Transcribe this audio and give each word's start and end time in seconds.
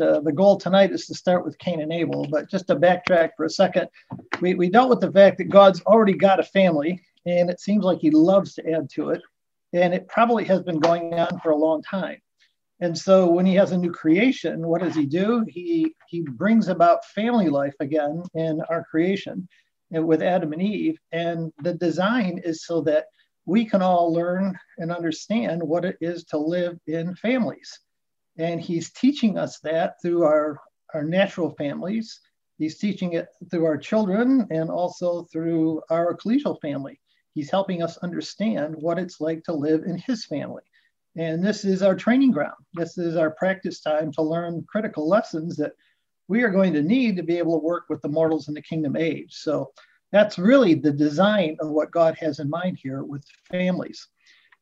uh, 0.00 0.20
the 0.20 0.32
goal 0.32 0.56
tonight 0.56 0.92
is 0.92 1.06
to 1.06 1.14
start 1.14 1.44
with 1.44 1.58
Cain 1.58 1.80
and 1.80 1.92
Abel, 1.92 2.26
but 2.30 2.48
just 2.48 2.66
to 2.68 2.76
backtrack 2.76 3.30
for 3.36 3.44
a 3.44 3.50
second, 3.50 3.88
we, 4.40 4.54
we 4.54 4.68
dealt 4.68 4.90
with 4.90 5.00
the 5.00 5.12
fact 5.12 5.38
that 5.38 5.48
God's 5.50 5.80
already 5.82 6.14
got 6.14 6.40
a 6.40 6.44
family, 6.44 7.00
and 7.26 7.50
it 7.50 7.60
seems 7.60 7.84
like 7.84 7.98
he 7.98 8.10
loves 8.10 8.54
to 8.54 8.70
add 8.70 8.88
to 8.90 9.10
it. 9.10 9.22
And 9.72 9.92
it 9.92 10.08
probably 10.08 10.44
has 10.44 10.62
been 10.62 10.80
going 10.80 11.14
on 11.14 11.40
for 11.40 11.50
a 11.50 11.56
long 11.56 11.82
time. 11.82 12.18
And 12.80 12.96
so 12.96 13.28
when 13.28 13.44
he 13.44 13.54
has 13.56 13.72
a 13.72 13.78
new 13.78 13.90
creation, 13.90 14.66
what 14.66 14.82
does 14.82 14.94
he 14.94 15.04
do? 15.04 15.44
He, 15.48 15.94
he 16.08 16.22
brings 16.22 16.68
about 16.68 17.04
family 17.06 17.48
life 17.48 17.74
again 17.80 18.22
in 18.34 18.62
our 18.70 18.84
creation 18.84 19.48
with 19.90 20.22
Adam 20.22 20.52
and 20.52 20.62
Eve. 20.62 20.98
And 21.12 21.52
the 21.62 21.74
design 21.74 22.40
is 22.44 22.64
so 22.64 22.80
that 22.82 23.06
we 23.46 23.64
can 23.64 23.82
all 23.82 24.12
learn 24.12 24.58
and 24.78 24.92
understand 24.92 25.62
what 25.62 25.84
it 25.84 25.96
is 26.00 26.24
to 26.24 26.38
live 26.38 26.78
in 26.86 27.14
families. 27.16 27.80
And 28.38 28.60
he's 28.60 28.90
teaching 28.92 29.36
us 29.36 29.58
that 29.60 29.96
through 30.00 30.24
our, 30.24 30.60
our 30.94 31.04
natural 31.04 31.54
families. 31.56 32.20
He's 32.58 32.78
teaching 32.78 33.12
it 33.12 33.28
through 33.50 33.66
our 33.66 33.76
children 33.76 34.46
and 34.50 34.70
also 34.70 35.24
through 35.24 35.82
our 35.90 36.16
ecclesial 36.16 36.60
family. 36.60 37.00
He's 37.34 37.50
helping 37.50 37.82
us 37.82 37.98
understand 37.98 38.74
what 38.76 38.98
it's 38.98 39.20
like 39.20 39.44
to 39.44 39.52
live 39.52 39.84
in 39.84 39.98
his 39.98 40.24
family. 40.24 40.62
And 41.16 41.44
this 41.44 41.64
is 41.64 41.82
our 41.82 41.96
training 41.96 42.30
ground. 42.30 42.56
This 42.74 42.96
is 42.96 43.16
our 43.16 43.30
practice 43.30 43.80
time 43.80 44.12
to 44.12 44.22
learn 44.22 44.64
critical 44.68 45.08
lessons 45.08 45.56
that 45.56 45.72
we 46.28 46.42
are 46.42 46.50
going 46.50 46.72
to 46.74 46.82
need 46.82 47.16
to 47.16 47.22
be 47.22 47.38
able 47.38 47.58
to 47.58 47.64
work 47.64 47.84
with 47.88 48.02
the 48.02 48.08
mortals 48.08 48.48
in 48.48 48.54
the 48.54 48.62
kingdom 48.62 48.96
age. 48.96 49.34
So 49.34 49.72
that's 50.12 50.38
really 50.38 50.74
the 50.74 50.92
design 50.92 51.56
of 51.60 51.70
what 51.70 51.90
God 51.90 52.16
has 52.18 52.38
in 52.38 52.48
mind 52.48 52.78
here 52.80 53.02
with 53.02 53.24
families. 53.50 54.06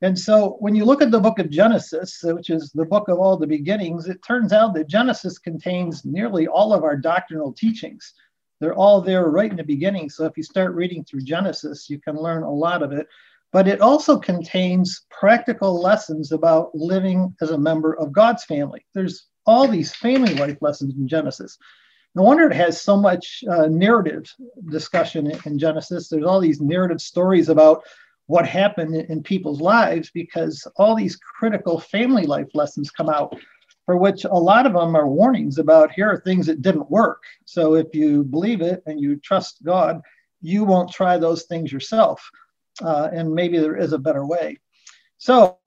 And 0.02 0.18
so 0.18 0.56
when 0.60 0.74
you 0.74 0.84
look 0.84 1.00
at 1.00 1.10
the 1.10 1.20
book 1.20 1.38
of 1.38 1.50
Genesis, 1.50 2.20
which 2.22 2.50
is 2.50 2.70
the 2.74 2.84
book 2.84 3.08
of 3.08 3.18
all 3.18 3.36
the 3.36 3.46
beginnings, 3.46 4.08
it 4.08 4.22
turns 4.22 4.52
out 4.52 4.74
that 4.74 4.88
Genesis 4.88 5.38
contains 5.38 6.04
nearly 6.04 6.46
all 6.46 6.74
of 6.74 6.84
our 6.84 6.96
doctrinal 6.96 7.52
teachings. 7.52 8.12
They're 8.60 8.74
all 8.74 9.00
there 9.00 9.28
right 9.28 9.50
in 9.50 9.56
the 9.56 9.64
beginning. 9.64 10.10
So 10.10 10.24
if 10.26 10.36
you 10.36 10.42
start 10.42 10.74
reading 10.74 11.04
through 11.04 11.22
Genesis, 11.22 11.88
you 11.88 11.98
can 11.98 12.16
learn 12.16 12.42
a 12.42 12.52
lot 12.52 12.82
of 12.82 12.92
it. 12.92 13.06
But 13.52 13.68
it 13.68 13.80
also 13.80 14.18
contains 14.18 15.06
practical 15.10 15.80
lessons 15.80 16.32
about 16.32 16.74
living 16.74 17.34
as 17.40 17.50
a 17.50 17.58
member 17.58 17.96
of 17.96 18.12
God's 18.12 18.44
family. 18.44 18.84
There's 18.94 19.26
all 19.46 19.68
these 19.68 19.94
family 19.94 20.34
life 20.34 20.58
lessons 20.60 20.94
in 20.94 21.08
Genesis. 21.08 21.56
No 22.14 22.22
wonder 22.22 22.46
it 22.46 22.56
has 22.56 22.80
so 22.80 22.96
much 22.96 23.44
uh, 23.50 23.66
narrative 23.66 24.24
discussion 24.70 25.30
in, 25.30 25.38
in, 25.44 25.58
Genesis. 25.58 26.08
There's 26.08 26.24
all 26.24 26.40
these 26.40 26.60
narrative 26.60 27.00
stories 27.00 27.48
about 27.48 27.84
what 28.26 28.46
happened 28.46 28.94
in, 28.94 29.22
people's 29.22 29.60
lives 29.60 30.10
because 30.12 30.66
all 30.76 30.94
these 30.94 31.16
critical 31.16 31.78
family 31.78 32.26
life 32.26 32.48
lessons 32.54 32.90
come 32.90 33.08
out, 33.08 33.36
for 33.84 33.96
which 33.96 34.24
a 34.24 34.28
lot 34.34 34.66
of 34.66 34.72
them 34.72 34.96
are 34.96 35.08
warnings 35.08 35.58
about 35.58 35.92
here 35.92 36.10
are 36.10 36.20
things 36.20 36.46
that 36.46 36.62
didn't 36.62 36.90
work. 36.90 37.22
So 37.44 37.74
if 37.74 37.94
you 37.94 38.24
believe 38.24 38.60
it 38.60 38.82
and 38.86 39.00
you 39.00 39.16
trust 39.16 39.64
God, 39.64 40.00
you 40.42 40.64
won't 40.64 40.90
try 40.90 41.18
those 41.18 41.44
things 41.44 41.72
yourself. 41.72 42.28
Uh, 42.82 43.08
and 43.12 43.32
maybe 43.32 43.58
there 43.58 43.76
is 43.76 43.92
a 43.92 43.98
better 43.98 44.26
way. 44.26 44.58
So 45.18 45.58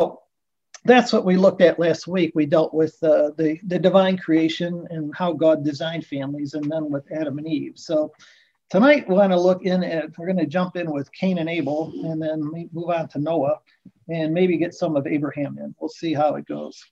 that's 0.85 1.11
what 1.11 1.25
we 1.25 1.37
looked 1.37 1.61
at 1.61 1.79
last 1.79 2.07
week. 2.07 2.31
We 2.35 2.45
dealt 2.45 2.73
with 2.73 2.95
uh, 3.03 3.31
the, 3.37 3.59
the 3.65 3.79
divine 3.79 4.17
creation 4.17 4.85
and 4.89 5.13
how 5.15 5.33
God 5.33 5.63
designed 5.63 6.05
families, 6.05 6.53
and 6.53 6.69
then 6.69 6.89
with 6.89 7.11
Adam 7.11 7.37
and 7.37 7.47
Eve. 7.47 7.73
So 7.75 8.13
tonight 8.69 9.07
we're 9.07 9.15
going 9.15 9.29
to 9.31 9.39
look 9.39 9.63
in 9.63 9.83
at, 9.83 10.17
we're 10.17 10.25
going 10.25 10.37
to 10.37 10.45
jump 10.45 10.75
in 10.75 10.91
with 10.91 11.11
Cain 11.11 11.39
and 11.39 11.49
Abel, 11.49 11.91
and 12.03 12.21
then 12.21 12.41
move 12.71 12.89
on 12.89 13.07
to 13.09 13.19
Noah, 13.19 13.59
and 14.09 14.33
maybe 14.33 14.57
get 14.57 14.73
some 14.73 14.95
of 14.95 15.07
Abraham 15.07 15.57
in. 15.57 15.75
We'll 15.79 15.89
see 15.89 16.13
how 16.13 16.35
it 16.35 16.45
goes. 16.45 16.83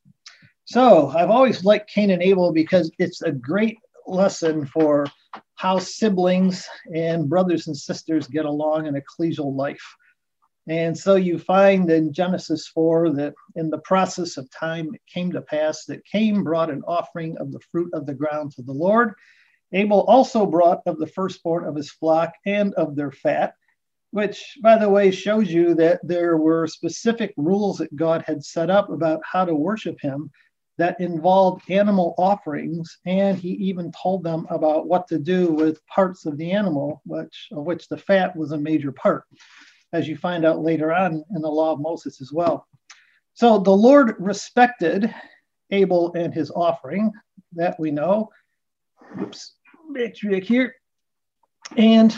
So 0.66 1.10
I've 1.10 1.30
always 1.30 1.64
liked 1.64 1.90
Cain 1.90 2.12
and 2.12 2.22
Abel 2.22 2.52
because 2.52 2.92
it's 3.00 3.22
a 3.22 3.32
great 3.32 3.78
lesson 4.06 4.66
for 4.66 5.08
how 5.56 5.80
siblings 5.80 6.68
and 6.94 7.30
brothers 7.30 7.68
and 7.68 7.76
sisters 7.76 8.28
get 8.28 8.46
along 8.46 8.86
in 8.86 8.96
ecclesial 8.96 9.56
life. 9.56 9.96
And 10.70 10.98
so 10.98 11.16
you 11.16 11.40
find 11.40 11.90
in 11.90 12.12
Genesis 12.12 12.68
4 12.68 13.12
that 13.14 13.34
in 13.56 13.70
the 13.70 13.78
process 13.80 14.36
of 14.36 14.52
time, 14.52 14.94
it 14.94 15.02
came 15.12 15.32
to 15.32 15.42
pass 15.42 15.86
that 15.86 16.06
Cain 16.06 16.44
brought 16.44 16.70
an 16.70 16.84
offering 16.86 17.38
of 17.38 17.54
the 17.54 17.62
fruit 17.72 17.90
of 17.94 18.06
the 18.06 18.14
ground 18.14 18.52
to 18.54 18.62
the 18.62 18.74
Lord. 18.74 19.14
Abel 19.74 20.02
also 20.02 20.46
brought 20.46 20.82
of 20.86 20.98
the 20.98 21.08
firstborn 21.08 21.66
of 21.66 21.76
his 21.76 21.92
flock 21.92 22.34
and 22.46 22.74
of 22.76 22.96
their 22.96 23.12
fat, 23.12 23.54
which, 24.12 24.58
by 24.62 24.78
the 24.78 24.90
way, 24.90 25.12
shows 25.12 25.52
you 25.52 25.74
that 25.76 26.00
there 26.04 26.38
were 26.38 26.68
specific 26.68 27.34
rules 27.38 27.78
that 27.78 27.96
God 27.96 28.24
had 28.26 28.44
set 28.44 28.70
up 28.70 28.90
about 28.90 29.22
how 29.24 29.46
to 29.46 29.54
worship 29.54 30.00
him 30.00 30.32
that 30.78 31.00
involved 31.02 31.70
animal 31.70 32.14
offerings. 32.18 33.00
And 33.06 33.38
he 33.38 33.50
even 33.50 33.92
told 33.92 34.24
them 34.24 34.48
about 34.50 34.88
what 34.88 35.08
to 35.10 35.18
do 35.18 35.52
with 35.52 35.86
parts 35.88 36.26
of 36.26 36.38
the 36.38 36.52
animal, 36.52 37.02
which, 37.06 37.48
of 37.52 37.66
which 37.66 37.90
the 37.90 37.98
fat 37.98 38.36
was 38.36 38.52
a 38.52 38.58
major 38.58 38.92
part 38.92 39.24
as 39.94 40.08
you 40.08 40.16
find 40.18 40.46
out 40.46 40.62
later 40.62 40.94
on 40.94 41.24
in 41.36 41.42
the 41.42 41.50
law 41.50 41.74
of 41.74 41.80
Moses 41.80 42.22
as 42.22 42.32
well. 42.32 42.68
So 43.34 43.60
the 43.60 43.72
Lord 43.72 44.16
respected 44.20 45.14
Abel 45.72 46.14
and 46.14 46.34
his 46.34 46.52
offering, 46.52 47.12
that 47.54 47.80
we 47.80 47.92
know. 47.92 48.30
Oops, 49.22 49.54
back 49.94 50.44
here. 50.44 50.76
And 51.76 52.16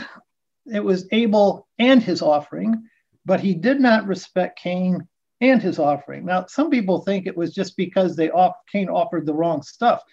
it 0.66 0.84
was 0.84 1.08
Abel 1.12 1.68
and 1.80 2.04
his 2.04 2.22
offering, 2.22 2.84
but 3.26 3.40
he 3.40 3.54
did 3.54 3.80
not 3.80 4.08
respect 4.08 4.60
Cain 4.60 5.08
and 5.42 5.62
his 5.62 5.80
offering. 5.80 6.26
Now, 6.26 6.46
some 6.48 6.70
people 6.70 7.02
think 7.02 7.26
it 7.26 7.38
was 7.38 7.54
just 7.54 7.78
because 7.78 8.16
they 8.16 8.30
off, 8.30 8.56
Cain 8.72 8.90
offered 8.90 9.26
the 9.26 9.34
wrong 9.34 9.62
stuff, 9.62 10.04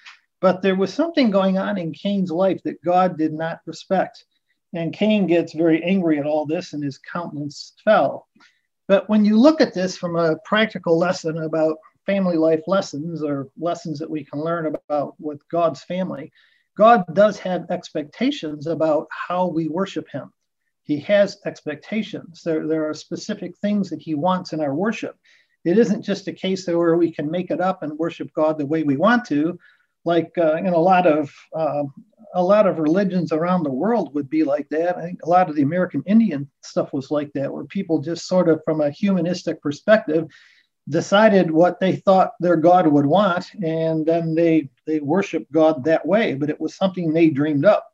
but 0.41 0.63
there 0.63 0.77
was 0.77 0.93
something 0.93 1.31
going 1.31 1.59
on 1.59 1.79
in 1.79 1.93
Cain's 1.93 2.31
life 2.31 2.63
that 2.65 2.83
God 2.83 3.19
did 3.19 3.33
not 3.33 3.61
respect. 3.67 4.25
And 4.73 4.93
Cain 4.93 5.27
gets 5.27 5.53
very 5.53 5.83
angry 5.83 6.19
at 6.19 6.27
all 6.27 6.47
this, 6.47 6.73
and 6.73 6.83
his 6.83 6.99
countenance 6.99 7.73
fell. 7.85 8.29
But 8.89 9.09
when 9.09 9.25
you 9.25 9.39
look 9.39 9.61
at 9.61 9.75
this 9.75 9.97
from 9.97 10.17
a 10.17 10.37
practical 10.45 10.99
lesson 10.99 11.39
about 11.39 11.79
family 12.05 12.37
life 12.37 12.63
lessons 12.67 13.23
or 13.23 13.49
lessons 13.59 13.99
that 13.99 14.11
we 14.11 14.25
can 14.25 14.41
learn 14.41 14.75
about 14.91 15.15
with 15.19 15.41
God's 15.49 15.83
family, 15.83 16.31
God 16.77 17.05
does 17.15 17.39
have 17.39 17.71
expectations 17.71 18.67
about 18.67 19.09
how 19.11 19.47
we 19.47 19.69
worship 19.69 20.07
Him. 20.11 20.33
He 20.85 20.99
has 21.01 21.39
expectations. 21.47 22.43
There, 22.45 22.67
there 22.67 22.89
are 22.89 22.95
specific 22.95 23.57
things 23.59 23.91
that 23.91 24.01
He 24.01 24.15
wants 24.15 24.53
in 24.53 24.61
our 24.61 24.75
worship. 24.75 25.17
It 25.65 25.79
isn't 25.79 26.03
just 26.03 26.29
a 26.29 26.33
case 26.33 26.67
where 26.69 26.97
we 26.97 27.11
can 27.11 27.31
make 27.31 27.51
it 27.51 27.61
up 27.61 27.83
and 27.83 27.99
worship 27.99 28.33
God 28.35 28.57
the 28.57 28.67
way 28.67 28.85
we 28.85 28.97
want 28.97 29.25
to, 29.27 29.59
like 30.05 30.31
uh, 30.39 30.57
in 30.57 30.69
a 30.69 30.79
lot 30.79 31.07
of 31.07 31.33
uh, 31.55 31.83
a 32.35 32.43
lot 32.43 32.67
of 32.67 32.79
religions 32.79 33.33
around 33.33 33.63
the 33.63 33.73
world 33.73 34.15
would 34.15 34.29
be 34.29 34.45
like 34.45 34.69
that. 34.69 34.97
I 34.97 35.03
think 35.03 35.21
a 35.23 35.29
lot 35.29 35.49
of 35.49 35.57
the 35.57 35.63
American 35.63 36.03
Indian 36.07 36.49
stuff 36.63 36.93
was 36.93 37.11
like 37.11 37.33
that, 37.33 37.53
where 37.53 37.65
people 37.65 38.01
just 38.01 38.29
sort 38.29 38.49
of, 38.49 38.61
from 38.65 38.81
a 38.81 38.91
humanistic 38.91 39.61
perspective, 39.61 40.27
decided 40.89 41.51
what 41.51 41.81
they 41.81 41.97
thought 41.97 42.33
their 42.41 42.57
God 42.57 42.87
would 42.87 43.07
want, 43.07 43.47
and 43.63 44.07
then 44.07 44.35
they 44.35 44.69
they 44.87 45.01
worship 45.01 45.47
God 45.53 45.85
that 45.85 46.07
way. 46.07 46.35
But 46.35 46.51
it 46.51 46.61
was 46.61 46.77
something 46.77 47.13
they 47.13 47.31
dreamed 47.31 47.65
up. 47.65 47.87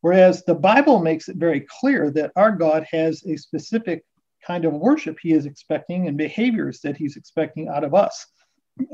Whereas 0.00 0.44
the 0.44 0.54
Bible 0.54 1.00
makes 1.00 1.28
it 1.28 1.36
very 1.36 1.64
clear 1.80 2.10
that 2.10 2.32
our 2.36 2.52
God 2.52 2.86
has 2.90 3.24
a 3.24 3.36
specific 3.36 4.04
kind 4.46 4.64
of 4.64 4.74
worship 4.74 5.16
He 5.20 5.32
is 5.32 5.46
expecting 5.46 6.08
and 6.08 6.16
behaviors 6.16 6.80
that 6.80 6.96
He's 6.96 7.16
expecting 7.16 7.68
out 7.68 7.84
of 7.84 7.94
us. 7.94 8.26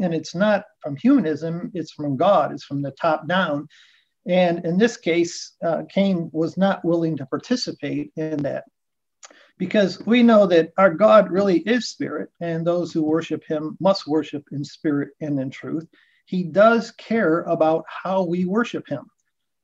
And 0.00 0.14
it's 0.14 0.34
not 0.34 0.64
from 0.82 0.96
humanism; 0.96 1.70
it's 1.74 1.92
from 1.92 2.16
God. 2.16 2.52
It's 2.52 2.64
from 2.64 2.82
the 2.82 2.92
top 2.92 3.26
down 3.26 3.66
and 4.26 4.64
in 4.64 4.76
this 4.76 4.96
case, 4.96 5.54
uh, 5.64 5.82
Cain 5.88 6.30
was 6.32 6.56
not 6.56 6.84
willing 6.84 7.16
to 7.16 7.26
participate 7.26 8.12
in 8.16 8.42
that 8.42 8.64
because 9.60 10.00
we 10.06 10.22
know 10.22 10.46
that 10.46 10.72
our 10.78 10.88
God 10.88 11.30
really 11.30 11.58
is 11.58 11.90
spirit, 11.90 12.30
and 12.40 12.66
those 12.66 12.94
who 12.94 13.02
worship 13.02 13.44
him 13.44 13.76
must 13.78 14.06
worship 14.06 14.42
in 14.52 14.64
spirit 14.64 15.10
and 15.20 15.38
in 15.38 15.50
truth. 15.50 15.86
He 16.24 16.44
does 16.44 16.92
care 16.92 17.42
about 17.42 17.84
how 17.86 18.24
we 18.24 18.46
worship 18.46 18.88
him. 18.88 19.10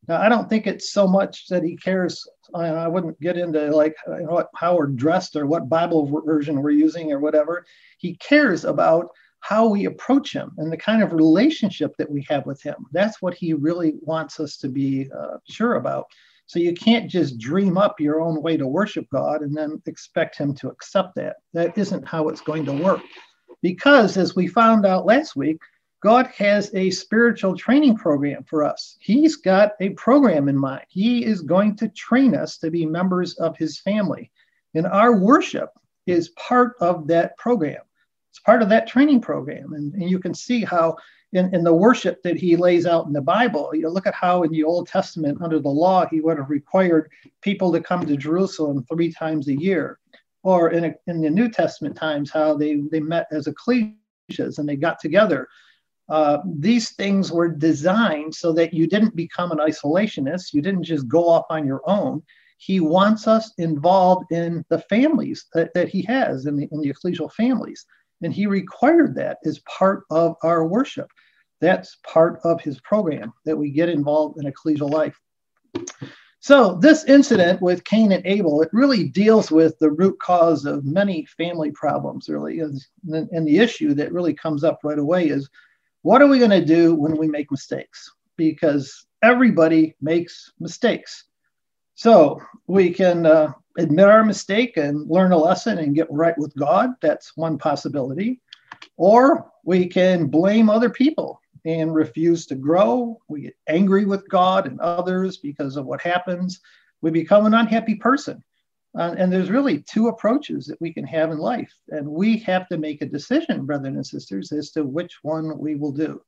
Now, 0.06 0.20
I 0.20 0.28
don't 0.28 0.50
think 0.50 0.66
it's 0.66 0.92
so 0.92 1.08
much 1.08 1.48
that 1.48 1.62
he 1.62 1.78
cares. 1.78 2.28
I 2.54 2.86
wouldn't 2.86 3.18
get 3.22 3.38
into 3.38 3.74
like 3.74 3.96
what, 4.06 4.50
how 4.54 4.76
we're 4.76 4.88
dressed 4.88 5.34
or 5.34 5.46
what 5.46 5.70
Bible 5.70 6.22
version 6.26 6.60
we're 6.60 6.70
using 6.72 7.10
or 7.10 7.18
whatever. 7.18 7.64
He 7.96 8.16
cares 8.16 8.66
about 8.66 9.08
how 9.40 9.66
we 9.66 9.86
approach 9.86 10.30
him 10.30 10.50
and 10.58 10.70
the 10.70 10.76
kind 10.76 11.02
of 11.02 11.14
relationship 11.14 11.92
that 11.96 12.10
we 12.10 12.26
have 12.28 12.44
with 12.44 12.62
him. 12.62 12.76
That's 12.92 13.22
what 13.22 13.32
he 13.32 13.54
really 13.54 13.94
wants 14.02 14.40
us 14.40 14.58
to 14.58 14.68
be 14.68 15.08
uh, 15.10 15.38
sure 15.48 15.76
about. 15.76 16.06
So 16.46 16.58
you 16.60 16.74
can't 16.74 17.10
just 17.10 17.38
dream 17.38 17.76
up 17.76 18.00
your 18.00 18.20
own 18.20 18.40
way 18.40 18.56
to 18.56 18.66
worship 18.66 19.06
God 19.12 19.42
and 19.42 19.56
then 19.56 19.82
expect 19.86 20.38
him 20.38 20.54
to 20.56 20.68
accept 20.68 21.16
that. 21.16 21.36
That 21.52 21.76
isn't 21.76 22.06
how 22.06 22.28
it's 22.28 22.40
going 22.40 22.64
to 22.66 22.72
work. 22.72 23.00
Because 23.62 24.16
as 24.16 24.36
we 24.36 24.46
found 24.46 24.86
out 24.86 25.06
last 25.06 25.34
week, 25.34 25.58
God 26.02 26.28
has 26.38 26.72
a 26.74 26.90
spiritual 26.90 27.56
training 27.56 27.96
program 27.96 28.44
for 28.44 28.62
us. 28.62 28.96
He's 29.00 29.36
got 29.36 29.72
a 29.80 29.90
program 29.90 30.48
in 30.48 30.56
mind. 30.56 30.84
He 30.88 31.24
is 31.24 31.40
going 31.40 31.74
to 31.76 31.88
train 31.88 32.36
us 32.36 32.58
to 32.58 32.70
be 32.70 32.86
members 32.86 33.34
of 33.38 33.56
his 33.56 33.80
family. 33.80 34.30
And 34.74 34.86
our 34.86 35.18
worship 35.18 35.70
is 36.06 36.28
part 36.30 36.74
of 36.80 37.08
that 37.08 37.36
program. 37.38 37.80
It's 38.30 38.38
part 38.40 38.62
of 38.62 38.68
that 38.68 38.86
training 38.86 39.22
program. 39.22 39.72
And, 39.72 39.94
and 39.94 40.08
you 40.08 40.20
can 40.20 40.34
see 40.34 40.62
how 40.62 40.96
in, 41.36 41.54
in 41.54 41.64
the 41.64 41.72
worship 41.72 42.22
that 42.22 42.36
he 42.36 42.56
lays 42.56 42.86
out 42.86 43.06
in 43.06 43.12
the 43.12 43.20
Bible. 43.20 43.70
You 43.74 43.82
know, 43.82 43.88
look 43.90 44.06
at 44.06 44.14
how 44.14 44.42
in 44.42 44.50
the 44.50 44.64
Old 44.64 44.88
Testament, 44.88 45.40
under 45.42 45.58
the 45.58 45.68
law, 45.68 46.06
he 46.06 46.20
would 46.20 46.38
have 46.38 46.50
required 46.50 47.10
people 47.42 47.72
to 47.72 47.80
come 47.80 48.04
to 48.06 48.16
Jerusalem 48.16 48.84
three 48.84 49.12
times 49.12 49.48
a 49.48 49.58
year. 49.58 49.98
Or 50.42 50.70
in, 50.70 50.84
a, 50.84 50.94
in 51.06 51.20
the 51.20 51.30
New 51.30 51.48
Testament 51.48 51.96
times, 51.96 52.30
how 52.30 52.56
they, 52.56 52.76
they 52.90 53.00
met 53.00 53.26
as 53.32 53.48
ecclesias 53.48 54.58
and 54.58 54.68
they 54.68 54.76
got 54.76 55.00
together. 55.00 55.48
Uh, 56.08 56.38
these 56.58 56.90
things 56.90 57.32
were 57.32 57.48
designed 57.48 58.32
so 58.32 58.52
that 58.52 58.72
you 58.72 58.86
didn't 58.86 59.16
become 59.16 59.50
an 59.50 59.58
isolationist. 59.58 60.52
You 60.52 60.62
didn't 60.62 60.84
just 60.84 61.08
go 61.08 61.28
off 61.28 61.46
on 61.50 61.66
your 61.66 61.82
own. 61.88 62.22
He 62.58 62.80
wants 62.80 63.26
us 63.26 63.52
involved 63.58 64.30
in 64.30 64.64
the 64.68 64.78
families 64.78 65.46
that, 65.52 65.74
that 65.74 65.88
he 65.88 66.02
has 66.02 66.46
in 66.46 66.56
the, 66.56 66.68
in 66.70 66.80
the 66.80 66.92
ecclesial 66.92 67.30
families. 67.32 67.84
And 68.22 68.32
he 68.32 68.46
required 68.46 69.14
that 69.16 69.38
as 69.44 69.58
part 69.60 70.04
of 70.10 70.36
our 70.42 70.66
worship. 70.66 71.10
That's 71.60 71.96
part 72.06 72.40
of 72.44 72.60
his 72.60 72.80
program 72.80 73.32
that 73.44 73.56
we 73.56 73.70
get 73.70 73.88
involved 73.88 74.38
in 74.38 74.50
ecclesial 74.50 74.90
life. 74.90 75.18
So, 76.40 76.74
this 76.74 77.04
incident 77.06 77.60
with 77.60 77.84
Cain 77.84 78.12
and 78.12 78.24
Abel, 78.24 78.62
it 78.62 78.68
really 78.72 79.08
deals 79.08 79.50
with 79.50 79.78
the 79.78 79.90
root 79.90 80.18
cause 80.20 80.64
of 80.64 80.84
many 80.84 81.24
family 81.24 81.72
problems, 81.72 82.28
really. 82.28 82.60
And 82.60 83.46
the 83.46 83.58
issue 83.58 83.94
that 83.94 84.12
really 84.12 84.34
comes 84.34 84.62
up 84.62 84.80
right 84.84 84.98
away 84.98 85.28
is 85.28 85.48
what 86.02 86.22
are 86.22 86.28
we 86.28 86.38
going 86.38 86.50
to 86.50 86.64
do 86.64 86.94
when 86.94 87.16
we 87.16 87.26
make 87.26 87.50
mistakes? 87.50 88.12
Because 88.36 89.06
everybody 89.22 89.96
makes 90.00 90.52
mistakes. 90.60 91.24
So, 91.94 92.40
we 92.68 92.90
can 92.90 93.26
uh, 93.26 93.52
admit 93.78 94.06
our 94.06 94.24
mistake 94.24 94.76
and 94.76 95.10
learn 95.10 95.32
a 95.32 95.38
lesson 95.38 95.78
and 95.78 95.96
get 95.96 96.06
right 96.10 96.36
with 96.38 96.54
God. 96.54 96.90
That's 97.00 97.36
one 97.36 97.58
possibility. 97.58 98.40
Or 98.96 99.50
we 99.64 99.86
can 99.86 100.26
blame 100.26 100.70
other 100.70 100.90
people 100.90 101.40
and 101.66 101.92
refuse 101.92 102.46
to 102.46 102.54
grow. 102.54 103.18
We 103.28 103.42
get 103.42 103.56
angry 103.68 104.04
with 104.04 104.28
God 104.28 104.66
and 104.66 104.80
others 104.80 105.36
because 105.38 105.76
of 105.76 105.84
what 105.84 106.00
happens. 106.00 106.60
We 107.02 107.10
become 107.10 107.44
an 107.44 107.54
unhappy 107.54 107.96
person. 107.96 108.42
Uh, 108.96 109.14
and 109.18 109.30
there's 109.30 109.50
really 109.50 109.80
two 109.80 110.08
approaches 110.08 110.64
that 110.66 110.80
we 110.80 110.92
can 110.92 111.04
have 111.04 111.30
in 111.30 111.38
life. 111.38 111.72
And 111.88 112.06
we 112.08 112.38
have 112.38 112.68
to 112.68 112.78
make 112.78 113.02
a 113.02 113.06
decision, 113.06 113.66
brothers 113.66 113.94
and 113.94 114.06
sisters, 114.06 114.52
as 114.52 114.70
to 114.70 114.84
which 114.84 115.18
one 115.22 115.58
we 115.58 115.74
will 115.74 115.92
do. 115.92 116.22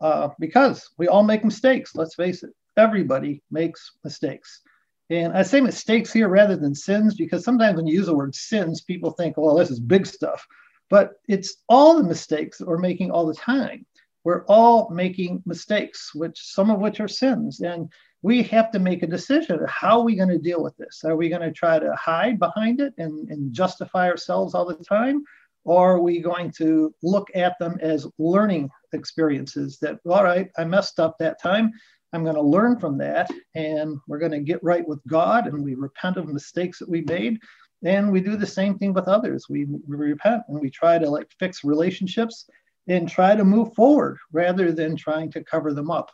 Uh, 0.00 0.28
because 0.38 0.88
we 0.96 1.08
all 1.08 1.24
make 1.24 1.44
mistakes, 1.44 1.96
let's 1.96 2.14
face 2.14 2.44
it. 2.44 2.50
Everybody 2.76 3.42
makes 3.50 3.92
mistakes. 4.04 4.62
And 5.10 5.32
I 5.36 5.42
say 5.42 5.60
mistakes 5.60 6.12
here 6.12 6.28
rather 6.28 6.56
than 6.56 6.74
sins 6.74 7.14
because 7.14 7.42
sometimes 7.42 7.76
when 7.76 7.86
you 7.86 7.94
use 7.94 8.06
the 8.06 8.14
word 8.14 8.34
sins, 8.34 8.82
people 8.82 9.10
think, 9.10 9.36
well, 9.36 9.56
this 9.56 9.70
is 9.70 9.80
big 9.80 10.06
stuff. 10.06 10.46
But 10.88 11.14
it's 11.28 11.56
all 11.68 11.96
the 11.96 12.08
mistakes 12.08 12.58
that 12.58 12.68
we're 12.68 12.78
making 12.78 13.10
all 13.10 13.26
the 13.26 13.34
time. 13.34 13.84
We're 14.24 14.44
all 14.46 14.90
making 14.90 15.42
mistakes, 15.46 16.14
which 16.14 16.38
some 16.38 16.70
of 16.70 16.80
which 16.80 17.00
are 17.00 17.08
sins. 17.08 17.60
And 17.60 17.90
we 18.22 18.42
have 18.44 18.70
to 18.72 18.78
make 18.78 19.02
a 19.02 19.06
decision. 19.06 19.60
How 19.68 20.00
are 20.00 20.04
we 20.04 20.16
going 20.16 20.28
to 20.28 20.38
deal 20.38 20.62
with 20.62 20.76
this? 20.76 21.02
Are 21.04 21.16
we 21.16 21.28
going 21.28 21.42
to 21.42 21.52
try 21.52 21.78
to 21.78 21.94
hide 21.94 22.38
behind 22.38 22.80
it 22.80 22.94
and, 22.98 23.28
and 23.30 23.52
justify 23.52 24.08
ourselves 24.08 24.54
all 24.54 24.66
the 24.66 24.74
time? 24.74 25.22
Or 25.64 25.96
are 25.96 26.00
we 26.00 26.20
going 26.20 26.50
to 26.52 26.94
look 27.02 27.28
at 27.34 27.58
them 27.58 27.78
as 27.80 28.06
learning 28.18 28.70
experiences 28.92 29.78
that, 29.82 29.98
all 30.08 30.24
right, 30.24 30.50
I 30.56 30.64
messed 30.64 30.98
up 30.98 31.16
that 31.18 31.40
time. 31.40 31.72
I'm 32.12 32.24
going 32.24 32.36
to 32.36 32.42
learn 32.42 32.78
from 32.78 32.96
that 32.98 33.30
and 33.54 33.98
we're 34.08 34.18
going 34.18 34.32
to 34.32 34.40
get 34.40 34.64
right 34.64 34.86
with 34.86 35.00
God 35.06 35.46
and 35.46 35.62
we 35.62 35.74
repent 35.74 36.16
of 36.16 36.26
mistakes 36.26 36.78
that 36.78 36.88
we 36.88 37.02
made. 37.02 37.38
And 37.84 38.10
we 38.10 38.20
do 38.20 38.36
the 38.36 38.46
same 38.46 38.78
thing 38.78 38.92
with 38.92 39.06
others. 39.06 39.46
We, 39.48 39.66
we 39.66 39.96
repent 39.96 40.42
and 40.48 40.58
we 40.58 40.70
try 40.70 40.98
to 40.98 41.08
like 41.08 41.30
fix 41.38 41.62
relationships 41.62 42.46
and 42.88 43.08
try 43.08 43.36
to 43.36 43.44
move 43.44 43.74
forward 43.74 44.18
rather 44.32 44.72
than 44.72 44.96
trying 44.96 45.30
to 45.32 45.44
cover 45.44 45.72
them 45.72 45.90
up. 45.90 46.10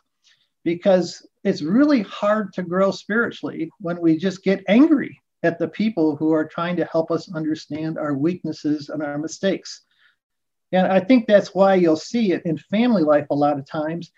Because 0.63 1.25
it's 1.43 1.61
really 1.61 2.01
hard 2.01 2.53
to 2.53 2.63
grow 2.63 2.91
spiritually 2.91 3.69
when 3.79 4.01
we 4.01 4.17
just 4.17 4.43
get 4.43 4.63
angry 4.67 5.21
at 5.43 5.59
the 5.59 5.67
people 5.67 6.15
who 6.15 6.33
are 6.33 6.45
trying 6.45 6.75
to 6.75 6.85
help 6.85 7.11
us 7.11 7.33
understand 7.33 7.97
our 7.97 8.15
weaknesses 8.15 8.89
and 8.89 9.03
our 9.03 9.17
mistakes. 9.17 9.81
And 10.71 10.87
I 10.87 10.99
think 10.99 11.27
that's 11.27 11.53
why 11.53 11.75
you'll 11.75 11.95
see 11.95 12.31
it 12.31 12.41
in 12.45 12.57
family 12.57 13.03
life 13.03 13.27
a 13.29 13.35
lot 13.35 13.59
of 13.59 13.65
times 13.65 14.11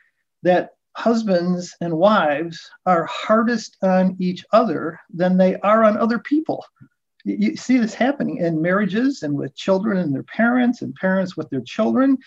that 0.44 0.72
husbands 0.96 1.76
and 1.82 1.94
wives 1.96 2.72
are 2.86 3.06
hardest 3.06 3.78
on 3.84 4.16
each 4.20 4.44
other 4.52 5.00
than 5.14 5.38
they 5.38 5.56
are 5.58 5.84
on 5.84 5.98
other 5.98 6.18
people. 6.18 6.66
You 7.24 7.56
see 7.58 7.78
this 7.78 7.94
happening 7.94 8.38
in 8.38 8.62
marriages 8.62 9.22
and 9.22 9.36
with 9.36 9.56
children 9.56 9.98
and 9.98 10.16
their 10.16 10.24
parents 10.24 10.82
and 10.82 10.96
parents 10.96 11.36
with 11.36 11.50
their 11.50 11.62
children. 11.62 12.18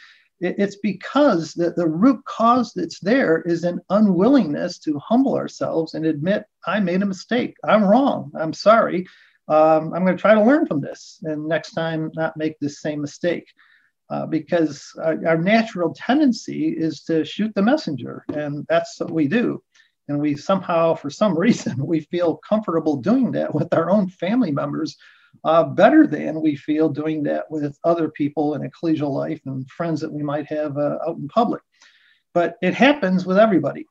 It's 0.41 0.77
because 0.77 1.53
the, 1.53 1.73
the 1.73 1.87
root 1.87 2.25
cause 2.25 2.73
that's 2.73 2.99
there 3.01 3.43
is 3.43 3.65
an 3.65 3.81
unwillingness 3.91 4.79
to 4.81 4.99
humble 4.99 5.37
ourselves 5.37 5.93
and 5.93 6.07
admit, 6.07 6.45
I 6.67 6.81
made 6.81 7.03
a 7.03 7.07
mistake. 7.07 7.57
I'm 7.63 7.85
wrong. 7.85 8.33
I'm 8.35 8.55
sorry. 8.55 9.07
Um, 9.49 9.93
I'm 9.93 10.05
going 10.05 10.17
to 10.17 10.21
try 10.21 10.35
to 10.35 10.43
learn 10.43 10.65
from 10.65 10.81
this 10.81 11.21
and 11.25 11.47
next 11.47 11.73
time 11.73 12.11
not 12.15 12.37
make 12.37 12.59
this 12.59 12.81
same 12.81 13.03
mistake 13.03 13.53
uh, 14.09 14.25
because 14.27 14.93
our, 15.03 15.19
our, 15.27 15.39
natural 15.39 15.93
tendency 15.95 16.69
is 16.69 17.03
to 17.03 17.25
shoot 17.25 17.53
the 17.55 17.63
messenger, 17.63 18.25
and 18.33 18.67
that's 18.69 18.99
what 18.99 19.11
we 19.11 19.29
do. 19.29 19.63
And 20.09 20.21
we 20.21 20.37
somehow, 20.37 20.95
for 20.95 21.11
some 21.11 21.39
reason, 21.39 21.85
we 21.85 22.01
feel 22.01 22.41
comfortable 22.49 22.97
doing 22.97 23.33
that 23.33 23.55
with 23.55 23.73
our 23.75 23.91
own 23.91 24.09
family 24.09 24.53
members 24.53 24.97
uh, 25.45 25.65
better 25.65 26.07
than 26.07 26.41
we 26.41 26.57
feel 26.57 26.89
doing 26.89 27.23
that 27.25 27.51
with 27.51 27.79
other 27.85 28.09
people 28.09 28.55
in 28.55 28.69
ecclesial 28.69 29.13
life 29.13 29.41
and 29.47 29.69
friends 29.71 30.01
that 30.01 30.13
we 30.13 30.23
might 30.23 30.47
have 30.47 30.77
uh, 30.77 30.99
out 31.07 31.17
in 31.17 31.29
public. 31.29 31.63
But 32.35 32.57
it 32.63 32.75
happens 32.75 33.27
with 33.27 33.39
everybody. 33.39 33.87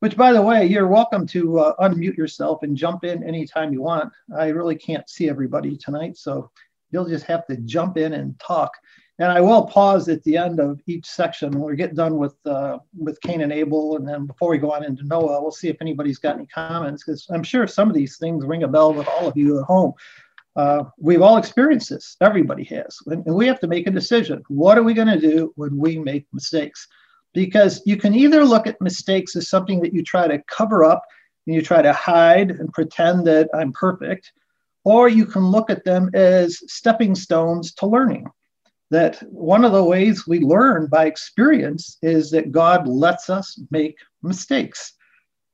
Which, 0.00 0.16
by 0.16 0.32
the 0.32 0.40
way, 0.40 0.64
you're 0.64 0.86
welcome 0.86 1.26
to 1.26 1.58
uh, 1.58 1.74
unmute 1.86 2.16
yourself 2.16 2.62
and 2.62 2.74
jump 2.74 3.04
in 3.04 3.22
anytime 3.22 3.70
you 3.70 3.82
want. 3.82 4.10
I 4.34 4.48
really 4.48 4.74
can't 4.74 5.08
see 5.10 5.28
everybody 5.28 5.76
tonight, 5.76 6.16
so 6.16 6.50
you'll 6.90 7.08
just 7.08 7.26
have 7.26 7.46
to 7.48 7.56
jump 7.58 7.98
in 7.98 8.14
and 8.14 8.38
talk. 8.40 8.72
And 9.18 9.30
I 9.30 9.42
will 9.42 9.66
pause 9.66 10.08
at 10.08 10.22
the 10.24 10.38
end 10.38 10.58
of 10.58 10.80
each 10.86 11.04
section 11.04 11.50
when 11.52 11.70
we 11.70 11.76
get 11.76 11.94
done 11.94 12.16
with 12.16 12.34
uh, 12.46 12.78
with 12.96 13.20
Cain 13.20 13.42
and 13.42 13.52
Abel, 13.52 13.96
and 13.96 14.08
then 14.08 14.24
before 14.24 14.48
we 14.48 14.56
go 14.56 14.72
on 14.72 14.82
into 14.82 15.06
Noah, 15.06 15.42
we'll 15.42 15.50
see 15.50 15.68
if 15.68 15.76
anybody's 15.82 16.18
got 16.18 16.36
any 16.36 16.46
comments 16.46 17.04
because 17.04 17.26
I'm 17.28 17.42
sure 17.42 17.66
some 17.66 17.90
of 17.90 17.94
these 17.94 18.16
things 18.16 18.46
ring 18.46 18.62
a 18.62 18.68
bell 18.68 18.94
with 18.94 19.06
all 19.06 19.28
of 19.28 19.36
you 19.36 19.58
at 19.58 19.66
home. 19.66 19.92
Uh, 20.56 20.84
we've 20.98 21.22
all 21.22 21.36
experienced 21.36 21.90
this. 21.90 22.16
Everybody 22.20 22.64
has, 22.64 22.98
and, 23.06 23.24
and 23.26 23.34
we 23.34 23.46
have 23.46 23.60
to 23.60 23.68
make 23.68 23.86
a 23.86 23.90
decision. 23.90 24.42
What 24.48 24.76
are 24.78 24.82
we 24.82 24.94
going 24.94 25.08
to 25.08 25.20
do 25.20 25.52
when 25.56 25.76
we 25.76 25.98
make 25.98 26.26
mistakes? 26.32 26.88
Because 27.32 27.82
you 27.86 27.96
can 27.96 28.14
either 28.14 28.44
look 28.44 28.66
at 28.66 28.80
mistakes 28.80 29.36
as 29.36 29.48
something 29.48 29.80
that 29.80 29.94
you 29.94 30.02
try 30.02 30.26
to 30.26 30.42
cover 30.48 30.84
up 30.84 31.04
and 31.46 31.54
you 31.54 31.62
try 31.62 31.82
to 31.82 31.92
hide 31.92 32.50
and 32.50 32.72
pretend 32.72 33.26
that 33.28 33.48
I'm 33.54 33.72
perfect, 33.72 34.32
or 34.84 35.08
you 35.08 35.24
can 35.24 35.46
look 35.46 35.70
at 35.70 35.84
them 35.84 36.10
as 36.14 36.58
stepping 36.66 37.14
stones 37.14 37.72
to 37.74 37.86
learning 37.86 38.26
that 38.90 39.20
one 39.30 39.64
of 39.64 39.72
the 39.72 39.84
ways 39.84 40.26
we 40.26 40.40
learn 40.40 40.88
by 40.88 41.06
experience 41.06 41.96
is 42.02 42.30
that 42.32 42.50
God 42.50 42.88
lets 42.88 43.30
us 43.30 43.58
make 43.70 43.96
mistakes. 44.22 44.94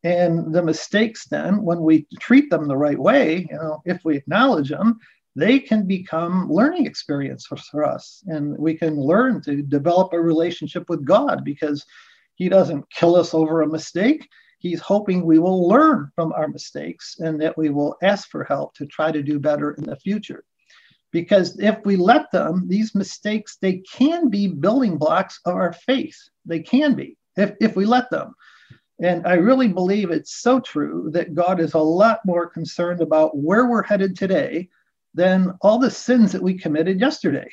And 0.06 0.54
the 0.54 0.62
mistakes, 0.62 1.26
then, 1.26 1.62
when 1.64 1.80
we 1.80 2.06
treat 2.20 2.48
them 2.48 2.68
the 2.68 2.76
right 2.76 2.98
way, 2.98 3.48
you 3.50 3.56
know, 3.56 3.82
if 3.84 4.04
we 4.04 4.16
acknowledge 4.16 4.68
them, 4.68 5.00
they 5.34 5.58
can 5.58 5.84
become 5.84 6.48
learning 6.48 6.86
experience 6.86 7.44
for, 7.44 7.56
for 7.56 7.84
us. 7.84 8.22
And 8.28 8.56
we 8.56 8.74
can 8.74 9.00
learn 9.00 9.42
to 9.42 9.62
develop 9.62 10.12
a 10.12 10.20
relationship 10.20 10.88
with 10.88 11.04
God 11.04 11.42
because 11.42 11.84
He 12.36 12.48
doesn't 12.48 12.88
kill 12.90 13.16
us 13.16 13.34
over 13.34 13.62
a 13.62 13.68
mistake. 13.68 14.28
He's 14.60 14.78
hoping 14.78 15.26
we 15.26 15.40
will 15.40 15.66
learn 15.66 16.12
from 16.14 16.32
our 16.34 16.46
mistakes 16.46 17.16
and 17.18 17.40
that 17.40 17.58
we 17.58 17.70
will 17.70 17.96
ask 18.00 18.30
for 18.30 18.44
help 18.44 18.74
to 18.74 18.86
try 18.86 19.10
to 19.10 19.24
do 19.24 19.40
better 19.40 19.72
in 19.72 19.82
the 19.82 19.96
future 19.96 20.44
because 21.10 21.58
if 21.58 21.78
we 21.84 21.96
let 21.96 22.30
them 22.30 22.64
these 22.66 22.94
mistakes 22.94 23.58
they 23.60 23.78
can 23.92 24.28
be 24.28 24.48
building 24.48 24.98
blocks 24.98 25.38
of 25.44 25.54
our 25.54 25.72
faith 25.72 26.18
they 26.44 26.60
can 26.60 26.94
be 26.94 27.16
if, 27.36 27.52
if 27.60 27.76
we 27.76 27.84
let 27.86 28.10
them 28.10 28.34
and 29.00 29.26
i 29.26 29.34
really 29.34 29.68
believe 29.68 30.10
it's 30.10 30.40
so 30.40 30.60
true 30.60 31.08
that 31.12 31.34
god 31.34 31.60
is 31.60 31.74
a 31.74 31.78
lot 31.78 32.20
more 32.24 32.48
concerned 32.48 33.00
about 33.00 33.36
where 33.36 33.66
we're 33.66 33.82
headed 33.82 34.16
today 34.16 34.68
than 35.14 35.52
all 35.62 35.78
the 35.78 35.90
sins 35.90 36.32
that 36.32 36.42
we 36.42 36.56
committed 36.56 37.00
yesterday 37.00 37.48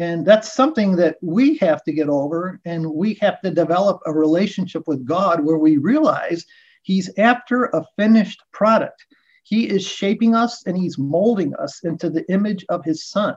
and 0.00 0.24
that's 0.24 0.52
something 0.52 0.94
that 0.94 1.16
we 1.22 1.56
have 1.56 1.82
to 1.82 1.92
get 1.92 2.08
over 2.08 2.60
and 2.64 2.88
we 2.88 3.14
have 3.14 3.40
to 3.40 3.50
develop 3.50 4.00
a 4.06 4.12
relationship 4.12 4.82
with 4.86 5.06
god 5.06 5.44
where 5.44 5.58
we 5.58 5.76
realize 5.78 6.44
he's 6.82 7.10
after 7.18 7.64
a 7.64 7.84
finished 7.96 8.42
product 8.52 9.06
he 9.48 9.66
is 9.66 9.82
shaping 9.82 10.34
us 10.34 10.62
and 10.66 10.76
he's 10.76 10.98
molding 10.98 11.54
us 11.54 11.82
into 11.82 12.10
the 12.10 12.30
image 12.30 12.66
of 12.68 12.84
his 12.84 13.08
son. 13.08 13.34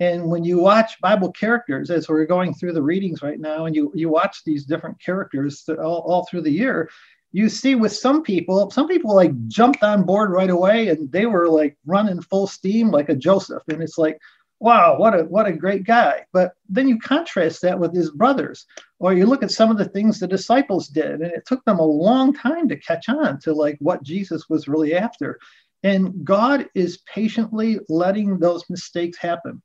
And 0.00 0.30
when 0.30 0.44
you 0.44 0.58
watch 0.58 1.00
Bible 1.00 1.30
characters, 1.30 1.90
as 1.90 2.08
we're 2.08 2.24
going 2.24 2.54
through 2.54 2.72
the 2.72 2.82
readings 2.82 3.22
right 3.22 3.38
now, 3.38 3.66
and 3.66 3.76
you, 3.76 3.92
you 3.94 4.08
watch 4.08 4.42
these 4.44 4.64
different 4.64 5.00
characters 5.00 5.68
all, 5.68 6.02
all 6.06 6.26
through 6.26 6.40
the 6.40 6.50
year, 6.50 6.90
you 7.32 7.48
see 7.48 7.74
with 7.74 7.92
some 7.92 8.22
people, 8.22 8.70
some 8.70 8.88
people 8.88 9.14
like 9.14 9.32
jumped 9.46 9.82
on 9.82 10.02
board 10.04 10.30
right 10.30 10.50
away 10.50 10.88
and 10.88 11.12
they 11.12 11.26
were 11.26 11.48
like 11.48 11.76
running 11.86 12.20
full 12.22 12.46
steam 12.46 12.90
like 12.90 13.08
a 13.10 13.14
Joseph. 13.14 13.62
And 13.68 13.82
it's 13.82 13.98
like, 13.98 14.18
wow, 14.58 14.98
what 14.98 15.18
a 15.18 15.24
what 15.24 15.46
a 15.46 15.52
great 15.52 15.84
guy. 15.84 16.24
But 16.32 16.52
then 16.68 16.88
you 16.88 16.98
contrast 16.98 17.62
that 17.62 17.78
with 17.78 17.94
his 17.94 18.10
brothers, 18.10 18.66
or 18.98 19.12
you 19.14 19.26
look 19.26 19.42
at 19.42 19.50
some 19.50 19.70
of 19.70 19.78
the 19.78 19.88
things 19.88 20.18
the 20.18 20.26
disciples 20.26 20.88
did, 20.88 21.22
and 21.22 21.32
it 21.32 21.46
took 21.46 21.64
them 21.64 21.78
a 21.78 21.84
long 21.84 22.34
time 22.34 22.68
to 22.68 22.76
catch 22.76 23.08
on 23.08 23.40
to 23.40 23.54
like 23.54 23.76
what 23.80 24.02
Jesus 24.02 24.48
was 24.48 24.68
really 24.68 24.94
after. 24.94 25.38
And 25.82 26.24
God 26.24 26.68
is 26.74 26.98
patiently 27.12 27.80
letting 27.88 28.38
those 28.38 28.68
mistakes 28.68 29.16
happen. 29.16 29.62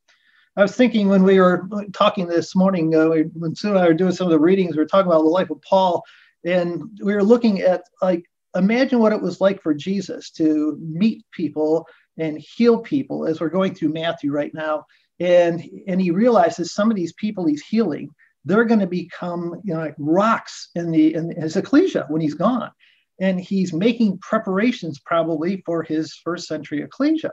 I 0.57 0.61
was 0.61 0.75
thinking 0.75 1.09
when 1.09 1.23
we 1.23 1.39
were 1.39 1.67
talking 1.93 2.27
this 2.27 2.55
morning, 2.55 2.95
uh, 2.95 3.09
when 3.33 3.55
Sue 3.55 3.69
and 3.69 3.77
I 3.77 3.87
were 3.87 3.93
doing 3.93 4.13
some 4.13 4.27
of 4.27 4.31
the 4.31 4.39
readings, 4.39 4.75
we 4.75 4.81
were 4.81 4.87
talking 4.87 5.11
about 5.11 5.23
the 5.23 5.29
life 5.29 5.49
of 5.49 5.61
Paul, 5.61 6.03
and 6.45 6.97
we 7.03 7.13
were 7.13 7.23
looking 7.23 7.61
at 7.61 7.83
like, 8.01 8.23
imagine 8.55 8.99
what 8.99 9.11
it 9.11 9.21
was 9.21 9.41
like 9.41 9.61
for 9.61 9.73
Jesus 9.73 10.31
to 10.31 10.77
meet 10.81 11.25
people 11.31 11.85
and 12.17 12.39
heal 12.39 12.79
people 12.79 13.25
as 13.25 13.41
we're 13.41 13.49
going 13.49 13.75
through 13.75 13.91
Matthew 13.91 14.31
right 14.31 14.53
now. 14.53 14.85
And, 15.19 15.61
and 15.87 16.01
he 16.01 16.11
realizes 16.11 16.73
some 16.73 16.89
of 16.89 16.95
these 16.95 17.13
people 17.13 17.45
he's 17.45 17.63
healing, 17.63 18.09
they're 18.45 18.63
going 18.63 18.79
to 18.79 18.87
become 18.87 19.59
you 19.63 19.73
know, 19.73 19.79
like 19.81 19.95
rocks 19.97 20.69
in, 20.75 20.91
the, 20.91 21.15
in 21.15 21.31
his 21.41 21.57
ecclesia 21.57 22.05
when 22.07 22.21
he's 22.21 22.33
gone. 22.33 22.71
And 23.19 23.39
he's 23.39 23.73
making 23.73 24.19
preparations 24.19 24.99
probably 24.99 25.63
for 25.65 25.83
his 25.83 26.13
first 26.13 26.47
century 26.47 26.81
ecclesia. 26.81 27.31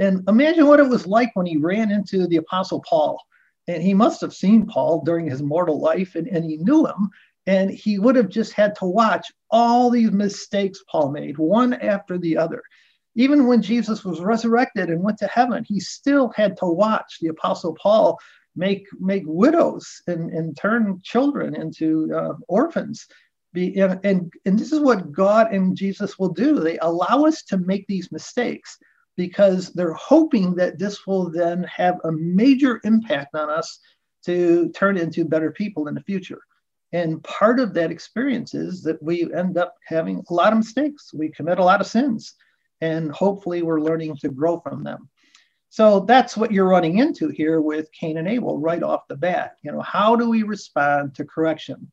And 0.00 0.26
imagine 0.28 0.66
what 0.66 0.80
it 0.80 0.88
was 0.88 1.06
like 1.06 1.30
when 1.34 1.46
he 1.46 1.58
ran 1.58 1.90
into 1.90 2.26
the 2.26 2.38
Apostle 2.38 2.82
Paul. 2.88 3.22
And 3.68 3.82
he 3.82 3.92
must 3.92 4.22
have 4.22 4.32
seen 4.32 4.66
Paul 4.66 5.02
during 5.04 5.28
his 5.28 5.42
mortal 5.42 5.78
life 5.78 6.14
and, 6.14 6.26
and 6.26 6.44
he 6.44 6.56
knew 6.56 6.86
him. 6.86 7.10
And 7.46 7.70
he 7.70 7.98
would 7.98 8.16
have 8.16 8.30
just 8.30 8.54
had 8.54 8.74
to 8.76 8.86
watch 8.86 9.26
all 9.50 9.90
these 9.90 10.10
mistakes 10.10 10.82
Paul 10.90 11.10
made, 11.12 11.36
one 11.36 11.74
after 11.74 12.18
the 12.18 12.36
other. 12.38 12.62
Even 13.14 13.46
when 13.46 13.60
Jesus 13.60 14.04
was 14.04 14.20
resurrected 14.20 14.88
and 14.88 15.02
went 15.02 15.18
to 15.18 15.26
heaven, 15.26 15.64
he 15.66 15.80
still 15.80 16.32
had 16.34 16.56
to 16.58 16.66
watch 16.66 17.18
the 17.20 17.28
Apostle 17.28 17.76
Paul 17.80 18.18
make, 18.56 18.86
make 18.98 19.24
widows 19.26 20.02
and, 20.06 20.30
and 20.30 20.56
turn 20.56 21.00
children 21.02 21.54
into 21.54 22.10
uh, 22.14 22.34
orphans. 22.48 23.06
Be, 23.52 23.78
and, 23.80 24.00
and, 24.04 24.32
and 24.46 24.58
this 24.58 24.72
is 24.72 24.80
what 24.80 25.12
God 25.12 25.52
and 25.52 25.76
Jesus 25.76 26.18
will 26.18 26.28
do. 26.28 26.60
They 26.60 26.78
allow 26.78 27.24
us 27.24 27.42
to 27.44 27.58
make 27.58 27.86
these 27.86 28.12
mistakes 28.12 28.78
because 29.20 29.70
they're 29.74 29.92
hoping 29.92 30.54
that 30.54 30.78
this 30.78 31.06
will 31.06 31.30
then 31.30 31.62
have 31.64 31.98
a 32.04 32.10
major 32.12 32.80
impact 32.84 33.34
on 33.34 33.50
us 33.50 33.78
to 34.24 34.70
turn 34.70 34.96
into 34.96 35.26
better 35.26 35.50
people 35.50 35.88
in 35.88 35.94
the 35.94 36.00
future. 36.00 36.40
And 36.92 37.22
part 37.22 37.60
of 37.60 37.74
that 37.74 37.90
experience 37.90 38.54
is 38.54 38.82
that 38.84 39.02
we 39.02 39.30
end 39.34 39.58
up 39.58 39.74
having 39.86 40.24
a 40.30 40.32
lot 40.32 40.54
of 40.54 40.58
mistakes. 40.60 41.12
We 41.12 41.28
commit 41.28 41.58
a 41.58 41.64
lot 41.64 41.82
of 41.82 41.86
sins, 41.86 42.32
and 42.80 43.12
hopefully 43.12 43.60
we're 43.60 43.82
learning 43.82 44.16
to 44.22 44.30
grow 44.30 44.58
from 44.60 44.84
them. 44.84 45.10
So 45.68 46.00
that's 46.00 46.34
what 46.34 46.50
you're 46.50 46.66
running 46.66 46.96
into 46.96 47.28
here 47.28 47.60
with 47.60 47.92
Cain 47.92 48.16
and 48.16 48.26
Abel 48.26 48.58
right 48.58 48.82
off 48.82 49.06
the 49.06 49.16
bat. 49.16 49.56
You 49.60 49.70
know, 49.72 49.82
how 49.82 50.16
do 50.16 50.30
we 50.30 50.44
respond 50.44 51.14
to 51.16 51.26
correction? 51.26 51.92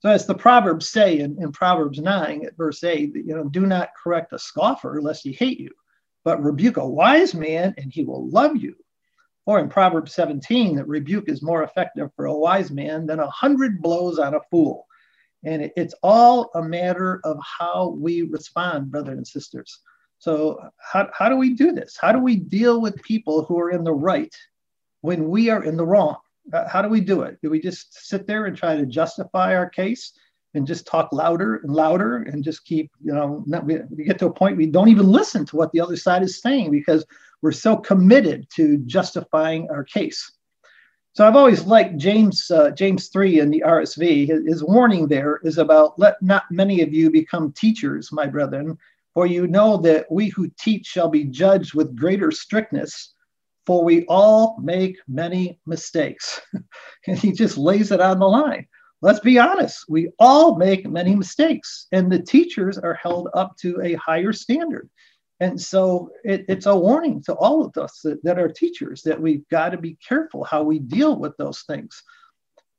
So 0.00 0.08
as 0.08 0.26
the 0.26 0.34
Proverbs 0.34 0.88
say 0.88 1.20
in, 1.20 1.40
in 1.40 1.52
Proverbs 1.52 2.00
9 2.00 2.44
at 2.44 2.56
verse 2.56 2.82
8, 2.82 3.14
you 3.14 3.36
know, 3.36 3.44
do 3.44 3.64
not 3.64 3.90
correct 4.02 4.32
a 4.32 4.40
scoffer 4.40 5.00
lest 5.00 5.22
he 5.22 5.30
hate 5.30 5.60
you 5.60 5.70
but 6.24 6.42
rebuke 6.42 6.78
a 6.78 6.88
wise 6.88 7.34
man 7.34 7.74
and 7.76 7.92
he 7.92 8.04
will 8.04 8.28
love 8.28 8.56
you. 8.56 8.74
Or 9.46 9.58
in 9.58 9.68
Proverbs 9.68 10.14
17, 10.14 10.76
that 10.76 10.88
rebuke 10.88 11.28
is 11.28 11.42
more 11.42 11.62
effective 11.62 12.10
for 12.16 12.24
a 12.24 12.36
wise 12.36 12.70
man 12.70 13.06
than 13.06 13.20
a 13.20 13.30
hundred 13.30 13.82
blows 13.82 14.18
on 14.18 14.34
a 14.34 14.40
fool. 14.50 14.86
And 15.44 15.70
it's 15.76 15.94
all 16.02 16.50
a 16.54 16.62
matter 16.62 17.20
of 17.24 17.38
how 17.42 17.90
we 17.98 18.22
respond, 18.22 18.90
brothers 18.90 19.18
and 19.18 19.26
sisters. 19.26 19.80
So, 20.18 20.58
how, 20.78 21.10
how 21.12 21.28
do 21.28 21.36
we 21.36 21.52
do 21.52 21.72
this? 21.72 21.98
How 22.00 22.12
do 22.12 22.18
we 22.18 22.36
deal 22.36 22.80
with 22.80 23.02
people 23.02 23.44
who 23.44 23.58
are 23.58 23.70
in 23.70 23.84
the 23.84 23.92
right 23.92 24.34
when 25.02 25.28
we 25.28 25.50
are 25.50 25.62
in 25.62 25.76
the 25.76 25.84
wrong? 25.84 26.16
Uh, 26.50 26.66
how 26.66 26.80
do 26.80 26.88
we 26.88 27.02
do 27.02 27.22
it? 27.22 27.38
Do 27.42 27.50
we 27.50 27.60
just 27.60 27.92
sit 28.08 28.26
there 28.26 28.46
and 28.46 28.56
try 28.56 28.76
to 28.76 28.86
justify 28.86 29.54
our 29.54 29.68
case? 29.68 30.12
And 30.54 30.66
just 30.66 30.86
talk 30.86 31.12
louder 31.12 31.56
and 31.56 31.74
louder 31.74 32.16
and 32.16 32.42
just 32.42 32.64
keep, 32.64 32.90
you 33.02 33.12
know, 33.12 33.42
not, 33.46 33.64
we, 33.66 33.78
we 33.90 34.04
get 34.04 34.18
to 34.20 34.26
a 34.26 34.32
point 34.32 34.56
we 34.56 34.66
don't 34.66 34.88
even 34.88 35.10
listen 35.10 35.44
to 35.46 35.56
what 35.56 35.72
the 35.72 35.80
other 35.80 35.96
side 35.96 36.22
is 36.22 36.40
saying 36.40 36.70
because 36.70 37.04
we're 37.42 37.52
so 37.52 37.76
committed 37.76 38.46
to 38.54 38.78
justifying 38.78 39.68
our 39.70 39.84
case. 39.84 40.30
So 41.12 41.26
I've 41.26 41.36
always 41.36 41.64
liked 41.64 41.96
James 41.96 42.50
uh, 42.50 42.70
James 42.70 43.08
three 43.08 43.38
in 43.38 43.50
the 43.50 43.62
RSV. 43.64 44.26
His, 44.26 44.46
his, 44.46 44.64
warning 44.64 45.06
there 45.06 45.38
is 45.44 45.58
about 45.58 45.96
let 45.96 46.20
not 46.20 46.44
many 46.50 46.80
of 46.82 46.92
you 46.92 47.08
become 47.08 47.52
teachers, 47.52 48.10
my 48.10 48.26
brethren, 48.26 48.76
for 49.12 49.24
you 49.24 49.46
know 49.46 49.76
that 49.78 50.10
we 50.10 50.28
who 50.28 50.50
teach 50.58 50.86
shall 50.86 51.08
be 51.08 51.24
judged 51.24 51.72
with 51.72 51.96
greater 51.96 52.32
strictness, 52.32 53.14
for 53.64 53.84
we 53.84 54.04
all 54.06 54.58
make 54.60 54.96
many 55.06 55.60
mistakes. 55.66 56.40
and 57.06 57.16
he 57.16 57.30
just 57.30 57.56
lays 57.56 57.92
it 57.92 58.00
on 58.00 58.18
the 58.18 58.26
line 58.26 58.66
let's 59.04 59.20
be 59.20 59.38
honest, 59.38 59.84
we 59.86 60.10
all 60.18 60.56
make 60.56 60.88
many 60.88 61.14
mistakes, 61.14 61.88
and 61.92 62.10
the 62.10 62.22
teachers 62.22 62.78
are 62.78 62.94
held 62.94 63.28
up 63.34 63.54
to 63.58 63.78
a 63.82 63.92
higher 63.94 64.32
standard. 64.32 64.88
And 65.40 65.60
so 65.60 66.08
it, 66.24 66.46
it's 66.48 66.64
a 66.64 66.74
warning 66.74 67.22
to 67.24 67.34
all 67.34 67.62
of 67.62 67.76
us 67.76 68.00
that, 68.04 68.24
that 68.24 68.38
are 68.38 68.48
teachers 68.48 69.02
that 69.02 69.20
we've 69.20 69.46
got 69.50 69.70
to 69.70 69.76
be 69.76 69.98
careful 70.08 70.42
how 70.42 70.62
we 70.62 70.78
deal 70.78 71.16
with 71.16 71.36
those 71.36 71.64
things. 71.68 72.02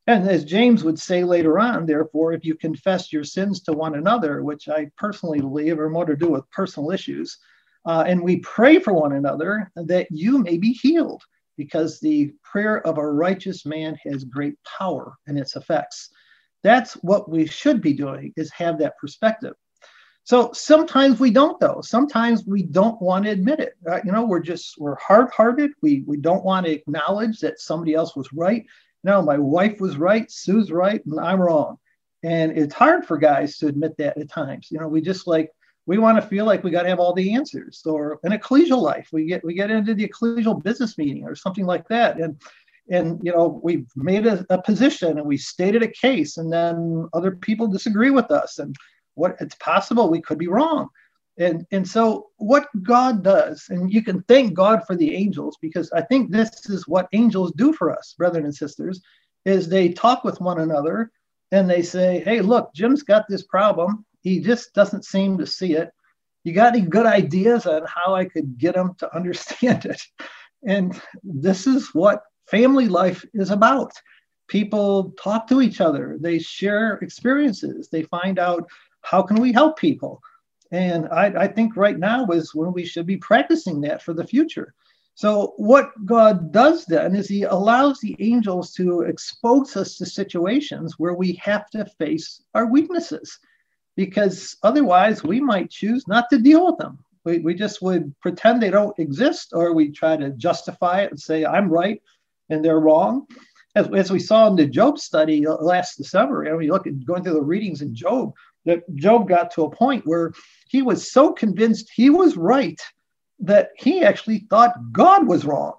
And 0.08 0.28
as 0.28 0.46
James 0.46 0.84
would 0.84 0.98
say 0.98 1.24
later 1.24 1.60
on, 1.60 1.86
therefore, 1.86 2.34
if 2.34 2.44
you 2.44 2.56
confess 2.56 3.14
your 3.14 3.24
sins 3.24 3.62
to 3.62 3.74
one 3.74 3.94
another, 3.94 4.42
which 4.42 4.68
I 4.68 4.90
personally 4.98 5.42
believe 5.42 5.80
are 5.80 5.92
more 5.92 6.06
to 6.06 6.16
do 6.16 6.30
with 6.30 6.50
personal 6.50 6.90
issues, 6.90 7.38
uh, 7.86 8.04
and 8.08 8.24
we 8.24 8.38
pray 8.38 8.80
for 8.80 8.94
one 8.94 9.14
another 9.14 9.72
that 9.76 10.08
you 10.10 10.40
may 10.40 10.58
be 10.58 10.74
healed, 10.74 11.22
because 11.58 12.00
the 12.00 12.34
prayer 12.44 12.86
of 12.86 12.98
a 12.98 13.12
righteous 13.12 13.66
man 13.66 13.98
has 14.06 14.24
great 14.24 14.56
power 14.64 15.16
in 15.28 15.38
its 15.38 15.56
effects. 15.56 16.10
That's 16.64 16.94
what 16.96 17.30
we 17.30 17.46
should 17.46 17.82
be 17.82 17.94
doing 17.94 18.34
is 18.36 18.52
have 18.52 18.80
that 18.80 18.98
perspective. 18.98 19.54
So 20.24 20.52
sometimes 20.54 21.20
we 21.20 21.30
don't 21.30 21.60
though. 21.60 21.82
Sometimes 21.82 22.46
we 22.48 22.64
don't 22.64 23.00
want 23.00 23.26
to 23.26 23.32
admit 23.32 23.60
it. 23.60 23.74
Uh, 23.88 24.00
you 24.04 24.12
know, 24.12 24.26
we're 24.26 24.40
just 24.40 24.74
we're 24.80 24.98
hard-hearted. 24.98 25.72
We 25.84 26.04
we 26.08 26.18
don't 26.18 26.44
want 26.44 26.66
to 26.66 26.72
acknowledge 26.72 27.40
that 27.42 27.60
somebody 27.60 27.94
else 27.94 28.16
was 28.16 28.34
right. 28.34 28.66
No, 29.04 29.22
my 29.22 29.38
wife 29.38 29.80
was 29.80 29.98
right, 29.98 30.30
Sue's 30.32 30.72
right, 30.72 31.06
and 31.06 31.20
I'm 31.20 31.40
wrong. 31.40 31.78
And 32.24 32.58
it's 32.58 32.74
hard 32.74 33.06
for 33.06 33.20
guys 33.20 33.60
to 33.60 33.68
admit 33.68 33.96
that 34.00 34.18
at 34.18 34.30
times. 34.32 34.70
You 34.72 34.80
know, 34.80 34.88
we 34.88 35.00
just 35.00 35.28
like 35.28 35.52
we 35.88 35.98
want 35.98 36.20
to 36.20 36.28
feel 36.28 36.46
like 36.46 36.64
we 36.64 36.72
got 36.72 36.84
to 36.84 36.90
have 36.90 37.00
all 37.00 37.14
the 37.14 37.34
answers. 37.34 37.82
Or 37.86 38.20
an 38.24 38.32
ecclesial 38.32 38.82
life, 38.82 39.10
we 39.12 39.26
get 39.26 39.44
we 39.44 39.54
get 39.54 39.72
into 39.72 39.94
the 39.94 40.08
ecclesial 40.08 40.62
business 40.62 40.98
meeting 40.98 41.24
or 41.24 41.36
something 41.36 41.66
like 41.66 41.88
that, 41.90 42.20
and 42.20 42.42
and 42.90 43.20
you 43.24 43.32
know 43.32 43.60
we've 43.64 43.88
made 43.96 44.28
a, 44.28 44.46
a, 44.50 44.62
position 44.62 45.18
and 45.18 45.26
we 45.26 45.38
stated 45.38 45.82
a 45.82 45.88
case 45.88 46.38
and 46.38 46.52
then 46.52 47.08
other 47.14 47.32
people 47.32 47.68
disagree 47.68 48.12
with 48.12 48.30
us 48.32 48.60
and 48.60 48.76
what 49.16 49.36
it's 49.40 49.56
possible 49.56 50.10
we 50.10 50.22
could 50.22 50.38
be 50.38 50.48
wrong. 50.48 50.90
And 51.38 51.66
and 51.72 51.88
so 51.88 52.30
what 52.38 52.68
god 52.84 53.22
does 53.22 53.66
and 53.70 53.92
you 53.92 54.02
can 54.02 54.22
thank 54.24 54.54
god 54.54 54.84
for 54.88 54.96
the 54.96 55.14
angels 55.14 55.58
because 55.62 55.92
i 55.92 56.02
think 56.02 56.32
this 56.32 56.70
is 56.70 56.88
what 56.88 57.10
angels 57.12 57.52
do 57.58 57.74
for 57.74 57.92
us 57.92 58.16
brothers 58.18 58.46
and 58.46 58.56
sisters 58.56 59.02
is 59.44 59.68
they 59.68 59.90
talk 59.90 60.24
with 60.24 60.40
one 60.40 60.62
another 60.62 61.12
and 61.52 61.70
they 61.70 61.82
say 61.82 62.22
hey 62.24 62.40
look 62.40 62.74
jim's 62.74 63.04
got 63.04 63.28
this 63.28 63.44
problem 63.44 64.06
he 64.26 64.42
just 64.42 64.74
doesn't 64.74 65.06
seem 65.06 65.38
to 65.38 65.48
see 65.48 65.74
it 65.74 65.90
you 66.44 66.52
got 66.52 66.76
any 66.76 66.86
good 66.86 67.06
ideas 67.06 67.66
on 67.66 67.82
how 67.86 68.14
i 68.16 68.26
could 68.26 68.58
get 68.58 68.76
him 68.76 68.94
to 68.98 69.16
understand 69.16 69.86
it 69.86 70.02
and 70.66 71.00
this 71.24 71.68
is 71.68 71.94
what 71.94 72.24
family 72.48 72.88
life 72.88 73.26
is 73.34 73.52
about. 73.52 73.94
People 74.48 75.14
talk 75.22 75.48
to 75.48 75.62
each 75.62 75.82
other, 75.82 76.18
they 76.20 76.40
share 76.40 76.94
experiences, 76.96 77.90
they 77.90 78.04
find 78.04 78.38
out 78.38 78.68
how 79.02 79.22
can 79.22 79.42
we 79.42 79.52
help 79.52 79.78
people. 79.78 80.22
And 80.72 81.08
I, 81.10 81.44
I 81.44 81.48
think 81.48 81.76
right 81.76 81.98
now 81.98 82.26
is 82.28 82.54
when 82.54 82.74
we 82.74 82.86
should 82.86 83.06
be 83.06 83.18
practicing 83.18 83.82
that 83.82 84.02
for 84.02 84.14
the 84.14 84.26
future. 84.26 84.74
So, 85.18 85.54
what 85.58 85.92
God 86.06 86.52
does 86.52 86.86
then 86.86 87.16
is 87.16 87.30
He 87.30 87.44
allows 87.44 88.00
the 88.00 88.16
angels 88.20 88.74
to 88.74 89.02
expose 89.02 89.78
us 89.78 89.98
to 89.98 90.06
situations 90.06 90.96
where 90.98 91.14
we 91.14 91.34
have 91.44 91.70
to 91.70 91.86
face 91.98 92.44
our 92.54 92.66
weaknesses, 92.66 93.40
because 93.96 94.58
otherwise 94.64 95.24
we 95.24 95.40
might 95.40 95.70
choose 95.70 96.08
not 96.08 96.26
to 96.30 96.38
deal 96.38 96.66
with 96.66 96.78
them. 96.78 97.00
We, 97.24 97.40
we 97.40 97.56
just 97.56 97.82
would 97.82 98.14
pretend 98.20 98.62
they 98.62 98.70
don't 98.70 98.98
exist, 99.00 99.50
or 99.54 99.74
we 99.74 99.92
try 99.92 100.16
to 100.18 100.30
justify 100.32 101.02
it 101.02 101.12
and 101.12 101.20
say, 101.20 101.46
I'm 101.46 101.70
right, 101.70 102.02
and 102.50 102.64
they're 102.64 102.80
wrong. 102.80 103.26
As, 103.76 103.90
as 103.94 104.12
we 104.12 104.20
saw 104.20 104.48
in 104.48 104.56
the 104.56 104.66
Job 104.66 105.00
study 105.00 105.46
last 105.46 105.98
December, 105.98 106.44
and 106.44 106.58
we 106.58 106.72
look 106.72 106.88
at 106.88 107.06
going 107.06 107.24
through 107.24 107.34
the 107.34 107.42
readings 107.42 107.82
in 107.82 107.96
Job, 107.96 108.34
that 108.66 108.84
Job 108.96 109.28
got 109.28 109.52
to 109.52 109.64
a 109.64 109.76
point 109.76 110.06
where 110.06 110.34
he 110.68 110.82
was 110.82 111.12
so 111.12 111.34
convinced 111.34 111.92
he 111.94 112.10
was 112.10 112.38
right 112.38 112.80
that 113.40 113.70
he 113.78 114.04
actually 114.04 114.46
thought 114.50 114.74
God 114.92 115.28
was 115.28 115.46
wrong. 115.46 115.74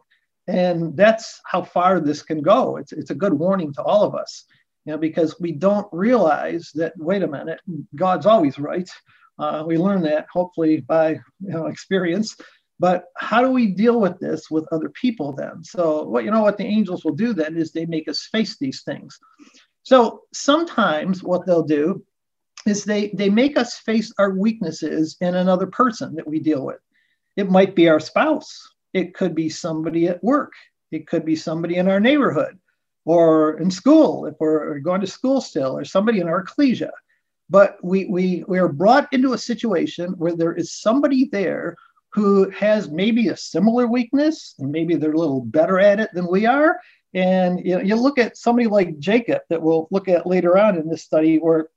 And 0.48 0.96
that's 0.96 1.40
how 1.44 1.62
far 1.62 2.00
this 2.00 2.22
can 2.22 2.40
go. 2.42 2.76
It's, 2.76 2.92
it's 2.92 3.10
a 3.10 3.14
good 3.14 3.34
warning 3.34 3.72
to 3.74 3.82
all 3.82 4.04
of 4.04 4.14
us, 4.14 4.44
you 4.86 4.92
know, 4.92 4.98
because 4.98 5.38
we 5.40 5.52
don't 5.52 5.88
realize 5.92 6.70
that, 6.74 6.92
wait 6.96 7.22
a 7.22 7.28
minute, 7.28 7.60
God's 7.96 8.24
always 8.24 8.58
right. 8.58 8.88
Uh, 9.38 9.64
we 9.66 9.76
learn 9.76 10.00
that 10.02 10.26
hopefully 10.32 10.80
by 10.80 11.10
you 11.10 11.20
know, 11.40 11.66
experience 11.66 12.36
But 12.78 13.06
how 13.16 13.40
do 13.40 13.50
we 13.50 13.68
deal 13.68 14.00
with 14.00 14.18
this 14.18 14.50
with 14.50 14.66
other 14.70 14.90
people 14.90 15.32
then? 15.32 15.64
So, 15.64 16.02
what 16.04 16.24
you 16.24 16.30
know, 16.30 16.42
what 16.42 16.58
the 16.58 16.64
angels 16.64 17.04
will 17.04 17.14
do 17.14 17.32
then 17.32 17.56
is 17.56 17.72
they 17.72 17.86
make 17.86 18.08
us 18.08 18.28
face 18.30 18.56
these 18.58 18.82
things. 18.82 19.18
So, 19.82 20.22
sometimes 20.32 21.22
what 21.22 21.46
they'll 21.46 21.62
do 21.62 22.04
is 22.66 22.84
they, 22.84 23.08
they 23.14 23.30
make 23.30 23.56
us 23.56 23.78
face 23.78 24.12
our 24.18 24.30
weaknesses 24.30 25.16
in 25.20 25.34
another 25.36 25.66
person 25.66 26.14
that 26.16 26.26
we 26.26 26.40
deal 26.40 26.64
with. 26.66 26.80
It 27.36 27.50
might 27.50 27.74
be 27.74 27.88
our 27.88 28.00
spouse, 28.00 28.50
it 28.92 29.14
could 29.14 29.34
be 29.34 29.48
somebody 29.48 30.08
at 30.08 30.22
work, 30.22 30.52
it 30.90 31.06
could 31.06 31.24
be 31.24 31.36
somebody 31.36 31.76
in 31.76 31.88
our 31.88 32.00
neighborhood 32.00 32.58
or 33.06 33.58
in 33.60 33.70
school, 33.70 34.26
if 34.26 34.34
we're 34.40 34.80
going 34.80 35.00
to 35.00 35.06
school 35.06 35.40
still, 35.40 35.78
or 35.78 35.84
somebody 35.84 36.20
in 36.20 36.28
our 36.28 36.40
ecclesia. 36.40 36.90
But 37.48 37.78
we, 37.82 38.06
we, 38.06 38.44
we 38.48 38.58
are 38.58 38.68
brought 38.68 39.10
into 39.12 39.32
a 39.32 39.38
situation 39.38 40.10
where 40.18 40.34
there 40.34 40.52
is 40.52 40.74
somebody 40.74 41.26
there 41.30 41.76
who 42.12 42.50
has 42.50 42.90
maybe 42.90 43.28
a 43.28 43.36
similar 43.36 43.86
weakness, 43.86 44.54
and 44.58 44.72
maybe 44.72 44.96
they're 44.96 45.12
a 45.12 45.18
little 45.18 45.40
better 45.40 45.78
at 45.78 46.00
it 46.00 46.10
than 46.12 46.26
we 46.28 46.46
are. 46.46 46.80
And 47.14 47.64
you, 47.64 47.76
know, 47.76 47.82
you 47.82 47.94
look 47.94 48.18
at 48.18 48.36
somebody 48.36 48.66
like 48.66 48.98
Jacob 48.98 49.42
that 49.50 49.62
we'll 49.62 49.86
look 49.92 50.08
at 50.08 50.26
later 50.26 50.58
on 50.58 50.76
in 50.76 50.88
this 50.88 51.04
study, 51.04 51.38
where 51.38 51.68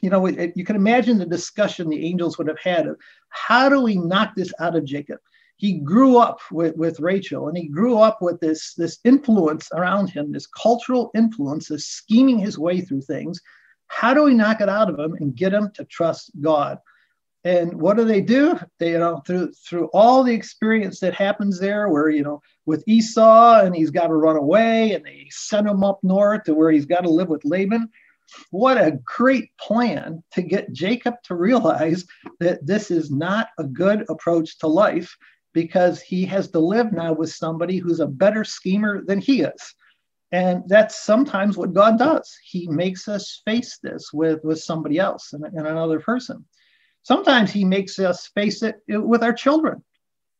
you 0.00 0.08
know 0.08 0.26
you 0.28 0.64
can 0.64 0.76
imagine 0.76 1.18
the 1.18 1.26
discussion 1.26 1.88
the 1.88 2.06
angels 2.06 2.38
would 2.38 2.48
have 2.48 2.60
had 2.60 2.86
of 2.86 2.96
how 3.28 3.68
do 3.68 3.80
we 3.80 3.96
knock 3.96 4.34
this 4.36 4.52
out 4.60 4.76
of 4.76 4.84
Jacob? 4.84 5.18
He 5.60 5.74
grew 5.74 6.16
up 6.16 6.40
with, 6.50 6.74
with 6.76 7.00
Rachel, 7.00 7.48
and 7.48 7.54
he 7.54 7.68
grew 7.68 7.98
up 7.98 8.22
with 8.22 8.40
this 8.40 8.72
this 8.72 8.98
influence 9.04 9.68
around 9.74 10.08
him, 10.08 10.32
this 10.32 10.46
cultural 10.46 11.10
influence, 11.14 11.68
this 11.68 11.86
scheming 11.86 12.38
his 12.38 12.58
way 12.58 12.80
through 12.80 13.02
things. 13.02 13.42
How 13.88 14.14
do 14.14 14.22
we 14.22 14.32
knock 14.32 14.62
it 14.62 14.70
out 14.70 14.88
of 14.88 14.98
him 14.98 15.12
and 15.20 15.36
get 15.36 15.52
him 15.52 15.70
to 15.74 15.84
trust 15.84 16.30
God? 16.40 16.78
And 17.44 17.78
what 17.78 17.98
do 17.98 18.06
they 18.06 18.22
do? 18.22 18.58
They, 18.78 18.92
you 18.92 19.00
know, 19.00 19.22
through 19.26 19.52
through 19.52 19.90
all 19.92 20.24
the 20.24 20.32
experience 20.32 20.98
that 21.00 21.12
happens 21.12 21.60
there, 21.60 21.90
where 21.90 22.08
you 22.08 22.22
know, 22.22 22.40
with 22.64 22.82
Esau 22.86 23.60
and 23.60 23.76
he's 23.76 23.90
got 23.90 24.06
to 24.06 24.14
run 24.14 24.36
away, 24.36 24.94
and 24.94 25.04
they 25.04 25.26
send 25.30 25.68
him 25.68 25.84
up 25.84 26.00
north 26.02 26.44
to 26.44 26.54
where 26.54 26.70
he's 26.70 26.86
got 26.86 27.02
to 27.02 27.10
live 27.10 27.28
with 27.28 27.44
Laban. 27.44 27.90
What 28.50 28.78
a 28.78 28.98
great 29.04 29.50
plan 29.58 30.22
to 30.32 30.40
get 30.40 30.72
Jacob 30.72 31.16
to 31.24 31.34
realize 31.34 32.06
that 32.38 32.64
this 32.64 32.90
is 32.90 33.10
not 33.10 33.48
a 33.58 33.64
good 33.64 34.06
approach 34.08 34.58
to 34.60 34.66
life 34.66 35.14
because 35.52 36.00
he 36.00 36.24
has 36.26 36.48
to 36.50 36.58
live 36.58 36.92
now 36.92 37.12
with 37.12 37.32
somebody 37.32 37.78
who's 37.78 38.00
a 38.00 38.06
better 38.06 38.44
schemer 38.44 39.02
than 39.04 39.20
he 39.20 39.42
is. 39.42 39.74
And 40.32 40.62
that's 40.68 41.02
sometimes 41.04 41.56
what 41.56 41.74
God 41.74 41.98
does. 41.98 42.36
He 42.44 42.68
makes 42.68 43.08
us 43.08 43.42
face 43.44 43.78
this 43.82 44.12
with, 44.12 44.44
with 44.44 44.60
somebody 44.60 44.98
else 44.98 45.32
and, 45.32 45.44
and 45.44 45.66
another 45.66 45.98
person. 45.98 46.44
Sometimes 47.02 47.50
he 47.50 47.64
makes 47.64 47.98
us 47.98 48.28
face 48.28 48.62
it 48.62 48.76
with 48.88 49.24
our 49.24 49.32
children. 49.32 49.82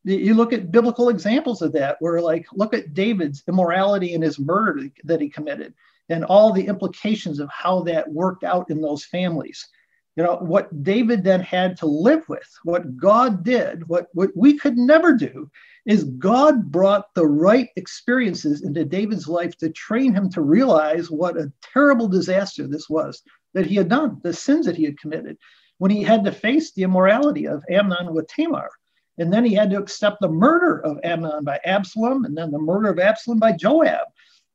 You 0.03 0.33
look 0.33 0.53
at 0.53 0.71
biblical 0.71 1.09
examples 1.09 1.61
of 1.61 1.73
that, 1.73 1.97
where, 1.99 2.21
like, 2.21 2.45
look 2.53 2.73
at 2.73 2.93
David's 2.93 3.43
immorality 3.47 4.15
and 4.15 4.23
his 4.23 4.39
murder 4.39 4.87
that 5.03 5.21
he 5.21 5.29
committed, 5.29 5.73
and 6.09 6.25
all 6.25 6.51
the 6.51 6.65
implications 6.65 7.39
of 7.39 7.49
how 7.51 7.81
that 7.83 8.11
worked 8.11 8.43
out 8.43 8.69
in 8.71 8.81
those 8.81 9.05
families. 9.05 9.67
You 10.15 10.23
know, 10.23 10.37
what 10.37 10.83
David 10.83 11.23
then 11.23 11.39
had 11.39 11.77
to 11.77 11.85
live 11.85 12.27
with, 12.27 12.49
what 12.63 12.97
God 12.97 13.43
did, 13.43 13.87
what, 13.87 14.07
what 14.13 14.31
we 14.35 14.57
could 14.57 14.77
never 14.77 15.13
do, 15.15 15.49
is 15.85 16.03
God 16.03 16.69
brought 16.69 17.13
the 17.15 17.25
right 17.25 17.69
experiences 17.77 18.63
into 18.63 18.83
David's 18.83 19.27
life 19.27 19.57
to 19.57 19.69
train 19.69 20.13
him 20.13 20.29
to 20.31 20.41
realize 20.41 21.09
what 21.09 21.37
a 21.37 21.51
terrible 21.73 22.07
disaster 22.07 22.67
this 22.67 22.89
was 22.89 23.21
that 23.53 23.65
he 23.65 23.75
had 23.75 23.89
done, 23.89 24.19
the 24.23 24.33
sins 24.33 24.65
that 24.65 24.75
he 24.75 24.83
had 24.83 24.99
committed 24.99 25.37
when 25.77 25.91
he 25.91 26.03
had 26.03 26.23
to 26.23 26.31
face 26.31 26.71
the 26.73 26.83
immorality 26.83 27.47
of 27.47 27.63
Amnon 27.69 28.13
with 28.13 28.27
Tamar. 28.27 28.69
And 29.17 29.31
then 29.31 29.43
he 29.43 29.53
had 29.53 29.71
to 29.71 29.77
accept 29.77 30.21
the 30.21 30.29
murder 30.29 30.79
of 30.79 30.99
Amnon 31.03 31.43
by 31.43 31.59
Absalom 31.65 32.25
and 32.25 32.37
then 32.37 32.51
the 32.51 32.59
murder 32.59 32.89
of 32.89 32.99
Absalom 32.99 33.39
by 33.39 33.53
Joab. 33.53 34.07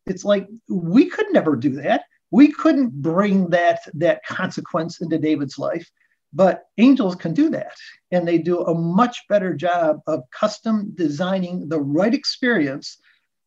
It's 0.06 0.25
like 0.25 0.46
we 0.68 1.06
could 1.06 1.26
never 1.32 1.56
do 1.56 1.70
that. 1.82 2.04
We 2.30 2.52
couldn't 2.52 2.90
bring 3.02 3.50
that, 3.50 3.80
that 3.95 4.25
consequence 4.25 5.00
into 5.00 5.18
David's 5.18 5.59
life, 5.59 5.88
but 6.33 6.64
angels 6.78 7.14
can 7.14 7.35
do 7.35 7.50
that. 7.50 7.76
And 8.11 8.26
they 8.26 8.38
do 8.38 8.61
a 8.62 8.75
much 8.75 9.23
better 9.28 9.54
job 9.54 10.00
of 10.06 10.23
custom 10.30 10.93
designing 10.95 11.69
the 11.69 11.80
right 11.80 12.15
experience 12.15 12.99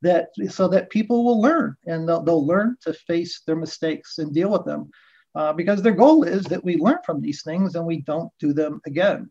that 0.01 0.29
so 0.49 0.67
that 0.69 0.89
people 0.89 1.25
will 1.25 1.41
learn 1.41 1.75
and 1.85 2.07
they'll, 2.07 2.23
they'll 2.23 2.45
learn 2.45 2.77
to 2.81 2.93
face 2.93 3.41
their 3.45 3.57
mistakes 3.57 4.17
and 4.17 4.33
deal 4.33 4.49
with 4.49 4.63
them 4.63 4.89
uh, 5.35 5.53
because 5.53 5.81
their 5.81 5.93
goal 5.93 6.23
is 6.23 6.45
that 6.45 6.63
we 6.63 6.77
learn 6.77 6.99
from 7.05 7.21
these 7.21 7.43
things 7.43 7.75
and 7.75 7.85
we 7.85 8.01
don't 8.01 8.31
do 8.39 8.53
them 8.53 8.79
again. 8.85 9.29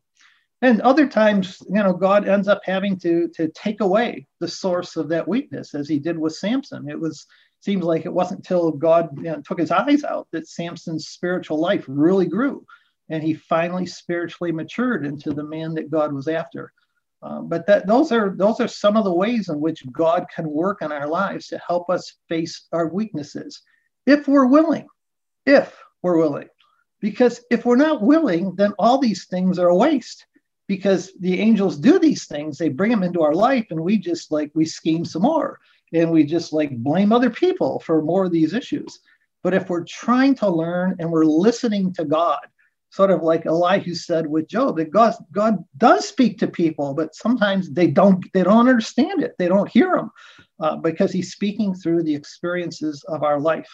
And 0.61 0.81
other 0.81 1.07
times, 1.07 1.59
you 1.69 1.83
know, 1.83 1.93
God 1.93 2.29
ends 2.29 2.49
up 2.49 2.61
having 2.65 2.99
to 3.01 3.29
to 3.35 3.49
take 3.49 3.81
away 3.81 4.27
the 4.41 4.49
source 4.49 4.97
of 4.97 5.09
that 5.11 5.29
weakness, 5.29 5.75
as 5.75 5.89
He 5.89 6.01
did 6.01 6.19
with 6.19 6.35
Samson. 6.35 6.89
It 6.89 6.99
was 6.99 7.27
seems 7.61 7.85
like 7.85 8.07
it 8.07 8.13
wasn't 8.13 8.41
until 8.41 8.71
God 8.71 9.11
you 9.17 9.25
know, 9.25 9.43
took 9.43 9.59
His 9.59 9.71
eyes 9.71 10.05
out 10.05 10.29
that 10.33 10.49
Samson's 10.49 11.09
spiritual 11.09 11.59
life 11.59 11.85
really 11.89 12.27
grew, 12.27 12.65
and 13.09 13.23
he 13.23 13.35
finally 13.35 13.87
spiritually 13.87 14.53
matured 14.53 15.07
into 15.07 15.33
the 15.33 15.45
man 15.45 15.75
that 15.75 15.91
God 15.91 16.13
was 16.13 16.29
after. 16.29 16.73
Uh, 17.21 17.41
but 17.41 17.67
that 17.67 17.87
those 17.87 18.13
are 18.13 18.35
those 18.37 18.61
are 18.61 18.69
some 18.69 18.97
of 18.97 19.05
the 19.05 19.13
ways 19.13 19.49
in 19.49 19.61
which 19.61 19.83
God 19.91 20.27
can 20.35 20.49
work 20.49 20.83
in 20.83 20.93
our 20.93 21.09
lives 21.09 21.49
to 21.49 21.61
help 21.67 21.91
us 21.91 22.15
face 22.29 22.69
our 22.73 22.87
weaknesses, 22.87 23.61
if 24.07 24.29
we're 24.29 24.47
willing. 24.47 24.87
If 25.45 25.77
we're 26.03 26.19
willing. 26.19 26.49
Because 27.01 27.41
if 27.51 27.65
we're 27.65 27.77
not 27.77 28.03
willing, 28.03 28.55
then 28.57 28.73
all 28.79 28.99
these 28.99 29.27
things 29.27 29.59
are 29.59 29.69
a 29.69 29.77
waste. 29.77 30.27
Because 30.69 31.13
the 31.21 31.41
angels 31.41 31.79
do 31.79 31.99
these 31.99 32.27
things, 32.27 32.59
they 32.59 32.69
bring 32.69 32.91
them 32.91 33.03
into 33.03 33.23
our 33.23 33.35
life, 33.35 33.67
and 33.71 33.81
we 33.81 33.97
just 33.97 34.31
like 34.31 34.53
we 34.55 34.67
scheme 34.67 35.05
some 35.05 35.23
more 35.23 35.59
and 35.93 36.11
we 36.11 36.25
just 36.25 36.53
like 36.53 36.77
blame 36.79 37.13
other 37.13 37.31
people 37.31 37.81
for 37.81 38.03
more 38.03 38.27
of 38.27 38.33
these 38.33 38.55
issues. 38.55 39.01
But 39.43 39.55
if 39.55 39.69
we're 39.69 39.85
trying 39.85 40.35
to 40.37 40.49
learn 40.49 40.97
and 40.99 41.11
we're 41.11 41.25
listening 41.25 41.93
to 41.95 42.05
God, 42.05 42.41
sort 42.91 43.11
of 43.11 43.23
like 43.23 43.47
Elihu 43.47 43.95
said 43.95 44.27
with 44.27 44.49
Job, 44.49 44.77
that 44.77 44.91
God, 44.91 45.15
God 45.33 45.63
does 45.77 46.09
speak 46.09 46.39
to 46.39 46.47
people, 46.49 46.95
but 46.95 47.15
sometimes 47.15 47.71
they 47.71 47.87
don't 47.87 48.25
they 48.33 48.43
don't 48.43 48.69
understand 48.69 49.23
it. 49.23 49.35
They 49.39 49.49
don't 49.49 49.69
hear 49.69 49.95
him 49.95 50.11
uh, 50.61 50.77
because 50.77 51.13
he's 51.13 51.33
speaking 51.33 51.75
through 51.75 52.03
the 52.03 52.15
experiences 52.15 53.05
of 53.09 53.23
our 53.23 53.39
life. 53.39 53.71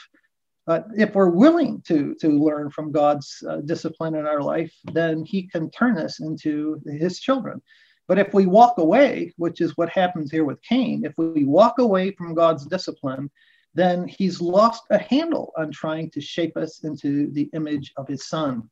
But 0.66 0.86
if 0.96 1.14
we're 1.14 1.28
willing 1.28 1.82
to, 1.82 2.14
to 2.20 2.28
learn 2.28 2.70
from 2.70 2.90
God's 2.90 3.42
uh, 3.48 3.58
discipline 3.58 4.14
in 4.14 4.26
our 4.26 4.40
life, 4.40 4.72
then 4.92 5.24
He 5.24 5.46
can 5.46 5.70
turn 5.70 5.98
us 5.98 6.20
into 6.20 6.80
His 6.86 7.20
children. 7.20 7.60
But 8.06 8.18
if 8.18 8.34
we 8.34 8.46
walk 8.46 8.78
away, 8.78 9.32
which 9.36 9.60
is 9.60 9.76
what 9.76 9.88
happens 9.88 10.30
here 10.30 10.44
with 10.44 10.62
Cain, 10.62 11.04
if 11.04 11.14
we 11.16 11.44
walk 11.44 11.78
away 11.78 12.10
from 12.12 12.34
God's 12.34 12.66
discipline, 12.66 13.30
then 13.74 14.06
He's 14.06 14.40
lost 14.40 14.84
a 14.90 14.98
handle 14.98 15.52
on 15.56 15.70
trying 15.70 16.10
to 16.10 16.20
shape 16.20 16.56
us 16.56 16.84
into 16.84 17.30
the 17.30 17.48
image 17.54 17.92
of 17.96 18.06
His 18.06 18.26
Son. 18.26 18.68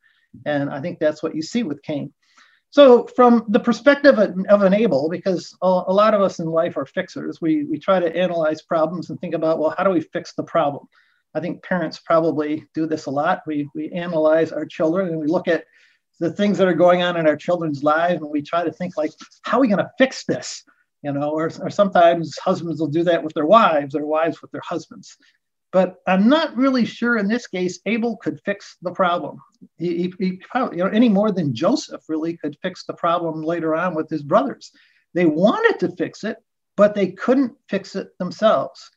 And 0.47 0.71
I 0.71 0.81
think 0.81 0.99
that's 0.99 1.23
what 1.23 1.35
you 1.35 1.42
see 1.42 1.62
with 1.62 1.83
Cain. 1.83 2.12
So, 2.71 3.07
from 3.16 3.45
the 3.49 3.61
perspective 3.61 4.18
of 4.18 4.62
an 4.62 4.73
Abel, 4.73 5.11
because 5.11 5.55
a 5.61 5.68
lot 5.68 6.14
of 6.14 6.23
us 6.23 6.38
in 6.38 6.47
life 6.47 6.79
are 6.79 6.87
fixers, 6.87 7.38
we, 7.38 7.64
we 7.64 7.79
try 7.79 8.01
to 8.01 8.16
analyze 8.16 8.62
problems 8.62 9.11
and 9.11 9.21
think 9.21 9.35
about, 9.35 9.59
well, 9.59 9.75
how 9.77 9.85
do 9.85 9.90
we 9.90 10.01
fix 10.01 10.33
the 10.33 10.42
problem? 10.42 10.88
I 11.35 11.40
think 11.40 11.62
parents 11.62 11.99
probably 11.99 12.66
do 12.73 12.87
this 12.87 13.07
a 13.07 13.11
lot. 13.11 13.42
We, 13.47 13.68
we 13.75 13.90
analyze 13.90 14.53
our 14.53 14.64
children 14.64 15.09
and 15.09 15.18
we 15.18 15.27
look 15.27 15.49
at 15.49 15.64
the 16.23 16.31
things 16.31 16.57
that 16.57 16.69
are 16.69 16.73
going 16.73 17.03
on 17.03 17.17
in 17.17 17.27
our 17.27 17.35
children's 17.35 17.83
lives 17.83 18.23
and 18.23 18.31
we 18.31 18.41
try 18.41 18.63
to 18.63 18.71
think 18.71 18.97
like, 18.97 19.11
how 19.43 19.59
are 19.59 19.61
we 19.61 19.67
going 19.67 19.79
to 19.79 19.91
fix 19.99 20.25
this? 20.25 20.63
You 21.03 21.13
know, 21.13 21.31
or, 21.31 21.51
or 21.61 21.69
sometimes 21.69 22.39
husbands 22.39 22.81
will 22.81 22.87
do 22.87 23.03
that 23.03 23.25
with 23.25 23.35
their 23.35 23.45
wives 23.45 23.97
or 23.97 24.07
wives 24.07 24.41
with 24.41 24.53
their 24.53 24.63
husbands. 24.65 25.17
But 25.73 25.97
I'm 26.07 26.29
not 26.29 26.57
really 26.57 26.85
sure 26.85 27.19
in 27.19 27.27
this 27.27 27.49
case 27.49 27.81
Abel 27.87 28.19
could 28.19 28.39
fix 28.45 28.77
the 28.83 28.93
problem. 28.93 29.39
He, 29.79 29.97
he, 29.97 30.15
he 30.21 30.41
probably, 30.49 30.79
you 30.79 30.85
know, 30.85 30.91
any 30.91 31.09
more 31.09 31.33
than 31.33 31.57
Joseph 31.57 32.03
really 32.09 32.37
could 32.37 32.57
fix 32.63 32.85
the 32.85 32.95
problem 32.95 33.43
later 33.43 33.75
on 33.75 33.97
with 33.97 34.09
his 34.09 34.23
brothers. 34.23 34.71
They 35.15 35.27
wanted 35.27 35.81
to 35.81 35.97
fix 35.97 36.23
it, 36.23 36.37
but 36.77 36.95
they 36.95 37.11
couldn't 37.11 37.55
fix 37.69 37.97
it 37.97 38.17
themselves 38.21 38.89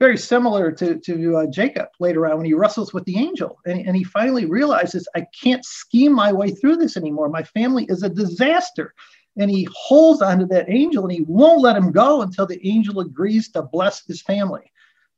very 0.00 0.16
similar 0.16 0.72
to, 0.72 0.98
to 0.98 1.36
uh, 1.36 1.46
Jacob 1.46 1.88
later 2.00 2.26
on 2.26 2.38
when 2.38 2.46
he 2.46 2.54
wrestles 2.54 2.94
with 2.94 3.04
the 3.04 3.18
angel. 3.18 3.60
And, 3.66 3.86
and 3.86 3.94
he 3.94 4.02
finally 4.02 4.46
realizes, 4.46 5.06
I 5.14 5.26
can't 5.40 5.64
scheme 5.64 6.14
my 6.14 6.32
way 6.32 6.50
through 6.50 6.78
this 6.78 6.96
anymore. 6.96 7.28
My 7.28 7.42
family 7.42 7.84
is 7.88 8.02
a 8.02 8.08
disaster. 8.08 8.94
And 9.36 9.50
he 9.50 9.68
holds 9.70 10.22
onto 10.22 10.46
that 10.46 10.70
angel 10.70 11.04
and 11.04 11.12
he 11.12 11.22
won't 11.28 11.60
let 11.60 11.76
him 11.76 11.92
go 11.92 12.22
until 12.22 12.46
the 12.46 12.66
angel 12.66 13.00
agrees 13.00 13.50
to 13.50 13.62
bless 13.62 14.04
his 14.06 14.22
family 14.22 14.72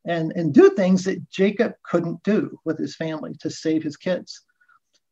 and, 0.04 0.32
and 0.32 0.52
do 0.52 0.70
things 0.70 1.04
that 1.04 1.30
Jacob 1.30 1.74
couldn't 1.84 2.22
do 2.24 2.58
with 2.64 2.76
his 2.78 2.96
family 2.96 3.34
to 3.40 3.50
save 3.50 3.84
his 3.84 3.96
kids. 3.96 4.42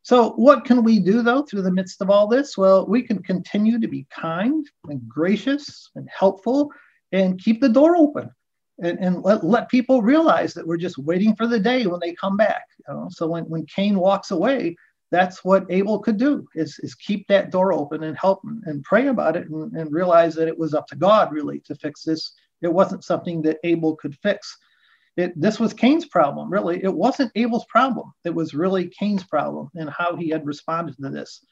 So, 0.02 0.30
what 0.30 0.64
can 0.64 0.82
we 0.82 0.98
do 0.98 1.22
though 1.22 1.42
through 1.42 1.62
the 1.62 1.70
midst 1.70 2.00
of 2.00 2.10
all 2.10 2.26
this? 2.26 2.56
Well, 2.56 2.86
we 2.86 3.02
can 3.02 3.22
continue 3.22 3.78
to 3.78 3.88
be 3.88 4.06
kind 4.10 4.66
and 4.88 5.06
gracious 5.08 5.90
and 5.94 6.08
helpful 6.08 6.72
and 7.12 7.38
keep 7.38 7.60
the 7.60 7.68
door 7.68 7.96
open 7.96 8.30
and, 8.82 8.98
and 8.98 9.22
let, 9.22 9.44
let 9.44 9.68
people 9.68 10.02
realize 10.02 10.54
that 10.54 10.66
we're 10.66 10.76
just 10.76 10.98
waiting 10.98 11.34
for 11.36 11.46
the 11.46 11.60
day 11.60 11.86
when 11.86 12.00
they 12.00 12.14
come 12.14 12.36
back. 12.36 12.64
You 12.88 12.94
know? 12.94 13.08
So 13.10 13.26
when, 13.26 13.44
when 13.44 13.66
Cain 13.66 13.98
walks 13.98 14.30
away, 14.30 14.76
that's 15.10 15.44
what 15.44 15.66
Abel 15.70 15.98
could 15.98 16.18
do 16.18 16.46
is, 16.54 16.78
is 16.82 16.94
keep 16.94 17.26
that 17.28 17.50
door 17.50 17.72
open 17.72 18.04
and 18.04 18.16
help 18.16 18.40
and 18.64 18.82
pray 18.84 19.08
about 19.08 19.36
it 19.36 19.48
and, 19.48 19.72
and 19.72 19.92
realize 19.92 20.34
that 20.36 20.48
it 20.48 20.58
was 20.58 20.72
up 20.72 20.86
to 20.88 20.96
God 20.96 21.32
really 21.32 21.60
to 21.60 21.74
fix 21.74 22.04
this. 22.04 22.32
It 22.62 22.72
wasn't 22.72 23.04
something 23.04 23.42
that 23.42 23.58
Abel 23.64 23.96
could 23.96 24.16
fix. 24.22 24.56
It, 25.16 25.38
this 25.38 25.58
was 25.58 25.74
Cain's 25.74 26.06
problem, 26.06 26.50
really. 26.50 26.82
It 26.82 26.94
wasn't 26.94 27.32
Abel's 27.34 27.66
problem. 27.68 28.12
It 28.24 28.34
was 28.34 28.54
really 28.54 28.88
Cain's 28.88 29.24
problem 29.24 29.68
and 29.74 29.90
how 29.90 30.14
he 30.14 30.28
had 30.28 30.46
responded 30.46 30.96
to 31.02 31.10
this. 31.10 31.44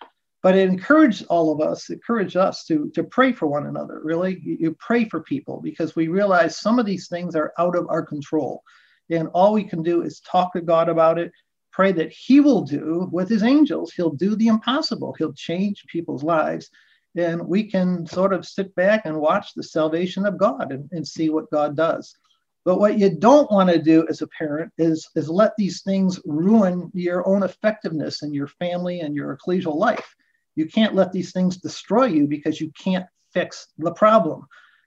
But 0.48 0.56
it 0.56 0.70
encouraged 0.70 1.26
all 1.28 1.52
of 1.52 1.60
us, 1.60 1.90
encouraged 1.90 2.38
us 2.38 2.64
to, 2.64 2.90
to 2.94 3.04
pray 3.04 3.34
for 3.34 3.46
one 3.46 3.66
another, 3.66 4.00
really. 4.02 4.40
You, 4.42 4.56
you 4.58 4.76
pray 4.80 5.04
for 5.04 5.20
people 5.20 5.60
because 5.60 5.94
we 5.94 6.08
realize 6.08 6.56
some 6.56 6.78
of 6.78 6.86
these 6.86 7.06
things 7.06 7.36
are 7.36 7.52
out 7.58 7.76
of 7.76 7.86
our 7.90 8.02
control. 8.02 8.62
And 9.10 9.28
all 9.34 9.52
we 9.52 9.64
can 9.64 9.82
do 9.82 10.00
is 10.00 10.20
talk 10.20 10.54
to 10.54 10.62
God 10.62 10.88
about 10.88 11.18
it, 11.18 11.32
pray 11.70 11.92
that 11.92 12.10
He 12.10 12.40
will 12.40 12.62
do 12.62 13.10
with 13.12 13.28
His 13.28 13.42
angels. 13.42 13.92
He'll 13.92 14.14
do 14.14 14.36
the 14.36 14.46
impossible, 14.46 15.14
He'll 15.18 15.34
change 15.34 15.84
people's 15.86 16.24
lives. 16.24 16.70
And 17.14 17.46
we 17.46 17.64
can 17.64 18.06
sort 18.06 18.32
of 18.32 18.46
sit 18.46 18.74
back 18.74 19.02
and 19.04 19.20
watch 19.20 19.52
the 19.52 19.62
salvation 19.62 20.24
of 20.24 20.38
God 20.38 20.72
and, 20.72 20.88
and 20.92 21.06
see 21.06 21.28
what 21.28 21.50
God 21.50 21.76
does. 21.76 22.16
But 22.64 22.80
what 22.80 22.98
you 22.98 23.10
don't 23.10 23.52
want 23.52 23.68
to 23.68 23.82
do 23.82 24.06
as 24.08 24.22
a 24.22 24.28
parent 24.28 24.72
is, 24.78 25.10
is 25.14 25.28
let 25.28 25.52
these 25.58 25.82
things 25.82 26.18
ruin 26.24 26.90
your 26.94 27.28
own 27.28 27.42
effectiveness 27.42 28.22
in 28.22 28.32
your 28.32 28.48
family 28.48 29.00
and 29.00 29.14
your 29.14 29.36
ecclesial 29.36 29.76
life. 29.76 30.14
You 30.58 30.66
can't 30.66 30.96
let 30.96 31.12
these 31.12 31.30
things 31.30 31.58
destroy 31.58 32.06
you 32.06 32.26
because 32.26 32.60
you 32.60 32.72
can't 32.76 33.06
fix 33.32 33.68
the 33.78 33.92
problem. 33.92 34.44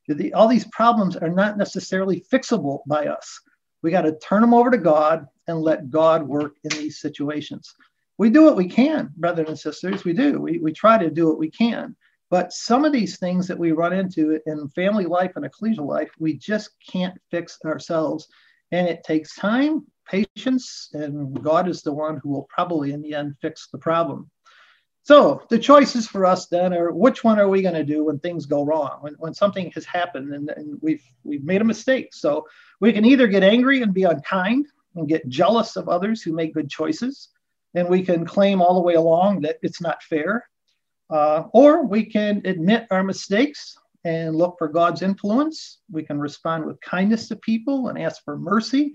The, 0.09 0.33
all 0.33 0.49
these 0.49 0.67
problems 0.67 1.15
are 1.15 1.29
not 1.29 1.57
necessarily 1.57 2.25
fixable 2.29 2.79
by 2.87 3.07
us. 3.07 3.39
We 3.81 3.89
got 3.89 4.01
to 4.01 4.19
turn 4.19 4.41
them 4.41 4.53
over 4.53 4.69
to 4.69 4.77
God 4.77 5.27
and 5.47 5.61
let 5.61 5.89
God 5.89 6.27
work 6.27 6.57
in 6.65 6.71
these 6.71 6.99
situations. 6.99 7.73
We 8.17 8.29
do 8.29 8.43
what 8.43 8.57
we 8.57 8.67
can, 8.67 9.13
brothers 9.15 9.47
and 9.47 9.57
sisters. 9.57 10.03
We 10.03 10.11
do. 10.11 10.41
We, 10.41 10.59
we 10.59 10.73
try 10.73 10.97
to 10.97 11.09
do 11.09 11.29
what 11.29 11.39
we 11.39 11.49
can. 11.49 11.95
But 12.29 12.51
some 12.51 12.83
of 12.83 12.91
these 12.91 13.17
things 13.17 13.47
that 13.47 13.57
we 13.57 13.71
run 13.71 13.93
into 13.93 14.41
in 14.45 14.67
family 14.75 15.05
life 15.05 15.31
and 15.37 15.45
ecclesial 15.45 15.87
life, 15.87 16.11
we 16.19 16.33
just 16.33 16.71
can't 16.85 17.17
fix 17.29 17.57
ourselves. 17.63 18.27
And 18.73 18.89
it 18.89 19.05
takes 19.05 19.35
time, 19.35 19.85
patience, 20.05 20.89
and 20.91 21.41
God 21.41 21.69
is 21.69 21.81
the 21.81 21.93
one 21.93 22.17
who 22.17 22.29
will 22.29 22.47
probably 22.49 22.91
in 22.91 23.01
the 23.01 23.13
end 23.13 23.35
fix 23.41 23.69
the 23.71 23.77
problem. 23.77 24.29
So 25.03 25.41
the 25.49 25.57
choices 25.57 26.07
for 26.07 26.25
us 26.25 26.47
then 26.47 26.73
are 26.73 26.91
which 26.91 27.23
one 27.23 27.39
are 27.39 27.49
we 27.49 27.63
going 27.63 27.75
to 27.75 27.83
do 27.83 28.05
when 28.05 28.19
things 28.19 28.45
go 28.45 28.63
wrong, 28.63 28.97
when, 29.01 29.15
when 29.15 29.33
something 29.33 29.71
has 29.71 29.85
happened 29.85 30.33
and, 30.33 30.49
and 30.51 30.77
we've 30.81 31.03
we've 31.23 31.43
made 31.43 31.61
a 31.61 31.65
mistake. 31.65 32.13
So 32.13 32.47
we 32.79 32.93
can 32.93 33.05
either 33.05 33.27
get 33.27 33.43
angry 33.43 33.81
and 33.81 33.93
be 33.93 34.03
unkind 34.03 34.67
and 34.95 35.07
get 35.07 35.27
jealous 35.27 35.75
of 35.75 35.89
others 35.89 36.21
who 36.21 36.33
make 36.33 36.53
good 36.53 36.69
choices, 36.69 37.29
and 37.73 37.89
we 37.89 38.03
can 38.03 38.25
claim 38.25 38.61
all 38.61 38.75
the 38.75 38.81
way 38.81 38.93
along 38.93 39.41
that 39.41 39.57
it's 39.63 39.81
not 39.81 40.03
fair, 40.03 40.47
uh, 41.09 41.43
or 41.53 41.83
we 41.83 42.05
can 42.05 42.41
admit 42.45 42.85
our 42.91 43.03
mistakes 43.03 43.77
and 44.03 44.35
look 44.35 44.55
for 44.59 44.67
God's 44.67 45.01
influence. 45.01 45.79
We 45.91 46.03
can 46.03 46.19
respond 46.19 46.65
with 46.65 46.81
kindness 46.81 47.27
to 47.29 47.35
people 47.37 47.87
and 47.87 47.97
ask 47.97 48.23
for 48.23 48.37
mercy. 48.37 48.93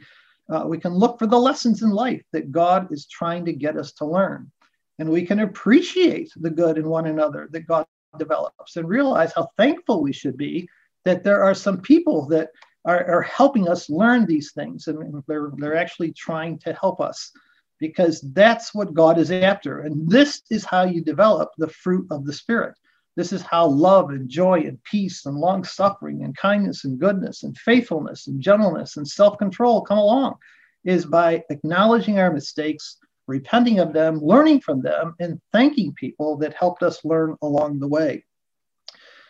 Uh, 0.49 0.65
we 0.67 0.79
can 0.79 0.95
look 0.95 1.19
for 1.19 1.27
the 1.27 1.39
lessons 1.39 1.83
in 1.83 1.91
life 1.91 2.23
that 2.33 2.53
God 2.53 2.93
is 2.93 3.07
trying 3.07 3.45
to 3.47 3.53
get 3.53 3.77
us 3.77 3.93
to 3.95 4.05
learn 4.05 4.53
and 4.99 5.09
we 5.09 5.27
can 5.27 5.41
appreciate 5.41 6.31
the 6.37 6.51
good 6.51 6.79
in 6.79 6.89
one 6.89 7.07
another 7.07 7.49
that 7.51 7.67
God 7.67 7.87
develops 8.19 8.77
and 8.77 8.89
realize 8.89 9.33
how 9.35 9.49
thankful 9.57 10.03
we 10.03 10.13
should 10.13 10.37
be 10.37 10.69
that 11.05 11.23
there 11.23 11.43
are 11.43 11.55
some 11.55 11.81
people 11.81 12.27
that 12.27 12.51
are, 12.85 13.05
are 13.07 13.23
helping 13.23 13.69
us 13.69 13.91
learn 13.91 14.27
these 14.27 14.53
things 14.53 14.87
and 14.89 15.23
they're, 15.27 15.51
they're 15.57 15.77
actually 15.77 16.13
trying 16.13 16.59
to 16.59 16.73
help 16.73 17.01
us 17.01 17.33
because 17.79 18.21
that's 18.33 18.75
what 18.75 18.95
God 18.95 19.19
is 19.19 19.31
after. 19.31 19.81
And 19.81 20.09
this 20.09 20.43
is 20.51 20.65
how 20.65 20.85
you 20.85 21.03
develop 21.03 21.51
the 21.59 21.69
fruit 21.69 22.07
of 22.11 22.25
the 22.25 22.33
Spirit. 22.33 22.75
This 23.17 23.33
is 23.33 23.43
how 23.43 23.67
love 23.67 24.11
and 24.11 24.29
joy 24.29 24.61
and 24.61 24.83
peace 24.85 25.27
and 25.27 25.37
long 25.37 25.65
suffering 25.65 26.23
and 26.23 26.37
kindness 26.37 26.85
and 26.85 26.99
goodness 26.99 27.43
and 27.43 27.57
faithfulness 27.57 28.27
and 28.27 28.41
gentleness 28.41 28.97
and 28.97 29.09
self 29.09 29.39
control 29.39 29.83
come 29.83 29.99
along, 29.99 30.37
is 30.85 31.07
by 31.07 31.43
acknowledging 31.51 32.19
our 32.19 32.33
mistakes 32.33 32.99
repenting 33.27 33.79
of 33.79 33.93
them, 33.93 34.21
learning 34.21 34.61
from 34.61 34.83
them, 34.83 35.15
and 35.21 35.41
thanking 35.53 35.93
people 35.95 36.37
that 36.39 36.55
helped 36.55 36.83
us 36.83 37.05
learn 37.05 37.37
along 37.43 37.79
the 37.79 37.89
way. 37.89 38.25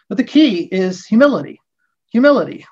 But 0.09 0.19
the 0.19 0.25
key 0.25 0.63
is 0.65 1.07
humility. 1.07 1.61
Humility. 2.13 2.67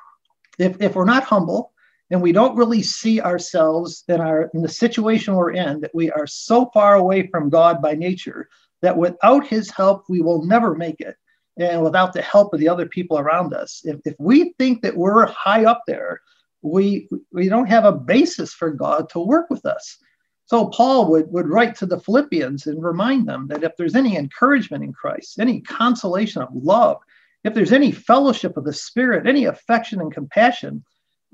If, 0.58 0.80
if 0.80 0.94
we're 0.94 1.04
not 1.04 1.24
humble 1.24 1.72
and 2.10 2.22
we 2.22 2.32
don't 2.32 2.56
really 2.56 2.82
see 2.82 3.20
ourselves 3.20 4.04
in, 4.08 4.20
our, 4.20 4.50
in 4.54 4.62
the 4.62 4.68
situation 4.68 5.34
we're 5.34 5.52
in, 5.52 5.80
that 5.80 5.94
we 5.94 6.10
are 6.10 6.26
so 6.26 6.70
far 6.72 6.94
away 6.94 7.26
from 7.28 7.50
God 7.50 7.82
by 7.82 7.94
nature 7.94 8.48
that 8.82 8.96
without 8.96 9.46
his 9.46 9.70
help, 9.70 10.04
we 10.08 10.20
will 10.20 10.44
never 10.44 10.74
make 10.74 11.00
it. 11.00 11.16
And 11.56 11.82
without 11.82 12.12
the 12.12 12.22
help 12.22 12.52
of 12.52 12.60
the 12.60 12.68
other 12.68 12.87
people 12.87 13.18
around 13.18 13.54
us, 13.54 13.80
if, 13.84 14.00
if 14.04 14.14
we 14.18 14.54
think 14.58 14.82
that 14.82 14.96
we're 14.96 15.26
high 15.26 15.64
up 15.64 15.82
there, 15.87 16.20
we, 16.62 17.08
we 17.32 17.48
don't 17.48 17.68
have 17.68 17.84
a 17.84 17.92
basis 17.92 18.52
for 18.52 18.70
God 18.70 19.08
to 19.10 19.20
work 19.20 19.50
with 19.50 19.64
us. 19.64 19.98
So 20.46 20.66
Paul 20.66 21.11
would, 21.11 21.30
would 21.33 21.48
write 21.48 21.74
to 21.76 21.87
the 21.87 22.00
Philippians 22.00 22.66
and 22.66 22.83
remind 22.83 23.26
them 23.26 23.48
that 23.48 23.64
if 23.64 23.76
there's 23.76 23.94
any 23.94 24.16
encouragement 24.16 24.85
in 24.85 24.92
Christ, 24.92 25.38
any 25.40 25.61
consolation 25.62 26.42
of 26.42 26.48
love, 26.52 26.98
if 27.44 27.54
there's 27.54 27.72
any 27.72 27.92
fellowship 27.92 28.57
of 28.57 28.64
the 28.64 28.72
Spirit, 28.72 29.26
any 29.26 29.46
affection 29.46 30.00
and 30.00 30.12
compassion, 30.12 30.85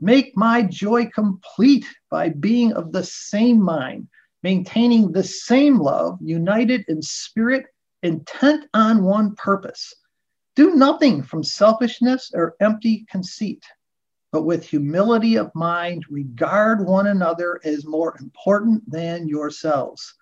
make 0.00 0.36
my 0.36 0.62
joy 0.62 1.06
complete 1.06 1.86
by 2.10 2.28
being 2.28 2.72
of 2.72 2.92
the 2.92 3.04
same 3.04 3.60
mind, 3.60 4.08
maintaining 4.42 5.12
the 5.12 5.24
same 5.24 5.78
love, 5.78 6.18
united 6.20 6.84
in 6.88 7.02
spirit, 7.02 7.66
intent 8.02 8.66
on 8.74 9.04
one 9.04 9.34
purpose. 9.34 9.94
Do 10.56 10.74
nothing 10.74 11.22
from 11.22 11.44
selfishness 11.44 12.30
or 12.34 12.54
empty 12.60 13.06
conceit 13.10 13.64
but 14.32 14.42
with 14.42 14.64
humility 14.64 15.36
of 15.36 15.54
mind, 15.54 16.04
regard 16.08 16.86
one 16.86 17.08
another 17.08 17.60
as 17.64 17.84
more 17.84 18.16
important 18.20 18.88
than 18.90 19.28
yourselves. 19.28 20.14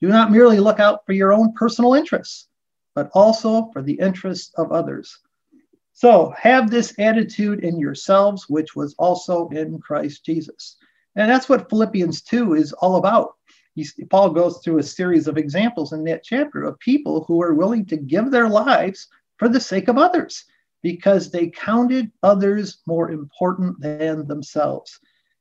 Do 0.00 0.08
not 0.08 0.30
merely 0.30 0.60
look 0.60 0.80
out 0.80 1.04
for 1.04 1.12
your 1.12 1.32
own 1.32 1.52
personal 1.54 1.94
interests, 1.94 2.48
but 2.94 3.10
also 3.12 3.70
for 3.72 3.82
the 3.82 3.94
interests 3.94 4.52
of 4.56 4.72
others. 4.72 5.18
So 5.92 6.32
have 6.38 6.70
this 6.70 6.94
attitude 6.98 7.64
in 7.64 7.78
yourselves, 7.78 8.48
which 8.48 8.74
was 8.74 8.94
also 8.98 9.48
in 9.48 9.78
Christ 9.80 10.24
Jesus. 10.24 10.76
And 11.16 11.30
that's 11.30 11.48
what 11.48 11.68
Philippians 11.68 12.22
2 12.22 12.54
is 12.54 12.72
all 12.72 12.96
about. 12.96 13.34
Paul 14.10 14.30
goes 14.30 14.58
through 14.58 14.78
a 14.78 14.82
series 14.82 15.26
of 15.26 15.36
examples 15.36 15.92
in 15.92 16.04
that 16.04 16.22
chapter 16.22 16.64
of 16.64 16.78
people 16.78 17.24
who 17.24 17.42
are 17.42 17.54
willing 17.54 17.84
to 17.86 17.96
give 17.96 18.30
their 18.30 18.48
lives 18.48 19.08
for 19.38 19.48
the 19.48 19.60
sake 19.60 19.88
of 19.88 19.98
others 19.98 20.44
because 20.82 21.30
they 21.30 21.48
counted 21.48 22.10
others 22.22 22.78
more 22.86 23.10
important 23.10 23.80
than 23.80 24.26
themselves. 24.26 24.98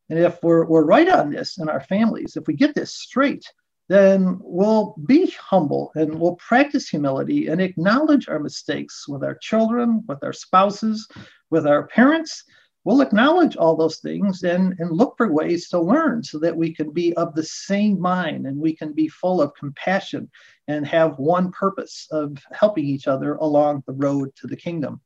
And 0.10 0.20
if 0.20 0.42
we're, 0.44 0.66
we're 0.66 0.86
right 0.86 1.08
on 1.08 1.30
this 1.30 1.58
in 1.60 1.70
our 1.70 1.82
families, 1.82 2.36
if 2.36 2.48
we 2.48 2.56
get 2.56 2.76
this 2.76 2.94
straight, 2.94 3.46
then 3.90 4.38
we'll 4.42 4.96
be 5.08 5.32
humble 5.32 5.92
and 5.96 6.20
we'll 6.20 6.36
practice 6.36 6.88
humility 6.88 7.48
and 7.48 7.60
acknowledge 7.60 8.30
our 8.30 8.40
mistakes 8.40 9.08
with 9.08 9.24
our 9.24 9.36
children, 9.36 10.04
with 10.08 10.24
our 10.24 10.34
spouses, 10.34 11.08
with 11.50 11.66
our 11.66 11.88
parents. 11.88 12.44
We'll 12.86 13.02
acknowledge 13.02 13.56
all 13.56 13.76
those 13.76 13.98
things 13.98 14.44
and, 14.44 14.76
and 14.80 14.92
look 14.92 15.16
for 15.18 15.32
ways 15.32 15.70
to 15.70 15.82
learn 15.82 16.24
so 16.24 16.40
that 16.40 16.56
we 16.56 16.74
can 16.74 16.92
be 16.92 17.14
of 17.16 17.34
the 17.34 17.44
same 17.44 18.00
mind 18.00 18.46
and 18.46 18.58
we 18.58 18.76
can 18.76 18.94
be 18.94 19.08
full 19.10 19.42
of 19.42 19.54
compassion 19.56 20.30
and 20.68 20.88
have 20.88 21.20
one 21.20 21.52
purpose 21.52 22.08
of 22.12 22.38
helping 22.52 22.86
each 22.86 23.08
other 23.08 23.36
along 23.36 23.84
the 23.86 23.94
road 23.94 24.30
to 24.38 24.48
the 24.48 24.56
kingdom. 24.56 25.02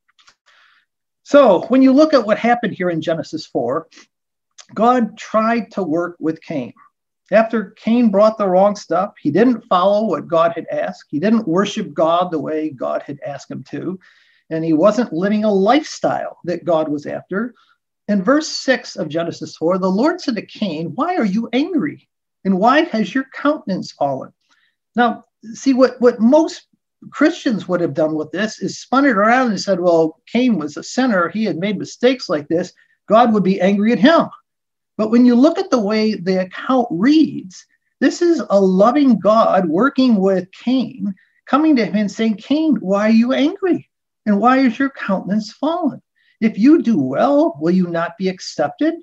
So 1.24 1.62
when 1.68 1.82
you 1.82 1.94
look 1.94 2.14
at 2.14 2.26
what 2.26 2.38
happened 2.38 2.74
here 2.74 2.90
in 2.90 3.02
Genesis 3.02 3.46
4, 3.46 3.88
God 4.74 5.18
tried 5.18 5.72
to 5.72 5.84
work 5.84 6.18
with 6.20 6.42
Cain. 6.42 6.74
After 7.32 7.72
Cain 7.72 8.12
brought 8.12 8.38
the 8.38 8.48
wrong 8.48 8.76
stuff, 8.76 9.14
he 9.20 9.32
didn't 9.32 9.66
follow 9.66 10.06
what 10.06 10.28
God 10.28 10.52
had 10.56 10.68
asked. 10.72 11.06
He 11.10 11.20
didn't 11.20 11.48
worship 11.48 11.94
God 11.94 12.30
the 12.30 12.40
way 12.40 12.70
God 12.70 13.02
had 13.04 13.20
asked 13.26 13.50
him 13.50 13.64
to. 13.72 14.00
And 14.50 14.64
he 14.64 14.74
wasn't 14.74 15.14
living 15.14 15.46
a 15.46 15.52
lifestyle 15.52 16.40
that 16.44 16.66
God 16.66 16.90
was 16.90 17.06
after. 17.06 17.56
In 18.10 18.22
verse 18.22 18.50
6 18.50 18.98
of 18.98 19.08
Genesis 19.08 19.56
4, 19.56 19.78
the 19.78 19.90
Lord 19.90 20.20
said 20.20 20.36
to 20.36 20.46
Cain, 20.46 20.92
Why 20.96 21.16
are 21.16 21.26
you 21.26 21.50
angry? 21.54 22.10
And 22.44 22.60
why 22.60 22.82
has 22.82 23.16
your 23.16 23.26
countenance 23.34 23.94
fallen? 23.94 24.34
Now, 24.96 25.26
see 25.54 25.74
what, 25.74 26.00
what 26.02 26.20
most 26.20 26.68
Christians 27.12 27.68
would 27.68 27.82
have 27.82 27.94
done 27.94 28.16
with 28.16 28.32
this 28.32 28.60
is 28.60 28.80
spun 28.80 29.06
it 29.06 29.12
around 29.12 29.52
and 29.52 29.60
said, 29.60 29.80
well, 29.80 30.22
Cain 30.28 30.58
was 30.58 30.78
a 30.78 30.84
sinner. 30.84 31.30
He 31.30 31.44
had 31.44 31.58
made 31.58 31.78
mistakes 31.78 32.30
like 32.30 32.48
this. 32.48 32.74
God 33.08 33.34
would 33.34 33.44
be 33.44 33.62
angry 33.62 33.92
at 33.92 34.00
him. 34.00 34.28
But 34.98 35.10
when 35.10 35.26
you 35.26 35.36
look 35.36 35.58
at 35.58 35.70
the 35.70 35.80
way 35.80 36.16
the 36.16 36.42
account 36.42 36.88
reads, 36.92 37.66
this 38.00 38.22
is 38.22 38.44
a 38.50 38.60
loving 38.60 39.20
God 39.20 39.68
working 39.68 40.18
with 40.18 40.52
Cain, 40.52 41.13
coming 41.46 41.76
to 41.76 41.86
him 41.86 41.96
and 41.96 42.12
saying, 42.12 42.36
Cain, 42.36 42.76
why 42.78 43.08
are 43.08 43.12
you 43.12 43.34
angry? 43.34 43.89
And 44.26 44.39
why 44.39 44.60
is 44.60 44.78
your 44.78 44.89
countenance 44.89 45.52
fallen? 45.54 46.02
If 46.39 46.58
you 46.58 46.82
do 46.82 47.00
well, 47.00 47.58
will 47.60 47.72
you 47.72 47.88
not 47.88 48.18
be 48.18 48.30
accepted? 48.30 48.96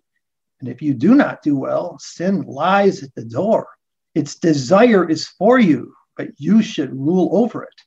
And 0.61 0.69
if 0.69 0.83
you 0.83 0.95
do 0.95 1.15
not 1.15 1.43
do 1.43 1.57
well, 1.57 1.99
sin 1.99 2.43
lies 2.43 3.03
at 3.03 3.15
the 3.15 3.25
door. 3.25 3.69
Its 4.15 4.35
desire 4.35 5.09
is 5.09 5.29
for 5.29 5.59
you, 5.59 5.95
but 6.17 6.29
you 6.37 6.63
should 6.63 6.93
rule 6.93 7.31
over 7.33 7.63
it. 7.63 7.81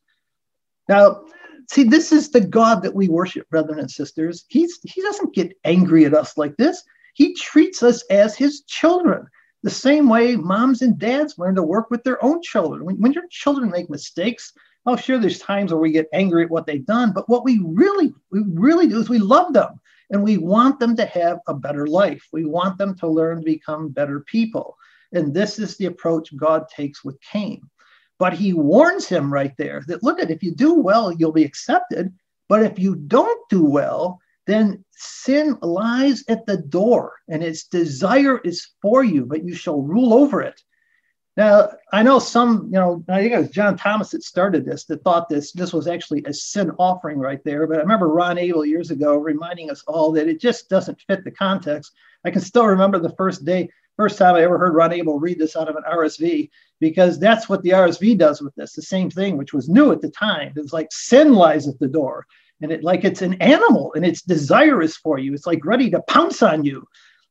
Now, 0.87 1.23
see, 1.69 1.83
this 1.83 2.11
is 2.11 2.29
the 2.29 2.41
God 2.41 2.83
that 2.83 2.95
we 2.95 3.07
worship, 3.07 3.49
brethren 3.49 3.79
and 3.79 3.89
sisters. 3.89 4.45
He's, 4.49 4.79
he 4.83 5.01
doesn't 5.01 5.33
get 5.33 5.57
angry 5.63 6.05
at 6.05 6.13
us 6.13 6.37
like 6.37 6.57
this. 6.57 6.83
He 7.13 7.33
treats 7.35 7.83
us 7.83 8.03
as 8.09 8.35
his 8.35 8.61
children, 8.63 9.27
the 9.61 9.69
same 9.69 10.09
way 10.09 10.35
moms 10.35 10.81
and 10.81 10.97
dads 10.97 11.37
learn 11.37 11.55
to 11.55 11.63
work 11.63 11.89
with 11.89 12.03
their 12.03 12.23
own 12.23 12.41
children. 12.41 12.83
When, 12.83 12.99
when 12.99 13.13
your 13.13 13.27
children 13.29 13.69
make 13.69 13.89
mistakes, 13.89 14.51
oh, 14.85 14.95
sure, 14.95 15.19
there's 15.19 15.39
times 15.39 15.71
where 15.71 15.81
we 15.81 15.91
get 15.91 16.09
angry 16.13 16.43
at 16.43 16.51
what 16.51 16.65
they've 16.65 16.85
done, 16.85 17.13
but 17.13 17.29
what 17.29 17.45
we 17.45 17.61
really, 17.63 18.13
we 18.31 18.43
really 18.49 18.87
do 18.87 18.99
is 18.99 19.09
we 19.09 19.19
love 19.19 19.53
them 19.53 19.79
and 20.09 20.21
we 20.21 20.37
want 20.37 20.79
them 20.79 20.95
to 20.97 21.05
have 21.05 21.39
a 21.47 21.53
better 21.53 21.87
life. 21.87 22.27
We 22.33 22.45
want 22.45 22.77
them 22.77 22.95
to 22.97 23.07
learn 23.07 23.37
to 23.39 23.45
become 23.45 23.89
better 23.89 24.21
people. 24.21 24.77
And 25.13 25.33
this 25.33 25.59
is 25.59 25.77
the 25.77 25.85
approach 25.85 26.35
God 26.35 26.67
takes 26.67 27.03
with 27.03 27.21
Cain. 27.21 27.61
But 28.19 28.33
he 28.33 28.53
warns 28.53 29.07
him 29.07 29.33
right 29.33 29.53
there 29.57 29.83
that 29.87 30.03
look 30.03 30.19
at 30.19 30.31
if 30.31 30.43
you 30.43 30.53
do 30.53 30.75
well, 30.75 31.11
you'll 31.11 31.31
be 31.31 31.43
accepted. 31.43 32.13
But 32.47 32.63
if 32.63 32.77
you 32.77 32.95
don't 32.95 33.49
do 33.49 33.65
well, 33.65 34.19
then 34.45 34.83
sin 34.91 35.57
lies 35.61 36.23
at 36.27 36.45
the 36.45 36.57
door 36.57 37.13
and 37.29 37.43
its 37.43 37.63
desire 37.63 38.37
is 38.39 38.67
for 38.81 39.03
you, 39.03 39.25
but 39.25 39.43
you 39.43 39.55
shall 39.55 39.81
rule 39.81 40.13
over 40.13 40.41
it. 40.41 40.61
Now, 41.35 41.69
I 41.91 42.03
know 42.03 42.19
some, 42.19 42.65
you 42.65 42.79
know, 42.79 43.03
I 43.09 43.21
think 43.21 43.33
it 43.33 43.39
was 43.39 43.49
John 43.49 43.75
Thomas 43.75 44.11
that 44.11 44.23
started 44.23 44.65
this, 44.65 44.85
that 44.85 45.03
thought 45.03 45.29
this 45.29 45.51
this 45.51 45.73
was 45.73 45.87
actually 45.87 46.23
a 46.25 46.33
sin 46.33 46.71
offering 46.77 47.17
right 47.17 47.43
there. 47.43 47.65
But 47.65 47.77
I 47.77 47.81
remember 47.81 48.07
Ron 48.07 48.37
Abel 48.37 48.63
years 48.63 48.91
ago 48.91 49.17
reminding 49.17 49.71
us 49.71 49.83
all 49.87 50.11
that 50.11 50.27
it 50.27 50.39
just 50.39 50.69
doesn't 50.69 51.01
fit 51.07 51.23
the 51.23 51.31
context. 51.31 51.93
I 52.23 52.29
can 52.29 52.41
still 52.41 52.67
remember 52.67 52.99
the 52.99 53.15
first 53.17 53.45
day, 53.45 53.69
first 53.97 54.17
time 54.17 54.35
I 54.35 54.41
ever 54.41 54.57
heard 54.57 54.75
Ron 54.75 54.93
Abel 54.93 55.19
read 55.19 55.39
this 55.39 55.55
out 55.55 55.69
of 55.69 55.75
an 55.75 55.83
RSV, 55.89 56.49
because 56.79 57.19
that's 57.19 57.47
what 57.47 57.63
the 57.63 57.71
RSV 57.71 58.17
does 58.17 58.41
with 58.41 58.53
this, 58.55 58.73
the 58.73 58.81
same 58.81 59.09
thing, 59.09 59.37
which 59.37 59.53
was 59.53 59.69
new 59.69 59.91
at 59.91 60.01
the 60.01 60.09
time. 60.09 60.53
It's 60.55 60.73
like 60.73 60.89
sin 60.91 61.33
lies 61.33 61.67
at 61.67 61.79
the 61.79 61.87
door, 61.87 62.25
and 62.61 62.71
it 62.71 62.83
like 62.83 63.03
it's 63.03 63.21
an 63.21 63.35
animal, 63.35 63.93
and 63.95 64.05
its 64.05 64.21
desirous 64.21 64.97
for 64.97 65.17
you. 65.19 65.33
It's 65.33 65.47
like 65.47 65.65
ready 65.65 65.89
to 65.91 66.01
pounce 66.07 66.41
on 66.41 66.63
you. 66.63 66.87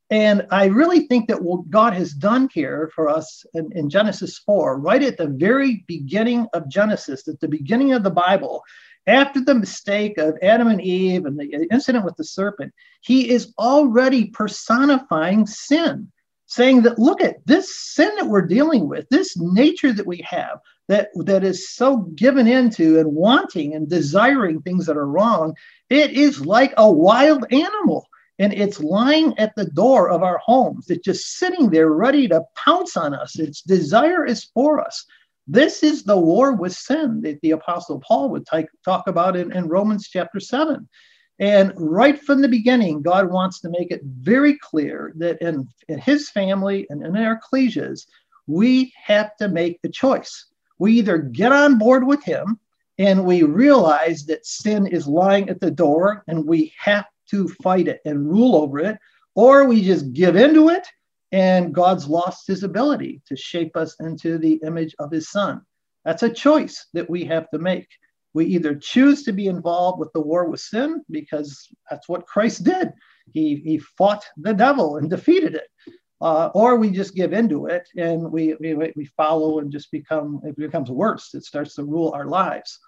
And 0.09 0.45
I 0.51 0.65
really 0.65 1.07
think 1.07 1.27
that 1.27 1.41
what 1.41 1.69
God 1.69 1.93
has 1.93 2.13
done 2.13 2.49
here 2.53 2.91
for 2.93 3.09
us 3.09 3.45
in, 3.53 3.71
in, 3.71 3.89
Genesis 3.89 4.37
4, 4.39 4.79
right 4.79 5.01
at 5.01 5.17
the 5.17 5.27
very 5.27 5.83
beginning 5.87 6.45
of 6.53 6.69
Genesis, 6.69 7.27
at 7.27 7.39
the 7.39 7.47
beginning 7.47 7.93
of 7.93 8.03
the 8.03 8.11
Bible, 8.11 8.63
after 9.07 9.41
the 9.41 9.55
mistake 9.55 10.17
of 10.17 10.37
Adam 10.41 10.67
and 10.67 10.81
Eve 10.81 11.25
and 11.25 11.39
the 11.39 11.67
incident 11.71 12.05
with 12.05 12.15
the 12.15 12.23
serpent, 12.23 12.73
he 13.01 13.29
is 13.29 13.53
already 13.57 14.25
personifying 14.25 15.45
sin, 15.47 16.11
saying 16.53 16.83
that, 16.83 16.99
look 16.99 17.21
at 17.21 17.45
this 17.47 17.75
sin 17.75 18.15
that 18.15 18.27
we're 18.27 18.45
dealing 18.45 18.87
with, 18.87 19.07
this 19.09 19.35
nature 19.37 19.91
that 19.91 20.05
we 20.05 20.17
have, 20.17 20.59
that, 20.87 21.09
that 21.15 21.43
is 21.43 21.69
so 21.69 21.97
given 22.15 22.47
into 22.47 22.99
and 22.99 23.13
wanting 23.13 23.73
and 23.73 23.89
desiring 23.89 24.61
things 24.61 24.85
that 24.85 24.97
are 24.97 25.07
wrong, 25.07 25.55
it 25.89 26.11
is 26.11 26.45
like 26.45 26.73
a 26.77 26.91
wild 26.91 27.45
animal 27.51 28.07
and 28.39 28.53
it's 28.53 28.79
lying 28.79 29.37
at 29.39 29.55
the 29.55 29.65
door 29.65 30.09
of 30.09 30.21
our 30.21 30.37
homes. 30.39 30.89
It's 30.89 31.05
just 31.05 31.37
sitting 31.37 31.69
there 31.69 31.89
ready 31.89 32.27
to 32.27 32.43
pounce 32.55 32.97
on 32.97 33.13
us. 33.13 33.39
Its 33.39 33.61
desire 33.61 34.25
is 34.25 34.45
for 34.53 34.79
us. 34.79 35.05
This 35.47 35.83
is 35.83 36.03
the 36.03 36.17
war 36.17 36.53
with 36.53 36.73
sin 36.73 37.21
that 37.21 37.41
the 37.41 37.51
Apostle 37.51 37.99
Paul 37.99 38.29
would 38.29 38.45
t- 38.45 38.65
talk 38.85 39.07
about 39.07 39.35
in, 39.35 39.51
in 39.51 39.67
Romans 39.67 40.07
chapter 40.07 40.39
7. 40.39 40.87
And 41.43 41.73
right 41.75 42.17
from 42.17 42.41
the 42.41 42.47
beginning, 42.47 43.01
God 43.01 43.29
wants 43.29 43.59
to 43.59 43.69
make 43.69 43.91
it 43.91 44.01
very 44.05 44.57
clear 44.57 45.11
that 45.17 45.41
in, 45.41 45.67
in 45.89 45.99
his 45.99 46.29
family 46.29 46.87
and 46.89 47.05
in 47.05 47.17
our 47.17 47.37
ecclesias, 47.37 48.07
we 48.47 48.93
have 48.95 49.35
to 49.35 49.49
make 49.49 49.81
a 49.83 49.89
choice. 49.89 50.45
We 50.79 50.93
either 50.93 51.17
get 51.17 51.51
on 51.51 51.77
board 51.77 52.07
with 52.07 52.23
him 52.23 52.61
and 52.97 53.25
we 53.25 53.43
realize 53.43 54.23
that 54.27 54.45
sin 54.45 54.87
is 54.87 55.05
lying 55.05 55.49
at 55.49 55.59
the 55.59 55.69
door 55.69 56.23
and 56.29 56.47
we 56.47 56.71
have 56.79 57.07
to 57.31 57.49
fight 57.61 57.89
it 57.89 57.99
and 58.05 58.25
rule 58.25 58.55
over 58.55 58.79
it, 58.79 58.97
or 59.35 59.65
we 59.65 59.81
just 59.81 60.13
give 60.13 60.37
into 60.37 60.69
it 60.69 60.87
and 61.33 61.73
God's 61.73 62.07
lost 62.07 62.47
his 62.47 62.63
ability 62.63 63.21
to 63.25 63.35
shape 63.35 63.75
us 63.75 63.97
into 63.99 64.37
the 64.37 64.61
image 64.65 64.95
of 64.97 65.11
his 65.11 65.29
son. 65.29 65.61
That's 66.05 66.23
a 66.23 66.29
choice 66.29 66.87
that 66.93 67.09
we 67.09 67.25
have 67.25 67.49
to 67.49 67.59
make. 67.59 67.89
We 68.33 68.45
either 68.45 68.75
choose 68.75 69.23
to 69.23 69.31
be 69.31 69.47
involved 69.47 69.99
with 69.99 70.11
the 70.13 70.21
war 70.21 70.49
with 70.49 70.59
sin 70.59 71.03
because 71.09 71.67
that's 71.89 72.09
what 72.09 72.27
Christ 72.27 72.63
did. 72.63 72.91
He, 73.31 73.55
he 73.57 73.77
fought 73.77 74.25
the 74.37 74.53
devil 74.53 74.97
and 74.97 75.09
defeated 75.09 75.55
it. 75.55 75.67
Uh, 76.21 76.49
or 76.53 76.77
we 76.77 76.89
just 76.89 77.15
give 77.15 77.33
into 77.33 77.65
it 77.65 77.87
and 77.97 78.31
we, 78.31 78.55
we, 78.59 78.73
we 78.73 79.05
follow 79.17 79.59
and 79.59 79.71
just 79.71 79.91
become, 79.91 80.39
it 80.45 80.55
becomes 80.55 80.89
worse. 80.89 81.33
It 81.33 81.43
starts 81.43 81.75
to 81.75 81.83
rule 81.83 82.11
our 82.15 82.25
lives. 82.25 82.79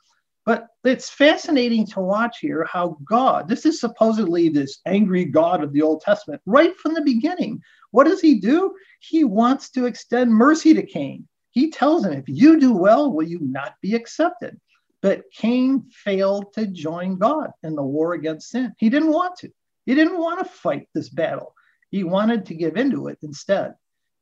But 0.45 0.67
it's 0.84 1.10
fascinating 1.10 1.88
to 1.88 1.99
watch 1.99 2.38
here 2.39 2.67
how 2.71 2.97
God, 3.03 3.47
this 3.47 3.65
is 3.65 3.79
supposedly 3.79 4.47
this 4.47 4.79
angry 4.86 5.25
God 5.25 5.63
of 5.63 5.73
the 5.73 5.81
Old 5.81 6.01
Testament, 6.01 6.41
right 6.45 6.77
from 6.77 6.93
the 6.93 7.01
beginning. 7.01 7.62
What 7.91 8.05
does 8.05 8.21
he 8.21 8.39
do? 8.39 8.75
He 8.99 9.23
wants 9.23 9.71
to 9.71 9.86
extend 9.86 10.31
mercy 10.31 10.73
to 10.75 10.86
Cain. 10.86 11.27
He 11.49 11.71
tells 11.71 12.05
him, 12.05 12.13
if 12.13 12.25
you 12.27 12.60
do 12.60 12.73
well, 12.73 13.12
will 13.12 13.27
you 13.27 13.39
not 13.41 13.73
be 13.81 13.95
accepted? 13.95 14.60
But 15.05 15.31
Cain 15.31 15.83
failed 15.91 16.51
to 16.53 16.65
join 16.65 17.19
God 17.19 17.51
in 17.61 17.75
the 17.75 17.83
war 17.83 18.15
against 18.15 18.49
sin. 18.49 18.73
He 18.79 18.89
didn't 18.89 19.11
want 19.11 19.35
to. 19.37 19.51
He 19.85 19.93
didn't 19.93 20.17
want 20.17 20.39
to 20.39 20.51
fight 20.51 20.87
this 20.95 21.09
battle. 21.09 21.53
He 21.91 22.03
wanted 22.03 22.47
to 22.47 22.55
give 22.55 22.75
into 22.75 23.09
it 23.09 23.19
instead. 23.21 23.75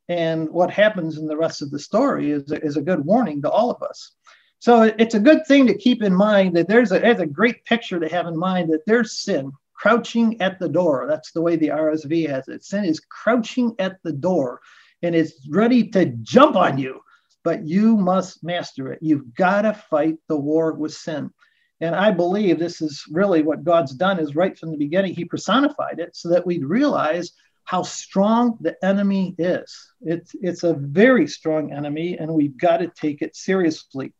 And 0.09 0.49
what 0.49 0.71
happens 0.71 1.17
in 1.17 1.25
the 1.25 1.37
rest 1.37 1.61
of 1.61 1.71
the 1.71 1.79
story 1.79 2.31
is 2.31 2.51
is 2.51 2.75
a 2.75 2.81
good 2.81 3.05
warning 3.05 3.41
to 3.43 3.49
all 3.49 3.71
of 3.71 3.81
us. 3.81 4.11
So 4.59 4.81
it's 4.81 5.15
a 5.15 5.21
good 5.21 5.47
thing 5.47 5.67
to 5.67 5.77
keep 5.77 6.03
in 6.03 6.13
mind 6.13 6.57
that 6.57 6.67
there's 6.67 6.91
a, 6.91 6.99
there's 6.99 7.21
a 7.21 7.27
great 7.27 7.63
picture 7.63 8.01
to 8.01 8.09
have 8.09 8.27
in 8.27 8.37
mind 8.37 8.69
that 8.73 8.85
there's 8.85 9.21
sin 9.23 9.53
crouching 9.73 10.41
at 10.41 10.59
the 10.59 10.67
door. 10.67 11.05
That's 11.07 11.31
the 11.31 11.41
way 11.41 11.55
the 11.55 11.69
RSV 11.69 12.27
has 12.27 12.49
it. 12.49 12.65
Sin 12.65 12.83
is 12.83 12.99
crouching 12.99 13.73
at 13.79 14.03
the 14.03 14.11
door 14.11 14.59
and 15.01 15.15
it's 15.15 15.47
ready 15.47 15.87
to 15.91 16.07
jump 16.23 16.57
on 16.57 16.77
you, 16.77 16.99
but 17.43 17.67
you 17.67 17.97
must 17.97 18.43
master 18.43 18.91
it. 18.91 18.99
You've 19.01 19.33
got 19.35 19.63
to 19.63 19.73
fight 19.73 20.17
the 20.27 20.37
war 20.37 20.73
with 20.73 20.93
sin. 20.93 21.31
And 21.81 21.95
I 21.95 22.11
believe 22.11 22.59
this 22.59 22.81
is 22.81 23.03
really 23.11 23.41
what 23.41 23.63
God's 23.63 23.93
done 23.93 24.19
is 24.19 24.35
right 24.35 24.57
from 24.57 24.71
the 24.71 24.77
beginning, 24.77 25.15
He 25.15 25.25
personified 25.25 25.99
it 25.99 26.15
so 26.15 26.29
that 26.29 26.45
we'd 26.45 26.65
realize 26.65 27.31
how 27.65 27.83
strong 27.83 28.57
the 28.61 28.75
enemy 28.83 29.35
is. 29.37 29.91
It's, 30.01 30.35
it's 30.41 30.63
a 30.63 30.73
very 30.73 31.27
strong 31.27 31.71
enemy, 31.73 32.17
and 32.17 32.33
we've 32.33 32.57
got 32.57 32.77
to 32.77 32.87
take 32.87 33.21
it 33.21 33.35
seriously 33.35 34.13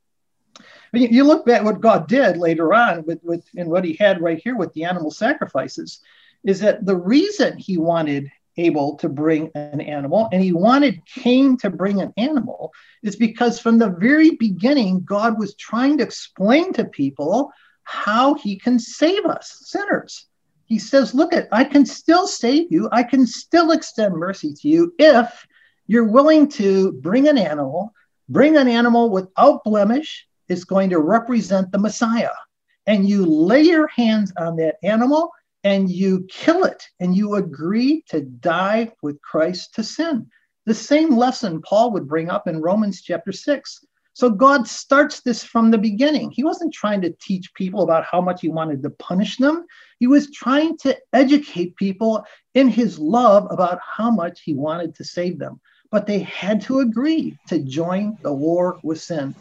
you 0.94 1.24
look 1.24 1.48
at 1.48 1.64
what 1.64 1.82
God 1.82 2.08
did 2.08 2.38
later 2.38 2.74
on 2.74 3.04
with, 3.06 3.20
with 3.24 3.44
and 3.56 3.70
what 3.70 3.84
he 3.86 3.94
had 3.94 4.22
right 4.22 4.40
here 4.42 4.56
with 4.56 4.74
the 4.74 4.84
animal 4.84 5.12
sacrifices, 5.12 6.00
is 6.44 6.60
that 6.60 6.86
the 6.86 6.96
reason 6.96 7.58
he 7.58 7.78
wanted 7.78 8.30
Abel 8.58 8.96
to 8.98 9.10
bring 9.10 9.52
an 9.56 9.82
animal 9.82 10.30
and 10.32 10.44
he 10.44 10.52
wanted 10.52 11.06
Cain 11.06 11.58
to 11.58 11.70
bring 11.70 12.02
an 12.02 12.14
animal 12.18 12.72
is 13.02 13.16
because 13.16 13.60
from 13.60 13.78
the 13.78 13.90
very 13.90 14.32
beginning, 14.32 15.04
God 15.04 15.40
was 15.40 15.56
trying 15.56 15.98
to 15.98 16.04
explain 16.04 16.74
to 16.74 16.86
people 16.86 17.52
how 17.84 18.36
he 18.36 18.58
can 18.58 18.80
save 18.80 19.26
us, 19.26 19.60
sinners. 19.66 20.28
He 20.66 20.80
says, 20.80 21.14
Look 21.14 21.34
at, 21.34 21.48
I 21.52 21.64
can 21.64 21.86
still 21.86 22.28
save 22.28 22.72
you. 22.72 22.90
I 22.92 23.04
can 23.04 23.28
still 23.28 23.72
extend 23.72 24.16
mercy 24.16 24.54
to 24.54 24.68
you 24.68 24.94
if 24.98 25.46
you're 25.88 26.08
willing 26.08 26.48
to 26.50 26.94
bring 26.94 27.28
an 27.28 27.38
animal, 27.38 27.94
bring 28.30 28.58
an 28.58 28.68
animal 28.68 29.10
without 29.10 29.64
blemish, 29.64 30.26
is 30.48 30.66
going 30.66 30.90
to 30.92 31.00
represent 31.00 31.72
the 31.72 31.80
Messiah. 31.80 32.30
And 32.88 33.08
you 33.08 33.26
lay 33.26 33.64
your 33.64 33.88
hands 33.88 34.34
on 34.38 34.56
that 34.58 34.76
animal 34.84 35.32
and 35.64 35.90
you 35.90 36.26
kill 36.30 36.66
it 36.66 36.84
and 37.00 37.16
you 37.16 37.36
agree 37.36 38.04
to 38.10 38.22
die 38.22 38.92
with 39.02 39.22
Christ 39.22 39.76
to 39.76 39.84
sin. 39.84 40.28
The 40.66 40.74
same 40.74 41.16
lesson 41.16 41.62
Paul 41.62 41.92
would 41.92 42.08
bring 42.08 42.30
up 42.30 42.48
in 42.48 42.62
Romans 42.62 43.02
chapter 43.02 43.32
6. 43.32 43.86
So 44.16 44.30
God 44.30 44.68
starts 44.68 45.22
this 45.22 45.44
from 45.44 45.72
the 45.72 45.78
beginning. 45.78 46.30
He 46.32 46.44
wasn't 46.44 46.74
trying 46.74 47.02
to 47.02 47.16
teach 47.20 47.54
people 47.56 47.82
about 47.82 48.06
how 48.06 48.22
much 48.22 48.42
he 48.42 48.50
wanted 48.50 48.84
to 48.84 48.92
punish 48.92 49.38
them. 49.38 49.66
He 50.00 50.08
was 50.08 50.32
trying 50.32 50.78
to 50.80 50.96
educate 51.14 51.76
people 51.76 52.24
in 52.54 52.68
his 52.68 53.00
love 53.00 53.48
about 53.50 53.80
how 53.82 54.12
much 54.12 54.42
he 54.42 54.54
wanted 54.54 54.96
to 54.96 55.04
save 55.04 55.40
them. 55.40 55.60
But 55.90 56.06
they 56.06 56.20
had 56.20 56.62
to 56.62 56.80
agree 56.80 57.40
to 57.48 57.60
join 57.60 58.18
the 58.22 58.34
war 58.34 58.80
with 58.84 59.02
sin. 59.02 59.36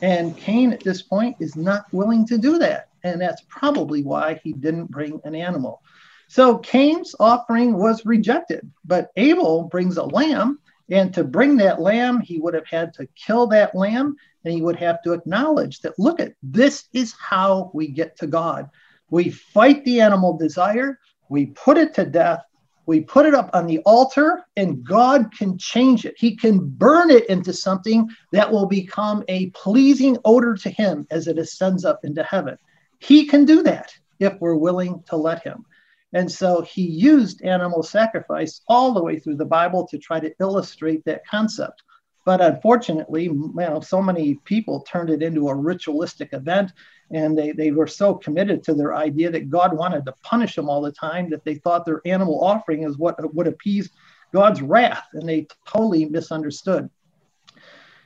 And 0.00 0.36
Cain 0.36 0.72
at 0.72 0.84
this 0.84 1.02
point 1.02 1.36
is 1.38 1.56
not 1.56 1.86
willing 1.92 2.26
to 2.26 2.38
do 2.38 2.58
that. 2.58 2.87
And 3.04 3.20
that's 3.20 3.42
probably 3.48 4.02
why 4.02 4.40
he 4.42 4.52
didn't 4.52 4.90
bring 4.90 5.20
an 5.24 5.34
animal. 5.34 5.82
So 6.28 6.58
Cain's 6.58 7.14
offering 7.18 7.78
was 7.78 8.04
rejected, 8.04 8.70
but 8.84 9.10
Abel 9.16 9.64
brings 9.64 9.96
a 9.96 10.04
lamb. 10.04 10.58
And 10.90 11.12
to 11.14 11.24
bring 11.24 11.56
that 11.58 11.80
lamb, 11.80 12.20
he 12.20 12.38
would 12.38 12.54
have 12.54 12.66
had 12.66 12.94
to 12.94 13.06
kill 13.14 13.46
that 13.48 13.74
lamb 13.74 14.16
and 14.44 14.54
he 14.54 14.62
would 14.62 14.76
have 14.76 15.02
to 15.02 15.12
acknowledge 15.12 15.80
that, 15.80 15.98
look 15.98 16.18
at 16.20 16.32
this 16.42 16.88
is 16.92 17.14
how 17.18 17.70
we 17.74 17.88
get 17.88 18.16
to 18.18 18.26
God. 18.26 18.70
We 19.10 19.30
fight 19.30 19.84
the 19.84 20.00
animal 20.00 20.36
desire, 20.36 20.98
we 21.28 21.46
put 21.46 21.76
it 21.76 21.92
to 21.94 22.04
death, 22.06 22.42
We 22.88 23.02
put 23.02 23.26
it 23.26 23.34
up 23.34 23.50
on 23.52 23.66
the 23.66 23.80
altar, 23.80 24.44
and 24.56 24.82
God 24.82 25.30
can 25.36 25.58
change 25.58 26.06
it. 26.06 26.14
He 26.16 26.34
can 26.34 26.58
burn 26.58 27.10
it 27.10 27.26
into 27.26 27.52
something 27.52 28.08
that 28.32 28.50
will 28.50 28.64
become 28.64 29.24
a 29.28 29.50
pleasing 29.50 30.16
odor 30.24 30.54
to 30.54 30.70
Him 30.70 31.06
as 31.10 31.28
it 31.28 31.36
ascends 31.36 31.84
up 31.84 32.02
into 32.02 32.22
heaven. 32.22 32.56
He 32.98 33.26
can 33.26 33.44
do 33.44 33.62
that 33.62 33.92
if 34.18 34.34
we're 34.40 34.56
willing 34.56 35.02
to 35.08 35.16
let 35.16 35.42
Him. 35.42 35.64
And 36.12 36.30
so 36.30 36.62
he 36.62 36.82
used 36.82 37.42
animal 37.42 37.82
sacrifice 37.82 38.62
all 38.66 38.92
the 38.92 39.02
way 39.02 39.18
through 39.18 39.36
the 39.36 39.44
Bible 39.44 39.86
to 39.88 39.98
try 39.98 40.20
to 40.20 40.32
illustrate 40.40 41.04
that 41.04 41.26
concept. 41.26 41.82
But 42.24 42.40
unfortunately, 42.40 43.24
you 43.24 43.52
know, 43.54 43.80
so 43.80 44.02
many 44.02 44.34
people 44.44 44.80
turned 44.80 45.10
it 45.10 45.22
into 45.22 45.48
a 45.48 45.54
ritualistic 45.54 46.32
event 46.32 46.72
and 47.10 47.38
they, 47.38 47.52
they 47.52 47.70
were 47.70 47.86
so 47.86 48.14
committed 48.14 48.62
to 48.64 48.74
their 48.74 48.94
idea 48.94 49.30
that 49.30 49.48
God 49.48 49.74
wanted 49.74 50.04
to 50.04 50.14
punish 50.22 50.54
them 50.54 50.68
all 50.68 50.82
the 50.82 50.92
time 50.92 51.30
that 51.30 51.44
they 51.44 51.54
thought 51.54 51.86
their 51.86 52.02
animal 52.04 52.44
offering 52.44 52.82
is 52.82 52.98
what 52.98 53.16
would 53.34 53.46
appease 53.46 53.90
God's 54.32 54.60
wrath. 54.60 55.06
And 55.14 55.26
they 55.26 55.46
totally 55.66 56.04
misunderstood. 56.04 56.90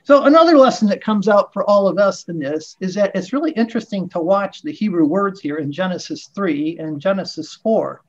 So, 0.05 0.25
another 0.25 0.57
lesson 0.57 0.89
that 0.89 1.01
comes 1.01 1.29
out 1.29 1.53
for 1.53 1.63
all 1.63 1.87
of 1.87 1.97
us 1.97 2.25
in 2.25 2.37
this 2.37 2.75
is 2.81 2.93
that 2.95 3.15
it's 3.15 3.31
really 3.31 3.53
interesting 3.53 4.09
to 4.09 4.19
watch 4.19 4.61
the 4.61 4.73
Hebrew 4.73 5.05
words 5.05 5.39
here 5.39 5.55
in 5.55 5.71
Genesis 5.71 6.29
3 6.35 6.77
and 6.77 6.99
Genesis 6.99 7.53
4. 7.63 8.01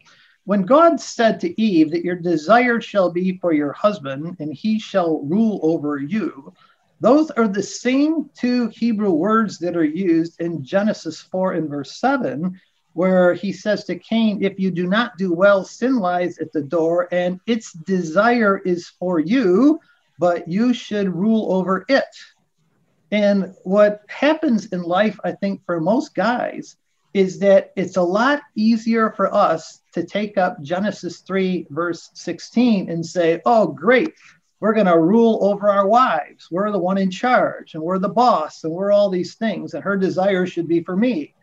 When 0.43 0.63
God 0.63 1.01
said 1.01 1.39
to 1.41 1.61
Eve 1.61 1.93
that 1.93 2.05
your 2.05 2.17
desire 2.17 2.81
shall 2.81 3.13
be 3.13 3.39
for 3.39 3.53
your 3.53 3.73
husband 3.73 4.39
and 4.41 4.53
he 4.53 4.81
shall 4.81 5.21
rule 5.21 5.61
over 5.63 5.97
you, 5.99 6.53
those 6.99 7.31
are 7.31 7.47
the 7.47 7.63
same 7.63 8.29
two 8.37 8.71
Hebrew 8.71 9.13
words 9.13 9.61
that 9.61 9.77
are 9.77 9.85
used 9.85 10.41
in 10.41 10.65
Genesis 10.65 11.21
4 11.21 11.53
and 11.53 11.71
verse 11.71 11.97
7, 12.01 12.61
where 12.95 13.35
he 13.35 13.53
says 13.53 13.85
to 13.85 13.97
Cain, 14.01 14.43
If 14.43 14.59
you 14.59 14.73
do 14.73 14.89
not 14.89 15.17
do 15.17 15.33
well, 15.33 15.65
sin 15.65 16.01
lies 16.01 16.39
at 16.39 16.53
the 16.53 16.63
door, 16.63 17.07
and 17.13 17.39
its 17.47 17.73
desire 17.73 18.59
is 18.59 18.89
for 18.99 19.21
you 19.21 19.79
but 20.19 20.49
you 20.49 20.73
should 20.73 21.15
rule 21.15 21.53
over 21.53 21.85
it. 21.89 22.05
And 23.11 23.55
what 23.63 24.03
happens 24.09 24.67
in 24.67 24.83
life, 24.83 25.19
I 25.25 25.33
think, 25.33 25.65
for 25.65 25.81
most 25.81 26.15
guys, 26.15 26.77
is 27.13 27.39
that 27.39 27.73
it's 27.77 27.97
a 27.97 28.03
lot 28.03 28.43
easier 28.57 29.13
for 29.13 29.33
us 29.33 29.83
to 29.93 30.05
take 30.05 30.37
up 30.37 30.61
Genesis 30.63 31.21
3, 31.21 31.69
verse 31.71 32.11
16, 32.15 32.91
and 32.91 33.07
say, 33.07 33.41
oh, 33.47 33.69
great, 33.69 34.15
we're 34.59 34.75
going 34.75 34.87
to 34.87 34.99
rule 34.99 35.39
over 35.43 35.69
our 35.69 35.87
wives. 35.87 36.49
We're 36.51 36.73
the 36.73 36.79
one 36.79 36.99
in 36.99 37.11
charge, 37.11 37.75
and 37.75 37.83
we're 37.83 38.01
the 38.01 38.09
boss, 38.09 38.65
and 38.65 38.73
we're 38.73 38.91
all 38.91 39.11
these 39.11 39.35
things, 39.35 39.75
and 39.75 39.85
her 39.85 39.97
desire 39.97 40.47
should 40.47 40.67
be 40.67 40.83
for 40.83 40.97
me. 40.97 41.35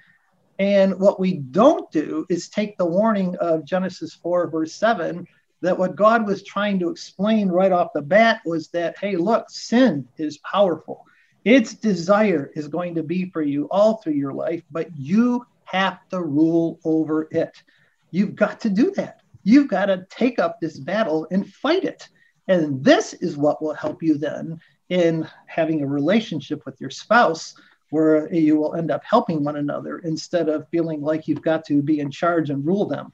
And 0.59 0.99
what 0.99 1.19
we 1.19 1.35
don't 1.35 1.89
do 1.91 2.25
is 2.29 2.49
take 2.49 2.77
the 2.77 2.85
warning 2.85 3.37
of 3.37 3.63
Genesis 3.63 4.13
4, 4.13 4.49
verse 4.49 4.73
7, 4.73 5.25
that 5.61 5.77
what 5.77 5.95
God 5.95 6.25
was 6.25 6.43
trying 6.43 6.79
to 6.79 6.89
explain 6.89 7.49
right 7.49 7.71
off 7.71 7.93
the 7.93 8.01
bat 8.01 8.41
was 8.45 8.69
that, 8.69 8.97
hey, 8.99 9.15
look, 9.15 9.49
sin 9.49 10.07
is 10.17 10.39
powerful. 10.39 11.05
Its 11.45 11.73
desire 11.73 12.51
is 12.55 12.67
going 12.67 12.95
to 12.95 13.03
be 13.03 13.29
for 13.31 13.41
you 13.41 13.67
all 13.71 13.97
through 13.97 14.13
your 14.13 14.33
life, 14.33 14.63
but 14.71 14.89
you 14.97 15.45
have 15.65 15.99
to 16.09 16.21
rule 16.21 16.79
over 16.83 17.27
it. 17.31 17.61
You've 18.11 18.35
got 18.35 18.59
to 18.61 18.69
do 18.69 18.91
that. 18.91 19.21
You've 19.43 19.67
got 19.67 19.85
to 19.85 20.05
take 20.09 20.37
up 20.37 20.59
this 20.59 20.77
battle 20.77 21.27
and 21.31 21.51
fight 21.51 21.83
it. 21.83 22.09
And 22.47 22.83
this 22.83 23.13
is 23.13 23.37
what 23.37 23.61
will 23.61 23.73
help 23.73 24.03
you 24.03 24.17
then 24.17 24.59
in 24.89 25.27
having 25.45 25.81
a 25.81 25.87
relationship 25.87 26.65
with 26.65 26.79
your 26.81 26.89
spouse 26.89 27.55
where 27.91 28.33
you 28.33 28.55
will 28.55 28.75
end 28.75 28.91
up 28.91 29.03
helping 29.03 29.43
one 29.43 29.55
another 29.57 29.99
instead 29.99 30.49
of 30.49 30.67
feeling 30.69 31.01
like 31.01 31.27
you've 31.27 31.41
got 31.41 31.65
to 31.65 31.81
be 31.81 31.99
in 31.99 32.11
charge 32.11 32.49
and 32.49 32.65
rule 32.65 32.85
them. 32.85 33.13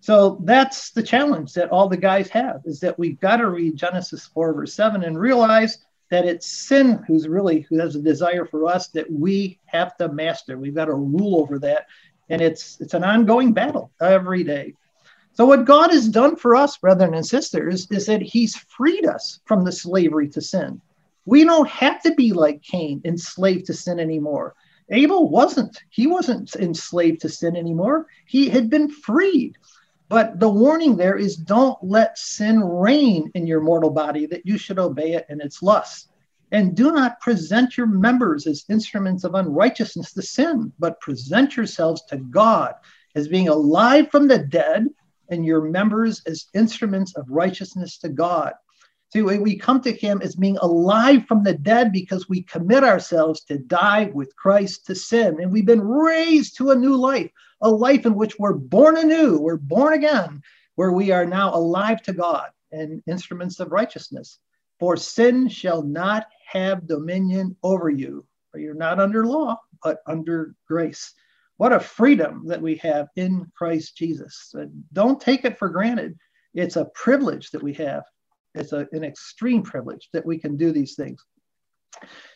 So 0.00 0.40
that's 0.44 0.90
the 0.90 1.02
challenge 1.02 1.54
that 1.54 1.70
all 1.70 1.88
the 1.88 1.96
guys 1.96 2.28
have 2.28 2.62
is 2.64 2.80
that 2.80 2.98
we've 2.98 3.18
got 3.18 3.38
to 3.38 3.48
read 3.48 3.76
Genesis 3.76 4.26
4, 4.26 4.54
verse 4.54 4.74
7 4.74 5.02
and 5.02 5.18
realize 5.18 5.78
that 6.10 6.24
it's 6.24 6.46
sin 6.46 7.02
who's 7.06 7.26
really 7.26 7.62
who 7.62 7.78
has 7.78 7.96
a 7.96 8.02
desire 8.02 8.44
for 8.44 8.66
us 8.66 8.88
that 8.88 9.10
we 9.10 9.58
have 9.66 9.96
to 9.96 10.08
master. 10.08 10.58
We've 10.58 10.74
got 10.74 10.84
to 10.84 10.94
rule 10.94 11.40
over 11.40 11.58
that. 11.60 11.86
And 12.28 12.40
it's 12.40 12.80
it's 12.80 12.94
an 12.94 13.04
ongoing 13.04 13.52
battle 13.52 13.90
every 14.00 14.44
day. 14.44 14.74
So 15.34 15.44
what 15.44 15.66
God 15.66 15.90
has 15.90 16.08
done 16.08 16.36
for 16.36 16.56
us, 16.56 16.78
brethren 16.78 17.14
and 17.14 17.26
sisters, 17.26 17.86
is 17.90 18.06
that 18.06 18.22
He's 18.22 18.56
freed 18.56 19.06
us 19.06 19.40
from 19.44 19.64
the 19.64 19.72
slavery 19.72 20.28
to 20.30 20.40
sin. 20.40 20.80
We 21.26 21.44
don't 21.44 21.68
have 21.68 22.02
to 22.02 22.14
be 22.14 22.32
like 22.32 22.62
Cain, 22.62 23.02
enslaved 23.04 23.66
to 23.66 23.74
sin 23.74 24.00
anymore. 24.00 24.54
Abel 24.88 25.28
wasn't. 25.28 25.82
He 25.90 26.06
wasn't 26.06 26.54
enslaved 26.56 27.20
to 27.22 27.28
sin 27.28 27.56
anymore. 27.56 28.06
He 28.24 28.48
had 28.48 28.70
been 28.70 28.88
freed. 28.88 29.58
But 30.08 30.38
the 30.38 30.48
warning 30.48 30.96
there 30.96 31.16
is 31.16 31.36
don't 31.36 31.78
let 31.82 32.16
sin 32.16 32.62
reign 32.62 33.30
in 33.34 33.46
your 33.46 33.60
mortal 33.60 33.90
body, 33.90 34.26
that 34.26 34.46
you 34.46 34.56
should 34.56 34.78
obey 34.78 35.14
it 35.14 35.26
in 35.28 35.40
its 35.40 35.62
lusts. 35.62 36.08
And 36.52 36.76
do 36.76 36.92
not 36.92 37.20
present 37.20 37.76
your 37.76 37.88
members 37.88 38.46
as 38.46 38.64
instruments 38.68 39.24
of 39.24 39.34
unrighteousness 39.34 40.12
to 40.12 40.22
sin, 40.22 40.72
but 40.78 41.00
present 41.00 41.56
yourselves 41.56 42.02
to 42.08 42.18
God 42.18 42.74
as 43.16 43.26
being 43.26 43.48
alive 43.48 44.10
from 44.10 44.28
the 44.28 44.38
dead, 44.38 44.86
and 45.28 45.44
your 45.44 45.62
members 45.62 46.22
as 46.26 46.46
instruments 46.54 47.16
of 47.16 47.28
righteousness 47.28 47.98
to 47.98 48.08
God. 48.08 48.52
See, 49.12 49.22
we 49.22 49.56
come 49.56 49.80
to 49.80 49.92
Him 49.92 50.20
as 50.22 50.36
being 50.36 50.58
alive 50.58 51.24
from 51.26 51.42
the 51.42 51.54
dead 51.54 51.90
because 51.90 52.28
we 52.28 52.42
commit 52.42 52.84
ourselves 52.84 53.42
to 53.44 53.58
die 53.58 54.10
with 54.14 54.36
Christ 54.36 54.86
to 54.86 54.94
sin, 54.94 55.40
and 55.40 55.50
we've 55.50 55.66
been 55.66 55.80
raised 55.80 56.56
to 56.58 56.70
a 56.70 56.76
new 56.76 56.94
life 56.94 57.30
a 57.62 57.70
life 57.70 58.06
in 58.06 58.14
which 58.14 58.38
we're 58.38 58.52
born 58.52 58.96
anew, 58.96 59.38
we're 59.38 59.56
born 59.56 59.94
again, 59.94 60.42
where 60.74 60.92
we 60.92 61.10
are 61.10 61.26
now 61.26 61.54
alive 61.54 62.02
to 62.02 62.12
God 62.12 62.50
and 62.72 63.02
instruments 63.06 63.60
of 63.60 63.72
righteousness. 63.72 64.38
For 64.78 64.96
sin 64.96 65.48
shall 65.48 65.82
not 65.82 66.26
have 66.50 66.86
dominion 66.86 67.56
over 67.62 67.88
you, 67.88 68.26
for 68.50 68.58
you're 68.58 68.74
not 68.74 69.00
under 69.00 69.26
law, 69.26 69.58
but 69.82 70.00
under 70.06 70.54
grace. 70.68 71.14
What 71.56 71.72
a 71.72 71.80
freedom 71.80 72.46
that 72.48 72.60
we 72.60 72.76
have 72.76 73.08
in 73.16 73.50
Christ 73.56 73.96
Jesus. 73.96 74.54
Don't 74.92 75.20
take 75.20 75.44
it 75.46 75.58
for 75.58 75.70
granted. 75.70 76.18
It's 76.52 76.76
a 76.76 76.90
privilege 76.94 77.50
that 77.50 77.62
we 77.62 77.72
have. 77.74 78.02
It's 78.54 78.72
a, 78.72 78.86
an 78.92 79.04
extreme 79.04 79.62
privilege 79.62 80.08
that 80.12 80.24
we 80.24 80.38
can 80.38 80.56
do 80.56 80.72
these 80.72 80.94
things. 80.94 81.24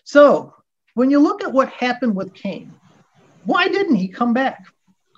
So, 0.05 0.55
when 0.95 1.11
you 1.11 1.19
look 1.19 1.43
at 1.43 1.53
what 1.53 1.69
happened 1.69 2.17
with 2.17 2.35
Cain, 2.35 2.73
why 3.45 3.69
didn't 3.69 3.97
he 3.97 4.09
come 4.09 4.33
back? 4.33 4.65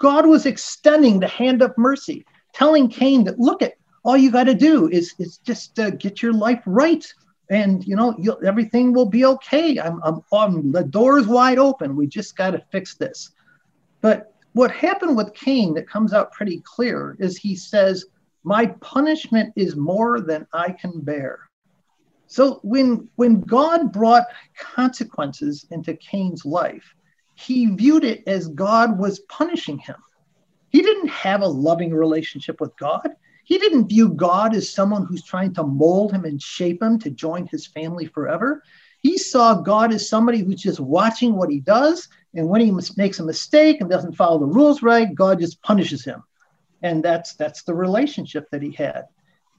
God 0.02 0.26
was 0.26 0.46
extending 0.46 1.20
the 1.20 1.28
hand 1.28 1.62
of 1.62 1.72
mercy, 1.78 2.26
telling 2.52 2.88
Cain 2.88 3.22
that, 3.24 3.38
look 3.38 3.62
at 3.62 3.74
all 4.02 4.16
you 4.16 4.32
got 4.32 4.44
to 4.44 4.54
do 4.54 4.88
is, 4.88 5.14
is 5.20 5.38
just 5.38 5.78
uh, 5.78 5.90
get 5.90 6.20
your 6.20 6.32
life 6.32 6.60
right. 6.66 7.06
And, 7.50 7.86
you 7.86 7.94
know, 7.94 8.16
everything 8.44 8.92
will 8.92 9.06
be 9.06 9.24
okay. 9.24 9.78
I'm, 9.78 10.02
I'm, 10.02 10.20
I'm, 10.32 10.72
the 10.72 10.82
door's 10.82 11.28
wide 11.28 11.58
open. 11.58 11.94
We 11.94 12.08
just 12.08 12.36
got 12.36 12.50
to 12.50 12.64
fix 12.72 12.96
this. 12.96 13.30
But 14.00 14.34
what 14.54 14.72
happened 14.72 15.16
with 15.16 15.34
Cain 15.34 15.72
that 15.74 15.88
comes 15.88 16.12
out 16.12 16.32
pretty 16.32 16.60
clear 16.64 17.16
is 17.20 17.36
he 17.36 17.54
says, 17.54 18.06
my 18.42 18.66
punishment 18.80 19.52
is 19.54 19.76
more 19.76 20.20
than 20.20 20.48
I 20.52 20.72
can 20.72 21.00
bear. 21.00 21.48
So 22.26 22.58
when, 22.64 23.08
when 23.14 23.42
God 23.42 23.92
brought 23.92 24.26
consequences 24.58 25.64
into 25.70 25.94
Cain's 25.94 26.44
life, 26.44 26.92
he 27.42 27.66
viewed 27.66 28.04
it 28.04 28.22
as 28.26 28.48
God 28.48 28.98
was 28.98 29.20
punishing 29.20 29.78
him. 29.78 29.96
He 30.70 30.80
didn't 30.80 31.08
have 31.08 31.42
a 31.42 31.46
loving 31.46 31.92
relationship 31.92 32.60
with 32.60 32.76
God. 32.76 33.08
He 33.44 33.58
didn't 33.58 33.88
view 33.88 34.10
God 34.10 34.54
as 34.54 34.70
someone 34.70 35.04
who's 35.04 35.24
trying 35.24 35.52
to 35.54 35.64
mold 35.64 36.12
him 36.12 36.24
and 36.24 36.40
shape 36.40 36.82
him 36.82 36.98
to 37.00 37.10
join 37.10 37.46
his 37.46 37.66
family 37.66 38.06
forever. 38.06 38.62
He 39.00 39.18
saw 39.18 39.54
God 39.54 39.92
as 39.92 40.08
somebody 40.08 40.38
who's 40.38 40.62
just 40.62 40.78
watching 40.78 41.34
what 41.34 41.50
he 41.50 41.58
does. 41.60 42.08
And 42.34 42.48
when 42.48 42.60
he 42.60 42.72
makes 42.96 43.18
a 43.18 43.24
mistake 43.24 43.80
and 43.80 43.90
doesn't 43.90 44.16
follow 44.16 44.38
the 44.38 44.46
rules 44.46 44.82
right, 44.82 45.12
God 45.12 45.40
just 45.40 45.60
punishes 45.62 46.04
him. 46.04 46.22
And 46.82 47.02
that's 47.02 47.34
that's 47.34 47.64
the 47.64 47.74
relationship 47.74 48.48
that 48.50 48.62
he 48.62 48.70
had. 48.70 49.06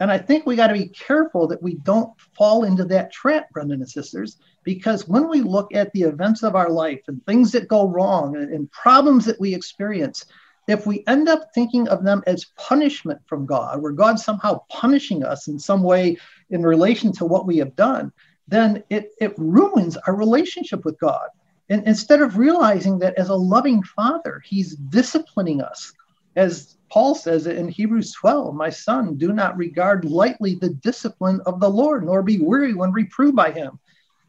And 0.03 0.11
I 0.11 0.17
think 0.17 0.45
we 0.45 0.57
got 0.57 0.67
to 0.67 0.73
be 0.73 0.89
careful 0.89 1.47
that 1.47 1.63
we 1.63 1.75
don't 1.75 2.11
fall 2.37 2.65
into 2.65 2.83
that 2.83 3.13
trap, 3.13 3.49
brethren 3.51 3.79
and 3.79 3.89
sisters, 3.89 4.35
because 4.63 5.07
when 5.07 5.29
we 5.29 5.39
look 5.39 5.73
at 5.73 5.93
the 5.93 6.01
events 6.01 6.43
of 6.43 6.57
our 6.57 6.69
life 6.69 6.99
and 7.07 7.25
things 7.25 7.53
that 7.53 7.69
go 7.69 7.87
wrong 7.87 8.35
and, 8.35 8.53
and 8.53 8.69
problems 8.69 9.23
that 9.23 9.39
we 9.39 9.55
experience, 9.55 10.25
if 10.67 10.85
we 10.85 11.05
end 11.07 11.29
up 11.29 11.53
thinking 11.55 11.87
of 11.87 12.03
them 12.03 12.21
as 12.27 12.47
punishment 12.57 13.21
from 13.27 13.45
God, 13.45 13.81
where 13.81 13.93
God's 13.93 14.25
somehow 14.25 14.63
punishing 14.67 15.23
us 15.23 15.47
in 15.47 15.57
some 15.57 15.83
way 15.83 16.17
in 16.49 16.63
relation 16.63 17.13
to 17.13 17.25
what 17.25 17.47
we 17.47 17.55
have 17.59 17.73
done, 17.77 18.11
then 18.49 18.83
it, 18.89 19.13
it 19.21 19.33
ruins 19.37 19.95
our 19.95 20.15
relationship 20.17 20.83
with 20.83 20.99
God. 20.99 21.29
And 21.69 21.87
instead 21.87 22.21
of 22.21 22.37
realizing 22.37 22.99
that 22.99 23.17
as 23.17 23.29
a 23.29 23.35
loving 23.35 23.81
father, 23.81 24.43
he's 24.43 24.75
disciplining 24.75 25.61
us, 25.61 25.93
as 26.35 26.75
Paul 26.93 27.15
says 27.15 27.47
it 27.47 27.57
in 27.57 27.67
Hebrews 27.67 28.13
12, 28.13 28.53
my 28.53 28.69
son, 28.69 29.17
do 29.17 29.33
not 29.33 29.57
regard 29.57 30.05
lightly 30.05 30.53
the 30.53 30.69
discipline 30.69 31.41
of 31.47 31.59
the 31.59 31.67
Lord, 31.67 32.05
nor 32.05 32.21
be 32.21 32.37
weary 32.37 32.75
when 32.75 32.91
reproved 32.91 33.35
by 33.35 33.49
him. 33.49 33.79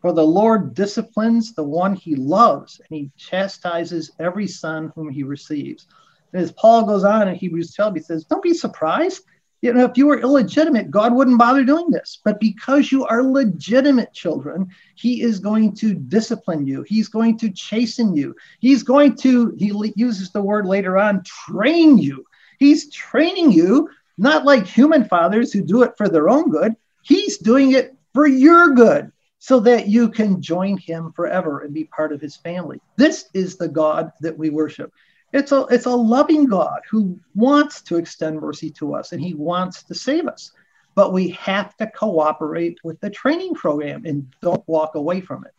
For 0.00 0.14
the 0.14 0.26
Lord 0.26 0.72
disciplines 0.72 1.52
the 1.52 1.62
one 1.62 1.92
he 1.92 2.16
loves, 2.16 2.80
and 2.80 2.96
he 2.96 3.10
chastises 3.18 4.12
every 4.18 4.46
son 4.46 4.90
whom 4.94 5.10
he 5.10 5.24
receives. 5.24 5.86
And 6.32 6.40
as 6.40 6.52
Paul 6.52 6.86
goes 6.86 7.04
on 7.04 7.28
in 7.28 7.34
Hebrews 7.34 7.74
12, 7.74 7.96
he 7.96 8.00
says, 8.00 8.24
Don't 8.24 8.42
be 8.42 8.54
surprised 8.54 9.20
You 9.60 9.74
know, 9.74 9.84
if 9.84 9.98
you 9.98 10.06
were 10.06 10.20
illegitimate, 10.20 10.90
God 10.90 11.12
wouldn't 11.12 11.38
bother 11.38 11.64
doing 11.64 11.90
this. 11.90 12.18
But 12.24 12.40
because 12.40 12.90
you 12.90 13.04
are 13.04 13.22
legitimate 13.22 14.14
children, 14.14 14.68
He 14.94 15.20
is 15.20 15.38
going 15.38 15.74
to 15.76 15.92
discipline 15.92 16.66
you. 16.66 16.80
He's 16.82 17.08
going 17.08 17.36
to 17.40 17.50
chasten 17.50 18.16
you. 18.16 18.34
He's 18.60 18.82
going 18.82 19.16
to, 19.16 19.54
He 19.58 19.70
uses 19.96 20.30
the 20.30 20.40
word 20.40 20.64
later 20.64 20.96
on, 20.96 21.22
train 21.24 21.98
you. 21.98 22.24
He's 22.64 22.88
training 22.88 23.52
you, 23.52 23.90
not 24.16 24.46
like 24.46 24.66
human 24.66 25.04
fathers 25.04 25.52
who 25.52 25.62
do 25.62 25.82
it 25.82 25.98
for 25.98 26.08
their 26.08 26.30
own 26.30 26.48
good. 26.48 26.74
He's 27.02 27.36
doing 27.36 27.72
it 27.72 27.94
for 28.14 28.26
your 28.26 28.70
good 28.70 29.12
so 29.38 29.60
that 29.60 29.88
you 29.88 30.08
can 30.08 30.40
join 30.40 30.78
Him 30.78 31.12
forever 31.12 31.60
and 31.60 31.74
be 31.74 31.84
part 31.84 32.10
of 32.10 32.22
His 32.22 32.36
family. 32.36 32.80
This 32.96 33.28
is 33.34 33.58
the 33.58 33.68
God 33.68 34.12
that 34.20 34.38
we 34.38 34.48
worship. 34.48 34.94
It's 35.34 35.52
a, 35.52 35.66
it's 35.66 35.84
a 35.84 35.90
loving 35.90 36.46
God 36.46 36.80
who 36.88 37.20
wants 37.34 37.82
to 37.82 37.96
extend 37.96 38.40
mercy 38.40 38.70
to 38.78 38.94
us 38.94 39.12
and 39.12 39.20
he 39.20 39.34
wants 39.34 39.82
to 39.82 39.94
save 39.94 40.26
us. 40.26 40.52
But 40.94 41.12
we 41.12 41.28
have 41.30 41.76
to 41.76 41.86
cooperate 41.88 42.78
with 42.82 42.98
the 43.00 43.10
training 43.10 43.56
program 43.56 44.06
and 44.06 44.32
don't 44.40 44.66
walk 44.66 44.94
away 44.94 45.20
from 45.20 45.44
it. 45.44 45.52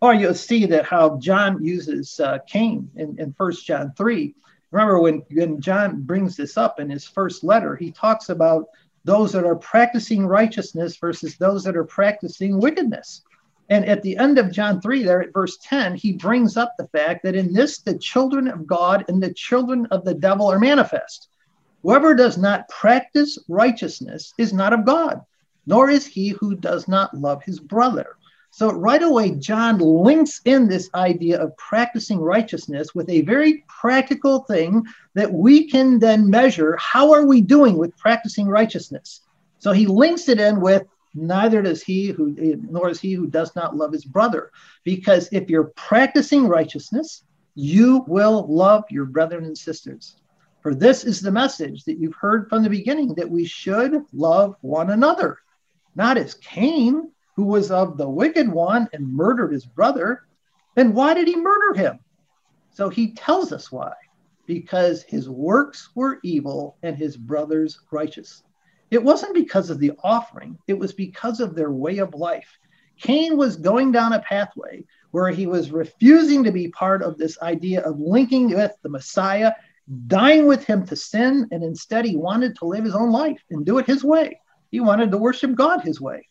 Or 0.00 0.12
you'll 0.12 0.34
see 0.34 0.66
that 0.66 0.86
how 0.86 1.18
John 1.18 1.64
uses 1.64 2.18
uh, 2.18 2.38
Cain 2.48 2.90
in, 2.96 3.16
in 3.20 3.32
1 3.36 3.52
John 3.64 3.92
3. 3.96 4.34
Remember 4.70 4.98
when, 4.98 5.22
when 5.30 5.60
John 5.60 6.02
brings 6.02 6.36
this 6.36 6.56
up 6.56 6.80
in 6.80 6.90
his 6.90 7.06
first 7.06 7.44
letter, 7.44 7.76
he 7.76 7.90
talks 7.90 8.28
about 8.28 8.66
those 9.04 9.32
that 9.32 9.44
are 9.44 9.56
practicing 9.56 10.26
righteousness 10.26 10.96
versus 10.96 11.36
those 11.36 11.62
that 11.64 11.76
are 11.76 11.84
practicing 11.84 12.60
wickedness. 12.60 13.22
And 13.68 13.84
at 13.84 14.02
the 14.02 14.16
end 14.16 14.38
of 14.38 14.52
John 14.52 14.80
3, 14.80 15.02
there 15.02 15.22
at 15.22 15.32
verse 15.32 15.58
10, 15.62 15.94
he 15.96 16.12
brings 16.12 16.56
up 16.56 16.74
the 16.76 16.88
fact 16.88 17.22
that 17.22 17.36
in 17.36 17.52
this 17.52 17.78
the 17.78 17.98
children 17.98 18.48
of 18.48 18.66
God 18.66 19.04
and 19.08 19.22
the 19.22 19.32
children 19.32 19.86
of 19.90 20.04
the 20.04 20.14
devil 20.14 20.46
are 20.46 20.58
manifest. 20.58 21.28
Whoever 21.82 22.14
does 22.14 22.36
not 22.36 22.68
practice 22.68 23.38
righteousness 23.48 24.34
is 24.38 24.52
not 24.52 24.72
of 24.72 24.84
God, 24.84 25.20
nor 25.66 25.88
is 25.88 26.06
he 26.06 26.30
who 26.30 26.56
does 26.56 26.88
not 26.88 27.14
love 27.14 27.42
his 27.44 27.60
brother. 27.60 28.16
So, 28.50 28.72
right 28.72 29.02
away, 29.02 29.32
John 29.32 29.78
links 29.78 30.40
in 30.44 30.66
this 30.66 30.88
idea 30.94 31.40
of 31.40 31.56
practicing 31.56 32.18
righteousness 32.18 32.94
with 32.94 33.08
a 33.10 33.22
very 33.22 33.64
practical 33.68 34.40
thing 34.44 34.84
that 35.14 35.32
we 35.32 35.68
can 35.68 35.98
then 35.98 36.30
measure. 36.30 36.76
How 36.78 37.12
are 37.12 37.26
we 37.26 37.42
doing 37.42 37.76
with 37.76 37.96
practicing 37.98 38.46
righteousness? 38.46 39.20
So, 39.58 39.72
he 39.72 39.86
links 39.86 40.28
it 40.28 40.40
in 40.40 40.60
with 40.60 40.84
neither 41.16 41.62
does 41.62 41.82
he 41.82 42.08
who 42.08 42.34
nor 42.70 42.90
is 42.90 43.00
he 43.00 43.14
who 43.14 43.26
does 43.26 43.56
not 43.56 43.74
love 43.74 43.92
his 43.92 44.04
brother 44.04 44.52
because 44.84 45.28
if 45.32 45.48
you're 45.48 45.72
practicing 45.76 46.46
righteousness 46.46 47.24
you 47.54 48.04
will 48.06 48.46
love 48.48 48.84
your 48.90 49.06
brethren 49.06 49.44
and 49.44 49.56
sisters 49.56 50.16
for 50.62 50.74
this 50.74 51.04
is 51.04 51.20
the 51.20 51.30
message 51.30 51.84
that 51.84 51.98
you've 51.98 52.14
heard 52.14 52.48
from 52.48 52.62
the 52.62 52.68
beginning 52.68 53.14
that 53.14 53.28
we 53.28 53.44
should 53.46 54.02
love 54.12 54.56
one 54.60 54.90
another 54.90 55.38
not 55.94 56.18
as 56.18 56.34
cain 56.34 57.10
who 57.36 57.44
was 57.44 57.70
of 57.70 57.96
the 57.96 58.08
wicked 58.08 58.50
one 58.50 58.88
and 58.92 59.12
murdered 59.12 59.52
his 59.52 59.66
brother 59.66 60.26
then 60.74 60.92
why 60.92 61.14
did 61.14 61.28
he 61.28 61.36
murder 61.36 61.74
him 61.74 61.98
so 62.72 62.88
he 62.88 63.12
tells 63.12 63.52
us 63.52 63.70
why 63.70 63.92
because 64.46 65.02
his 65.02 65.28
works 65.28 65.90
were 65.94 66.18
evil 66.22 66.76
and 66.82 66.96
his 66.96 67.16
brothers 67.16 67.80
righteous 67.90 68.42
it 68.90 69.02
wasn't 69.02 69.34
because 69.34 69.70
of 69.70 69.78
the 69.78 69.92
offering, 70.04 70.58
it 70.68 70.78
was 70.78 70.92
because 70.92 71.40
of 71.40 71.54
their 71.54 71.72
way 71.72 71.98
of 71.98 72.14
life. 72.14 72.58
Cain 72.98 73.36
was 73.36 73.56
going 73.56 73.92
down 73.92 74.12
a 74.12 74.20
pathway 74.20 74.84
where 75.10 75.30
he 75.30 75.46
was 75.46 75.72
refusing 75.72 76.44
to 76.44 76.52
be 76.52 76.68
part 76.68 77.02
of 77.02 77.18
this 77.18 77.40
idea 77.42 77.82
of 77.82 77.98
linking 77.98 78.54
with 78.54 78.72
the 78.82 78.88
Messiah, 78.88 79.52
dying 80.06 80.46
with 80.46 80.64
him 80.64 80.86
to 80.86 80.96
sin, 80.96 81.48
and 81.50 81.62
instead 81.62 82.04
he 82.04 82.16
wanted 82.16 82.56
to 82.56 82.64
live 82.64 82.84
his 82.84 82.94
own 82.94 83.10
life 83.10 83.42
and 83.50 83.66
do 83.66 83.78
it 83.78 83.86
his 83.86 84.04
way. 84.04 84.40
He 84.70 84.80
wanted 84.80 85.10
to 85.10 85.18
worship 85.18 85.54
God 85.54 85.80
his 85.80 86.00
way. 86.00 86.28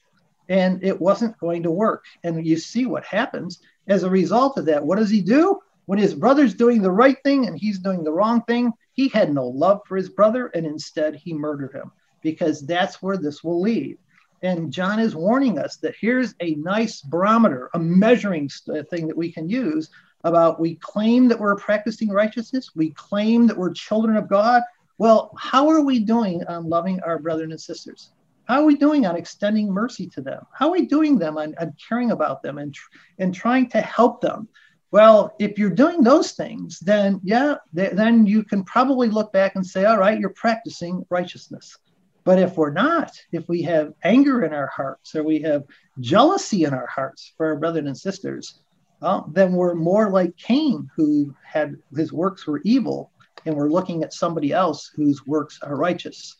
And 0.49 0.83
it 0.83 0.99
wasn't 0.99 1.37
going 1.39 1.63
to 1.63 1.71
work. 1.71 2.05
And 2.23 2.45
you 2.45 2.57
see 2.57 2.85
what 2.85 3.03
happens 3.05 3.61
as 3.87 4.03
a 4.03 4.09
result 4.09 4.57
of 4.57 4.65
that. 4.65 4.85
What 4.85 4.99
does 4.99 5.09
he 5.09 5.21
do? 5.21 5.59
When 5.85 5.99
his 5.99 6.15
brother's 6.15 6.53
doing 6.53 6.81
the 6.81 6.91
right 6.91 7.17
thing 7.23 7.47
and 7.47 7.57
he's 7.57 7.79
doing 7.79 8.03
the 8.03 8.11
wrong 8.11 8.41
thing, 8.43 8.71
he 8.93 9.07
had 9.09 9.33
no 9.33 9.47
love 9.47 9.81
for 9.87 9.97
his 9.97 10.09
brother 10.09 10.47
and 10.47 10.65
instead 10.65 11.15
he 11.15 11.33
murdered 11.33 11.73
him 11.73 11.91
because 12.21 12.65
that's 12.65 13.01
where 13.01 13.17
this 13.17 13.43
will 13.43 13.61
lead. 13.61 13.97
And 14.41 14.71
John 14.71 14.99
is 14.99 15.15
warning 15.15 15.59
us 15.59 15.77
that 15.77 15.95
here's 15.99 16.35
a 16.39 16.55
nice 16.55 17.01
barometer, 17.01 17.69
a 17.73 17.79
measuring 17.79 18.49
thing 18.89 19.07
that 19.07 19.17
we 19.17 19.31
can 19.31 19.49
use 19.49 19.89
about 20.23 20.59
we 20.59 20.75
claim 20.75 21.27
that 21.27 21.39
we're 21.39 21.55
practicing 21.55 22.09
righteousness, 22.09 22.71
we 22.75 22.89
claim 22.91 23.45
that 23.47 23.57
we're 23.57 23.73
children 23.73 24.17
of 24.17 24.27
God. 24.27 24.63
Well, 24.97 25.31
how 25.37 25.69
are 25.69 25.81
we 25.81 25.99
doing 25.99 26.43
on 26.45 26.67
loving 26.67 26.99
our 27.01 27.19
brethren 27.19 27.51
and 27.51 27.61
sisters? 27.61 28.11
How 28.47 28.61
are 28.61 28.65
we 28.65 28.75
doing 28.75 29.05
on 29.05 29.15
extending 29.15 29.71
mercy 29.71 30.07
to 30.07 30.21
them? 30.21 30.43
How 30.53 30.67
are 30.67 30.71
we 30.71 30.85
doing 30.85 31.17
them 31.17 31.37
on, 31.37 31.55
on 31.59 31.73
caring 31.87 32.11
about 32.11 32.43
them 32.43 32.57
and, 32.57 32.75
and 33.19 33.33
trying 33.33 33.69
to 33.69 33.81
help 33.81 34.21
them? 34.21 34.47
Well, 34.91 35.35
if 35.39 35.57
you're 35.57 35.71
doing 35.71 36.03
those 36.03 36.33
things, 36.33 36.79
then 36.79 37.19
yeah, 37.23 37.55
th- 37.75 37.93
then 37.93 38.25
you 38.25 38.43
can 38.43 38.63
probably 38.63 39.09
look 39.09 39.33
back 39.33 39.55
and 39.55 39.65
say, 39.65 39.85
all 39.85 39.97
right, 39.97 40.19
you're 40.19 40.29
practicing 40.29 41.05
righteousness. 41.09 41.77
But 42.23 42.39
if 42.39 42.55
we're 42.57 42.71
not, 42.71 43.11
if 43.31 43.47
we 43.47 43.61
have 43.63 43.93
anger 44.03 44.43
in 44.43 44.53
our 44.53 44.67
hearts 44.67 45.15
or 45.15 45.23
we 45.23 45.41
have 45.41 45.63
jealousy 45.99 46.63
in 46.63 46.73
our 46.73 46.87
hearts 46.87 47.33
for 47.37 47.47
our 47.47 47.55
brothers 47.55 47.85
and 47.85 47.97
sisters, 47.97 48.61
well, 49.01 49.29
then 49.33 49.53
we're 49.53 49.75
more 49.75 50.09
like 50.09 50.37
Cain, 50.37 50.89
who 50.95 51.35
had 51.43 51.75
his 51.95 52.13
works 52.13 52.47
were 52.47 52.61
evil, 52.63 53.11
and 53.45 53.55
we're 53.55 53.69
looking 53.69 54.03
at 54.03 54.13
somebody 54.13 54.51
else 54.51 54.91
whose 54.95 55.25
works 55.27 55.59
are 55.61 55.75
righteous. 55.75 56.35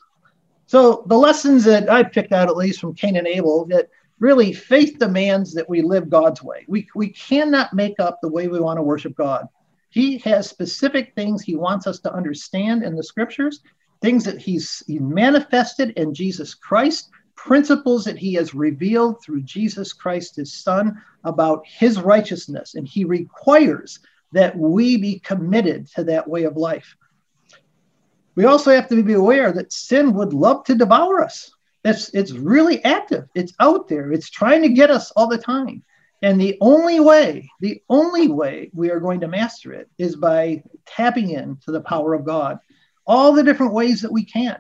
So 0.68 1.04
the 1.08 1.18
lessons 1.18 1.64
that 1.66 1.90
I 1.90 2.04
picked 2.04 2.32
out, 2.32 2.50
at 2.50 2.58
least 2.58 2.82
from 2.82 2.96
Cain 2.96 3.18
and 3.18 3.28
Abel, 3.28 3.66
that 3.66 3.90
really 4.20 4.54
faith 4.54 4.98
demands 4.98 5.54
that 5.54 5.70
we 5.70 5.82
live 5.82 6.10
God's 6.10 6.42
way. 6.42 6.66
We, 6.68 6.88
we 6.96 7.10
cannot 7.10 7.74
make 7.74 8.00
up 8.00 8.20
the 8.22 8.30
way 8.30 8.48
we 8.48 8.60
want 8.60 8.78
to 8.78 8.84
worship 8.84 9.16
God. 9.16 9.48
He 9.90 10.18
has 10.20 10.50
specific 10.50 11.14
things 11.16 11.42
he 11.42 11.56
wants 11.56 11.88
us 11.88 12.00
to 12.00 12.14
understand 12.14 12.84
in 12.84 12.96
the 12.96 13.04
scriptures, 13.04 13.62
things 14.02 14.24
that 14.26 14.42
he's 14.42 14.84
he 14.88 15.00
manifested 15.00 15.92
in 15.92 16.14
Jesus 16.14 16.54
Christ, 16.54 17.10
principles 17.36 18.06
that 18.06 18.18
he 18.18 18.34
has 18.34 18.54
revealed 18.54 19.22
through 19.22 19.44
Jesus 19.44 19.94
Christ, 19.94 20.36
his 20.36 20.54
son, 20.54 21.02
about 21.24 21.66
his 21.66 22.02
righteousness. 22.02 22.76
And 22.76 22.88
he 22.88 23.06
requires 23.06 24.00
that 24.32 24.58
we 24.58 24.98
be 24.98 25.20
committed 25.20 25.88
to 25.96 26.04
that 26.06 26.28
way 26.28 26.44
of 26.44 26.58
life. 26.58 26.96
We 28.36 28.46
also 28.46 28.72
have 28.72 28.90
to 28.90 29.02
be 29.02 29.14
aware 29.14 29.52
that 29.54 29.74
sin 29.74 30.14
would 30.14 30.34
love 30.34 30.66
to 30.66 30.76
devour 30.76 31.24
us. 31.24 31.52
It's, 31.84 32.10
it's 32.10 32.32
really 32.32 32.84
active, 32.84 33.28
it's 33.36 33.54
out 33.60 33.88
there, 33.88 34.12
it's 34.12 34.30
trying 34.30 34.64
to 34.64 34.70
get 34.70 34.90
us 34.90 35.12
all 35.12 35.28
the 35.28 35.38
time. 35.38 35.84
And 36.22 36.42
the 36.42 36.58
only 36.60 37.00
way, 37.00 37.50
the 37.60 37.82
only 37.90 38.28
way 38.28 38.72
we 38.74 38.90
are 38.90 39.00
going 39.00 39.20
to 39.20 39.28
master 39.28 39.72
it 39.74 39.90
is 39.98 40.16
by 40.16 40.64
tapping 40.86 41.30
into 41.30 41.72
the 41.72 41.82
power 41.82 42.14
of 42.14 42.26
God 42.26 42.60
all 43.06 43.34
the 43.34 43.44
different 43.44 43.74
ways 43.74 44.02
that 44.02 44.12
we 44.12 44.26
can. 44.26 44.58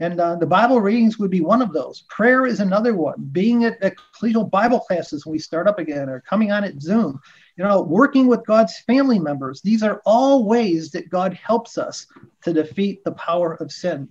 And 0.00 0.18
uh, 0.18 0.36
the 0.36 0.46
Bible 0.46 0.80
readings 0.80 1.18
would 1.18 1.30
be 1.30 1.42
one 1.42 1.62
of 1.62 1.72
those. 1.72 2.04
Prayer 2.08 2.46
is 2.46 2.60
another 2.60 2.94
one. 2.94 3.28
Being 3.30 3.64
at 3.64 3.78
the 3.80 3.92
ecclesial 3.92 4.50
Bible 4.50 4.80
classes 4.80 5.26
when 5.26 5.32
we 5.32 5.38
start 5.38 5.68
up 5.68 5.78
again, 5.78 6.08
or 6.08 6.20
coming 6.20 6.50
on 6.50 6.64
at 6.64 6.80
Zoom, 6.80 7.20
you 7.56 7.64
know, 7.64 7.82
working 7.82 8.26
with 8.26 8.46
God's 8.46 8.78
family 8.80 9.18
members. 9.18 9.60
These 9.60 9.82
are 9.82 10.00
all 10.06 10.44
ways 10.44 10.90
that 10.92 11.10
God 11.10 11.34
helps 11.34 11.76
us 11.78 12.06
to 12.44 12.52
defeat 12.52 13.04
the 13.04 13.12
power 13.12 13.54
of 13.54 13.70
sin. 13.70 14.08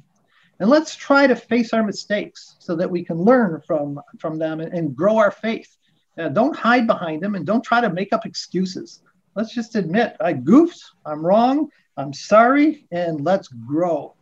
And 0.60 0.70
let's 0.70 0.96
try 0.96 1.26
to 1.26 1.36
face 1.36 1.74
our 1.74 1.84
mistakes 1.84 2.56
so 2.60 2.76
that 2.76 2.92
we 2.92 3.04
can 3.04 3.18
learn 3.18 3.62
from, 3.66 4.00
from 4.20 4.38
them 4.38 4.60
and, 4.60 4.72
and 4.74 4.96
grow 4.96 5.18
our 5.18 5.32
faith. 5.32 5.76
Uh, 6.20 6.30
don't 6.30 6.56
hide 6.56 6.86
behind 6.86 7.22
them 7.22 7.36
and 7.36 7.46
don't 7.46 7.64
try 7.64 7.82
to 7.82 7.89
make 7.89 8.14
up 8.14 8.26
excuses. 8.26 9.02
Let's 9.36 9.56
just 9.56 9.76
admit 9.76 10.18
I 10.20 10.34
goofed, 10.34 10.84
I'm 11.06 11.26
wrong, 11.26 11.70
I'm 11.98 12.14
sorry, 12.14 12.86
and 12.92 13.24
let's 13.24 13.48
grow. 13.48 14.14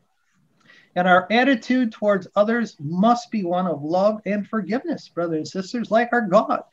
And 0.96 1.08
our 1.08 1.28
attitude 1.32 1.92
towards 1.92 2.28
others 2.36 2.78
must 2.80 3.32
be 3.32 3.44
one 3.44 3.68
of 3.68 3.84
love 3.84 4.22
and 4.26 4.48
forgiveness, 4.48 5.10
brothers 5.10 5.38
and 5.38 5.48
sisters, 5.48 5.92
like 5.92 6.10
our 6.14 6.22
God. 6.22 6.64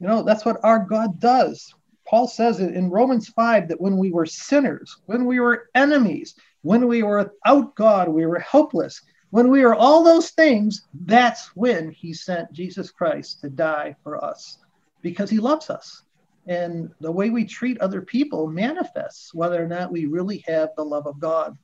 You 0.00 0.06
know, 0.06 0.22
that's 0.22 0.44
what 0.44 0.60
our 0.62 0.78
God 0.78 1.20
does. 1.20 1.74
Paul 2.10 2.26
says 2.26 2.58
it 2.58 2.74
in 2.74 2.90
Romans 2.90 3.28
5 3.28 3.68
that 3.68 3.80
when 3.80 3.96
we 3.96 4.10
were 4.10 4.26
sinners, 4.26 4.96
when 5.06 5.26
we 5.26 5.38
were 5.38 5.70
enemies, 5.76 6.34
when 6.62 6.88
we 6.88 7.04
were 7.04 7.18
without 7.18 7.76
God, 7.76 8.08
we 8.08 8.26
were 8.26 8.40
helpless. 8.40 9.00
When 9.30 9.48
we 9.48 9.62
were 9.62 9.76
all 9.76 10.02
those 10.02 10.30
things, 10.30 10.88
that's 11.06 11.54
when 11.54 11.92
he 11.92 12.12
sent 12.12 12.52
Jesus 12.52 12.90
Christ 12.90 13.40
to 13.42 13.48
die 13.48 13.94
for 14.02 14.22
us 14.24 14.58
because 15.02 15.30
he 15.30 15.38
loves 15.38 15.70
us 15.70 16.02
and 16.46 16.90
the 17.00 17.12
way 17.12 17.30
we 17.30 17.44
treat 17.44 17.80
other 17.80 18.02
people 18.02 18.48
manifests 18.48 19.32
whether 19.32 19.62
or 19.62 19.68
not 19.68 19.92
we 19.92 20.06
really 20.06 20.42
have 20.48 20.70
the 20.76 20.84
love 20.84 21.06
of 21.06 21.20
God. 21.20 21.56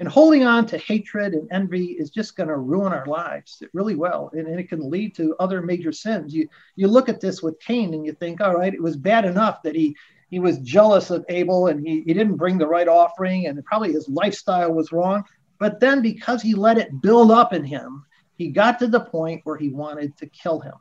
And 0.00 0.08
holding 0.08 0.44
on 0.44 0.66
to 0.66 0.78
hatred 0.78 1.34
and 1.34 1.48
envy 1.52 1.92
is 1.92 2.10
just 2.10 2.36
going 2.36 2.48
to 2.48 2.56
ruin 2.56 2.92
our 2.92 3.06
lives 3.06 3.58
it 3.60 3.70
really 3.72 3.94
well. 3.94 4.30
And, 4.32 4.46
and, 4.48 4.58
it 4.58 4.68
can 4.68 4.90
lead 4.90 5.14
to 5.16 5.36
other 5.38 5.62
major 5.62 5.92
sins. 5.92 6.34
You, 6.34 6.48
you 6.74 6.88
look 6.88 7.08
at 7.08 7.20
this 7.20 7.42
with 7.42 7.60
Cain 7.60 7.94
and 7.94 8.04
you 8.04 8.12
think, 8.12 8.40
all 8.40 8.56
right, 8.56 8.74
it 8.74 8.82
was 8.82 8.96
bad 8.96 9.24
enough 9.24 9.62
that 9.62 9.76
he, 9.76 9.96
he 10.30 10.40
was 10.40 10.58
jealous 10.58 11.10
of 11.10 11.24
Abel 11.28 11.68
and 11.68 11.86
he, 11.86 12.02
he 12.02 12.12
didn't 12.12 12.36
bring 12.36 12.58
the 12.58 12.66
right 12.66 12.88
offering 12.88 13.46
and 13.46 13.64
probably 13.64 13.92
his 13.92 14.08
lifestyle 14.08 14.72
was 14.72 14.90
wrong. 14.90 15.24
But 15.58 15.78
then, 15.78 16.02
because 16.02 16.42
he 16.42 16.54
let 16.54 16.78
it 16.78 17.00
build 17.00 17.30
up 17.30 17.52
in 17.52 17.64
him, 17.64 18.04
he 18.36 18.48
got 18.48 18.80
to 18.80 18.88
the 18.88 19.00
point 19.00 19.42
where 19.44 19.56
he 19.56 19.68
wanted 19.68 20.16
to 20.16 20.26
kill 20.26 20.58
him. 20.58 20.74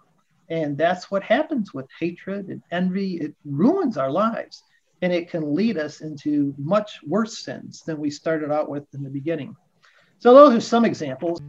And 0.49 0.77
that's 0.77 1.11
what 1.11 1.23
happens 1.23 1.73
with 1.73 1.85
hatred 1.99 2.47
and 2.47 2.63
envy. 2.71 3.17
It 3.17 3.35
ruins 3.45 3.97
our 3.97 4.11
lives 4.11 4.63
and 5.03 5.11
it 5.11 5.29
can 5.29 5.53
lead 5.53 5.77
us 5.77 5.99
into 5.99 6.55
much 6.57 7.01
worse 7.05 7.43
sins 7.43 7.83
than 7.85 7.99
we 7.99 8.09
started 8.09 8.51
out 8.51 8.69
with 8.69 8.85
in 8.93 9.03
the 9.03 9.09
beginning. 9.09 9.53
So, 10.19 10.33
those 10.33 10.55
are 10.55 10.61
some 10.61 10.85
examples. 10.85 11.41